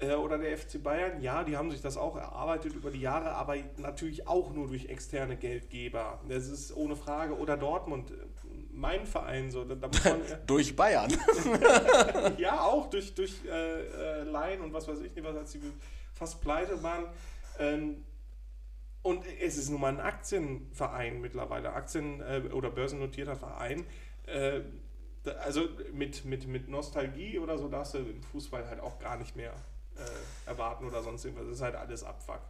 [0.00, 3.32] Äh, Oder der FC Bayern, ja, die haben sich das auch erarbeitet über die Jahre,
[3.32, 6.20] aber natürlich auch nur durch externe Geldgeber.
[6.28, 7.36] Das ist ohne Frage.
[7.36, 8.14] Oder Dortmund, äh,
[8.72, 9.64] mein Verein, so.
[9.64, 11.12] Da, da muss man, Durch Bayern.
[12.38, 15.60] ja, auch durch, durch äh, äh, Laien und was weiß ich nicht, was als sie
[16.14, 17.06] fast pleite waren.
[17.58, 18.04] Ähm,
[19.02, 23.84] und es ist nun mal ein Aktienverein mittlerweile, Aktien- äh, oder börsennotierter Verein.
[24.26, 24.60] Äh,
[25.42, 29.36] also mit, mit, mit Nostalgie oder so darfst du im Fußball halt auch gar nicht
[29.36, 29.52] mehr
[30.00, 31.46] äh, erwarten oder sonst irgendwas.
[31.46, 32.40] Das ist halt alles Abfuck.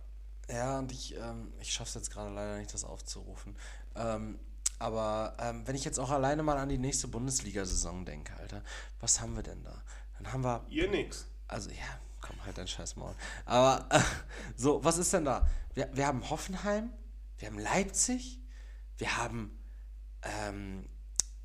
[0.48, 3.56] Ja, und ich, ähm, ich schaffe es jetzt gerade leider nicht, das aufzurufen.
[3.94, 4.38] Ähm,
[4.78, 8.62] aber ähm, wenn ich jetzt auch alleine mal an die nächste Bundesliga-Saison denke, Alter,
[8.98, 9.82] was haben wir denn da?
[10.18, 11.26] Dann haben wir Ihr nix.
[11.46, 13.14] Also ja, komm halt dein scheiß Maul.
[13.44, 14.00] Aber äh,
[14.56, 15.48] so, was ist denn da?
[15.74, 16.90] Wir, wir haben Hoffenheim,
[17.38, 18.40] wir haben Leipzig,
[18.96, 19.58] wir haben
[20.22, 20.88] ähm,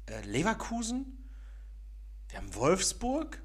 [0.08, 1.30] äh, Leverkusen,
[2.30, 3.42] wir haben Wolfsburg.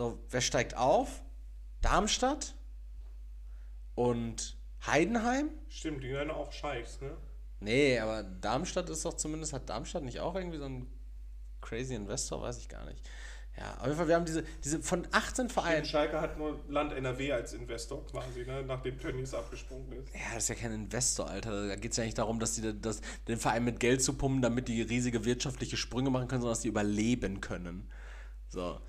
[0.00, 1.22] So, wer steigt auf?
[1.82, 2.54] Darmstadt
[3.94, 5.50] und Heidenheim?
[5.68, 7.14] Stimmt, die werden auch Scheichs, ne?
[7.58, 10.90] Nee, aber Darmstadt ist doch zumindest, hat Darmstadt nicht auch irgendwie so einen
[11.60, 12.40] crazy Investor?
[12.40, 13.06] Weiß ich gar nicht.
[13.58, 15.84] Ja, auf jeden Fall, wir haben diese, diese von 18 Vereinen.
[15.84, 18.64] Schalke hat nur Land NRW als Investor quasi, ne?
[18.66, 20.14] nachdem Tönnies abgesprungen ist.
[20.14, 21.68] Ja, das ist ja kein Investor, Alter.
[21.68, 24.40] Da geht es ja nicht darum, dass die das, den Verein mit Geld zu pumpen,
[24.40, 27.90] damit die riesige wirtschaftliche Sprünge machen können, sondern dass die überleben können.
[28.48, 28.80] So.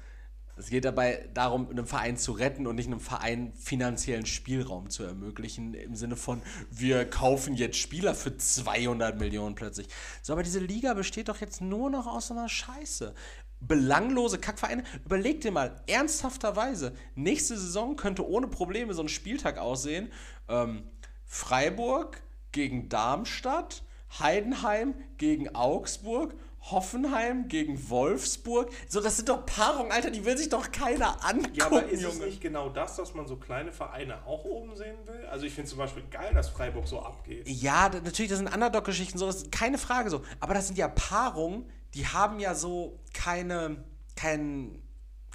[0.58, 5.04] Es geht dabei darum, einem Verein zu retten und nicht einem Verein finanziellen Spielraum zu
[5.04, 9.88] ermöglichen, im Sinne von, wir kaufen jetzt Spieler für 200 Millionen plötzlich.
[10.22, 13.14] So, aber diese Liga besteht doch jetzt nur noch aus so einer Scheiße.
[13.60, 14.84] Belanglose Kackvereine.
[15.06, 20.12] Überleg dir mal, ernsthafterweise, nächste Saison könnte ohne Probleme so ein Spieltag aussehen.
[20.50, 20.84] Ähm,
[21.26, 22.22] Freiburg
[22.52, 23.84] gegen Darmstadt,
[24.20, 28.72] Heidenheim gegen Augsburg, Hoffenheim gegen Wolfsburg.
[28.88, 32.04] So, das sind doch Paarungen, Alter, die will sich doch keiner angucken, Ja, aber ist
[32.04, 32.26] es Junge.
[32.28, 35.26] nicht genau das, dass man so kleine Vereine auch oben sehen will?
[35.26, 37.48] Also ich finde zum Beispiel geil, dass Freiburg so abgeht.
[37.50, 40.22] Ja, da- natürlich, das sind Underdog-Geschichten, so, das ist keine Frage so.
[40.40, 43.84] Aber das sind ja Paarungen, die haben ja so keine,
[44.16, 44.82] kein,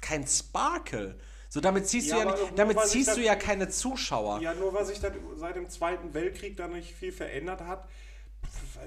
[0.01, 1.19] kein Sparkle.
[1.49, 4.39] So, damit ziehst Ja, du ja, nicht, damit ziehst das- du ja keine Zuschauer.
[4.41, 7.87] Ja, nur weil sich das seit dem Zweiten Weltkrieg da nicht viel verändert hat,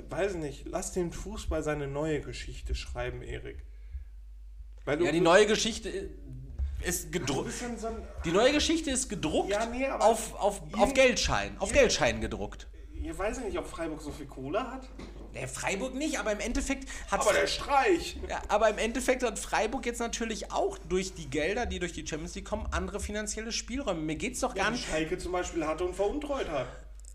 [0.09, 3.65] weiß nicht, lass den Fußball seine neue Geschichte schreiben, Erik.
[4.85, 6.11] Weil Ja, die neue Geschichte,
[6.83, 7.53] ist gedruckt.
[7.79, 7.89] so
[8.25, 11.57] Die neue Geschichte ist gedruckt Ja, nee, auf, auf, auf Geldschein.
[11.59, 12.67] Auf ihr- Geldschein gedruckt.
[13.03, 14.87] Ich weiß nicht, ob Freiburg so viel Kohle hat.
[15.35, 18.17] Der Freiburg nicht, aber im Endeffekt hat Aber der Streich.
[18.29, 22.07] Ja, aber im Endeffekt hat Freiburg jetzt natürlich auch durch die Gelder, die durch die
[22.07, 24.01] Champions League kommen, andere finanzielle Spielräume.
[24.03, 24.87] Mir geht es doch gar Ja, nicht.
[24.87, 26.67] Schalke zum Beispiel hatte und veruntreut hat.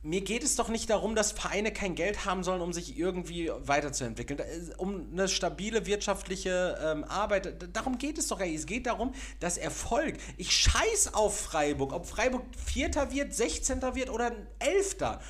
[0.05, 3.49] Mir geht es doch nicht darum, dass Vereine kein Geld haben sollen, um sich irgendwie
[3.57, 4.37] weiterzuentwickeln.
[4.39, 7.75] Ist- Um eine stabile wirtschaftliche ähm, Arbeit.
[7.75, 8.53] Darum geht es doch nicht.
[8.53, 10.17] Es geht darum, dass Erfolg.
[10.37, 11.91] Ich scheiß auf Freiburg.
[11.91, 15.21] Ob Freiburg Vierter wird, Sechzehnter wird oder Elfter.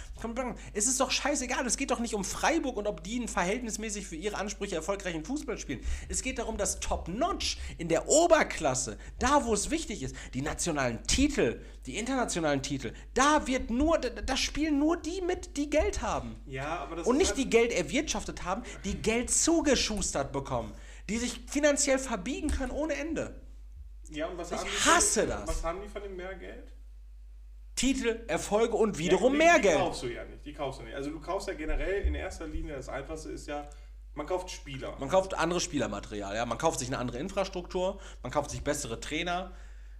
[0.73, 1.65] Es ist doch scheißegal.
[1.65, 5.23] Es geht doch nicht um Freiburg und ob die einen verhältnismäßig für ihre Ansprüche erfolgreichen
[5.23, 5.79] Fußball spielen.
[6.09, 11.01] Es geht darum, dass Top-Notch in der Oberklasse, da wo es wichtig ist, die nationalen
[11.07, 16.35] Titel, die internationalen Titel, da wird nur, da, spielen nur die mit, die Geld haben.
[16.45, 20.73] Ja, aber das Und nicht halt- die Geld erwirtschaftet haben, die Geld zugeschustert bekommen.
[21.09, 23.39] Die sich finanziell verbiegen können ohne Ende.
[24.09, 25.47] Ja, und was Ich haben die hasse von, das.
[25.47, 26.71] Was haben die von dem mehr Geld?
[27.75, 29.77] Titel, Erfolge und wiederum ja, die, mehr die Geld.
[29.77, 30.45] kaufst du ja nicht.
[30.45, 30.95] Die kaufst du nicht.
[30.95, 33.69] Also du kaufst ja generell in erster Linie, das Einfachste ist ja,
[34.13, 34.95] man kauft Spieler.
[34.99, 36.45] Man kauft anderes Spielermaterial, ja.
[36.45, 39.51] Man kauft sich eine andere Infrastruktur, man kauft sich bessere Trainer,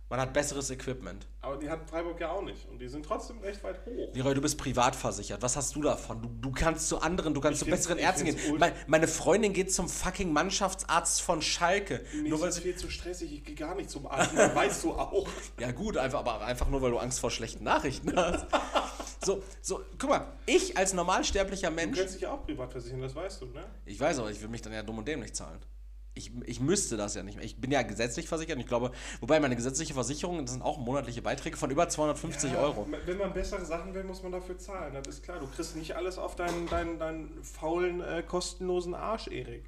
[0.09, 1.27] man hat besseres Equipment.
[1.41, 2.67] Aber die hat Freiburg ja auch nicht.
[2.69, 4.13] Und die sind trotzdem recht weit hoch.
[4.13, 5.41] Leroy, du bist privat versichert.
[5.41, 6.21] Was hast du davon?
[6.21, 8.37] Du, du kannst zu anderen, du kannst Ich zu besseren Ärzten gehen.
[8.59, 12.05] Mein, meine Freundin geht zum fucking Mannschaftsarzt von Schalke.
[12.13, 14.35] Mir Nur ist weil sie, viel zu stressig, ich gehe gar nicht zum Arzt.
[14.55, 15.27] Weißt du auch.
[15.59, 18.45] ja gut, einfach, aber einfach nur, weil du Angst vor schlechten Nachrichten hast.
[19.23, 23.01] So, so, guck mal, ich als normalsterblicher Du Mensch, kannst dich ja auch privat versichern,
[23.01, 23.65] das weißt du, ne?
[23.85, 25.59] ich weiß aber, ich will mich dann ja dumm und dämlich zahlen.
[26.17, 27.43] Ich, ich müsste das ja nicht mehr.
[27.45, 30.77] Ich bin ja gesetzlich versichert und ich glaube, wobei meine gesetzliche Versicherung, das sind auch
[30.77, 32.87] monatliche Beiträge von über 250 Ja, Euro.
[33.05, 34.93] Wenn man bessere Sachen will, muss man dafür zahlen.
[34.93, 35.39] Das ist klar.
[35.39, 39.65] Du kriegst nicht alles auf deinen, deinen, deinen faulen, äh, kostenlosen Arsch, Erik.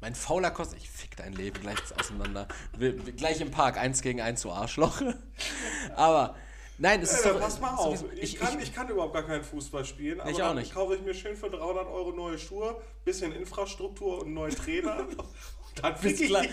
[0.00, 0.74] Mein fauler Kost.
[0.76, 2.46] Ich fick dein Leben gleich auseinander.
[2.78, 5.02] Wir, wir, gleich im Park, eins gegen eins, du Arschloch.
[5.96, 6.36] Aber,
[6.78, 7.40] nein, es ist Äh, doch.
[7.40, 7.98] pass mal auf.
[7.98, 10.20] sowieso- Ich, kann, ich, kann überhaupt gar keinen Fußball spielen.
[10.20, 10.72] Aber Ich auch dann nicht.
[10.72, 15.04] kaufe ich mir schön für 300 Euro neue Schuhe, bisschen Infrastruktur und einen neuen Trainer.
[15.82, 16.48] dann bis gleich.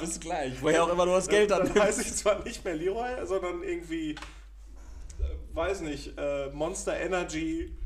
[0.00, 0.54] Bis gleich.
[0.60, 3.62] Woher auch immer du das Geld dann, dann heiße ich zwar nicht mehr Leroy, sondern
[3.62, 4.16] irgendwie, äh,
[5.52, 7.76] weiß nicht, äh, Monster Energy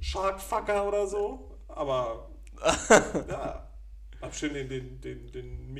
[0.00, 1.58] Sharkfucker oder so.
[1.68, 2.30] Aber
[3.28, 3.68] ja,
[4.20, 5.72] hab schön den, den, den, den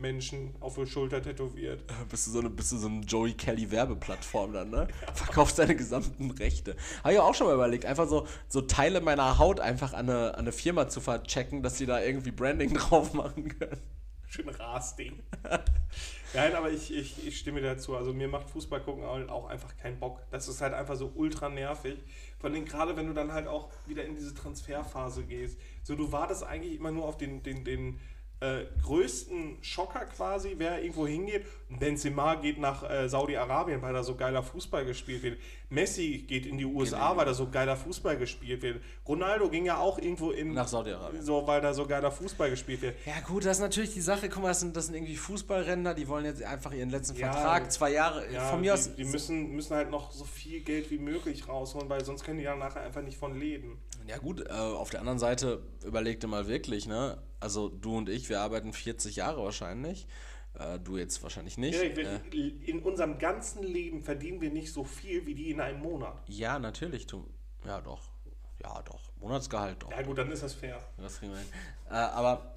[0.00, 1.84] Michelin-Menschen auf der Schulter tätowiert.
[2.10, 4.88] Bist du so eine, bist du so eine Joey Kelly Werbeplattform dann, ne?
[5.14, 6.76] Verkaufst deine gesamten Rechte.
[7.04, 10.34] Habe ich auch schon mal überlegt, einfach so, so Teile meiner Haut einfach an eine,
[10.34, 13.80] an eine Firma zu verchecken, dass sie da irgendwie Branding drauf machen können.
[14.26, 15.18] Schön Rasding.
[16.34, 17.96] Nein, aber ich, ich, ich stimme dazu.
[17.96, 20.20] Also mir macht Fußball gucken auch auch einfach keinen Bock.
[20.30, 21.98] Das ist halt einfach so ultra nervig.
[22.38, 25.58] Vor allem gerade, wenn du dann halt auch wieder in diese Transferphase gehst.
[25.82, 27.98] So, du wartest eigentlich immer nur auf den, den, den
[28.40, 31.44] äh, größten Schocker quasi, wer irgendwo hingeht.
[31.78, 35.38] Benzema geht nach äh, Saudi-Arabien, weil da so geiler Fußball gespielt wird.
[35.68, 38.82] Messi geht in die USA, weil da so geiler Fußball gespielt wird.
[39.06, 40.52] Ronaldo ging ja auch irgendwo in...
[40.52, 41.22] Nach Saudi-Arabien.
[41.22, 42.96] So, weil da so geiler Fußball gespielt wird.
[43.06, 44.28] Ja gut, das ist natürlich die Sache.
[44.28, 47.32] Guck mal, das sind, das sind irgendwie Fußballränder, die wollen jetzt einfach ihren letzten Ja,
[47.32, 48.94] Vertrag, zwei Jahre, Ja, von mir die, aus...
[48.96, 52.44] die müssen, müssen halt noch so viel Geld wie möglich rausholen, weil sonst können die
[52.44, 53.78] ja nachher einfach nicht von leben.
[54.08, 57.18] Ja gut, äh, auf der anderen Seite überleg dir mal wirklich, ne?
[57.38, 60.06] Also du und ich, wir arbeiten 40 Jahre wahrscheinlich.
[60.58, 61.74] Äh, du jetzt wahrscheinlich nicht.
[61.74, 65.60] Erik, äh, wir- in unserem ganzen Leben verdienen wir nicht so viel wie die in
[65.60, 66.22] einem Monat.
[66.26, 67.06] ja, natürlich.
[67.06, 67.26] Du,
[67.64, 68.00] ja, doch.
[68.62, 69.00] Ja, doch.
[69.20, 69.90] Monatsgehalt, doch.
[69.90, 70.78] Ja gut, dann ist das fair.
[70.98, 71.48] Das kriegen wir hin.
[71.90, 72.54] Äh, aber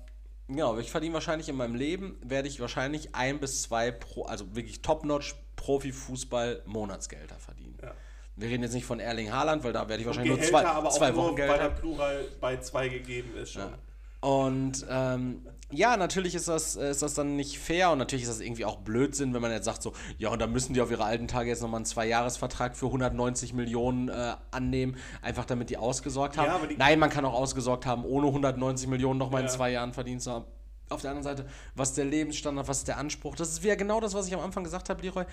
[0.47, 4.53] genau, ich verdiene wahrscheinlich in meinem Leben, werde ich wahrscheinlich ein bis zwei pro, also
[4.55, 7.77] wirklich top-notch Profifußball Monatsgelder verdienen.
[7.81, 7.93] Ja.
[8.35, 10.69] Wir reden jetzt nicht von Erling Haaland, weil da werde ich wahrscheinlich Gehälter nur zwei,
[10.69, 11.69] aber auch zwei nur, Wochen Geld weil der.
[11.69, 13.61] Plural bei zwei gegeben ist schon.
[13.61, 13.77] Ja.
[14.23, 18.29] Und ähm, ja, natürlich ist das, äh, ist das dann nicht fair und natürlich ist
[18.31, 20.89] das irgendwie auch Blödsinn, wenn man jetzt sagt so, ja, und dann müssen die auf
[20.91, 25.77] ihre alten Tage jetzt nochmal einen Zweijahresvertrag für 190 Millionen äh, annehmen, einfach damit die
[25.77, 26.45] ausgesorgt haben.
[26.45, 29.53] Ja, die- Nein, man kann auch ausgesorgt haben, ohne 190 Millionen nochmal in Ja.
[29.53, 30.45] zwei Jahren verdient zu haben.
[30.89, 33.35] Auf der anderen Seite, was der Lebensstandard, was ist der Anspruch?
[33.35, 35.25] Das ist wieder genau das, was ich am Anfang gesagt habe, Leroy.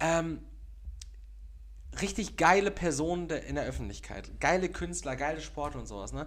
[0.00, 0.38] Ähm,
[2.00, 6.26] richtig geile Personen in der Öffentlichkeit, geile Künstler, geile Sportler und sowas, ne?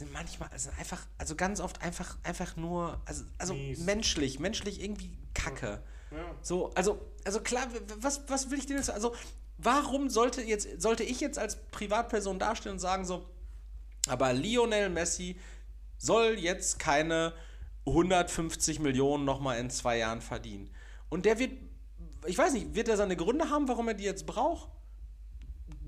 [0.00, 3.80] Sind manchmal, also einfach, also ganz oft einfach, einfach nur, also, also Mies.
[3.80, 5.82] menschlich, menschlich irgendwie Kacke.
[6.10, 6.34] Ja.
[6.40, 7.66] So, also, also klar,
[7.98, 9.14] was, was will ich denn jetzt, also,
[9.58, 13.28] warum sollte jetzt, sollte ich jetzt als Privatperson dastehen und sagen so,
[14.08, 15.38] aber Lionel Messi
[15.98, 17.34] soll jetzt keine
[17.84, 20.70] 150 Millionen nochmal in zwei Jahren verdienen.
[21.10, 21.52] Und der wird,
[22.24, 24.70] ich weiß nicht, wird er seine Gründe haben, warum er die jetzt braucht?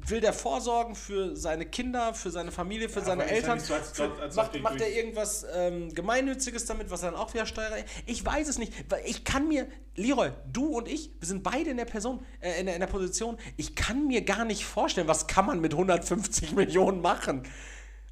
[0.08, 3.58] Will der vorsorgen für seine Kinder, für seine Familie, für seine ja Eltern?
[3.58, 7.20] nicht so, als- für, als macht macht er irgendwas ähm, Gemeinnütziges damit, was er dann
[7.20, 7.70] auch wieder Steuer...
[8.06, 9.66] Ich weiß es nicht, weil ich kann mir...
[9.94, 12.86] Leroy, du und ich, wir sind beide in der Person, äh, in, der, in der
[12.86, 17.42] Position, ich kann mir gar nicht vorstellen, was kann man mit 150 Millionen machen?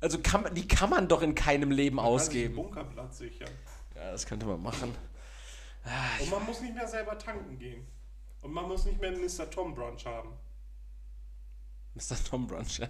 [0.02, 2.54] Also kann die kann man doch in keinem Leben Man kann ausgeben.
[2.54, 3.50] einen Bunkerplatz sichern.
[3.96, 4.94] Ja, das könnte man machen.
[6.20, 7.86] Und man muss nicht mehr selber tanken gehen.
[8.42, 9.50] Und man muss nicht mehr einen Mr.
[9.50, 10.30] Tom Brunch haben.
[11.94, 12.16] Mr.
[12.28, 12.88] Tom Brunch, ja.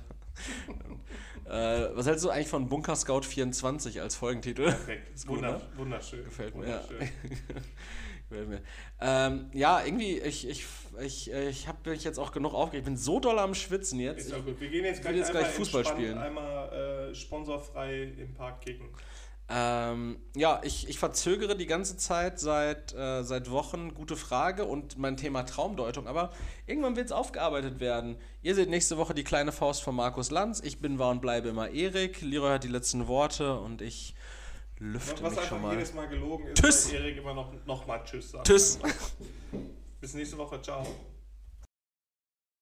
[1.46, 4.64] äh, was hältst du eigentlich von Bunker Scout 24 als Folgentitel?
[4.64, 5.26] Perfekt.
[5.26, 5.62] Gut, Wunder, ne?
[5.76, 6.24] Wunderschön.
[6.24, 6.82] Gefällt mir, ja.
[6.88, 7.08] Wunderschön.
[8.28, 8.60] Gefällt mir.
[9.00, 10.64] Ähm, ja, irgendwie, ich, ich,
[11.00, 12.82] ich, ich habe mich jetzt auch genug aufgeregt.
[12.82, 14.26] Ich bin so doll am Schwitzen jetzt.
[14.26, 14.60] Ist auch gut.
[14.60, 16.16] Wir gehen jetzt gleich, jetzt gleich Fußball spielen.
[16.18, 18.88] Einmal äh, sponsorfrei im Park kicken.
[19.52, 23.94] Ähm, ja, ich, ich verzögere die ganze Zeit seit, äh, seit Wochen.
[23.94, 26.06] Gute Frage und mein Thema Traumdeutung.
[26.06, 26.30] Aber
[26.66, 28.16] irgendwann wird es aufgearbeitet werden.
[28.42, 30.60] Ihr seht nächste Woche die kleine Faust von Markus Lanz.
[30.60, 32.20] Ich bin war und bleibe immer Erik.
[32.20, 34.14] Leroy hat die letzten Worte und ich
[34.78, 35.74] lüfte Was mich schon einfach mal.
[35.74, 36.92] jedes Mal gelogen ist, Tschüss.
[36.92, 38.46] Erik immer noch, noch mal Tschüss sagt.
[38.46, 38.78] Tschüss.
[40.00, 40.62] Bis nächste Woche.
[40.62, 40.86] Ciao.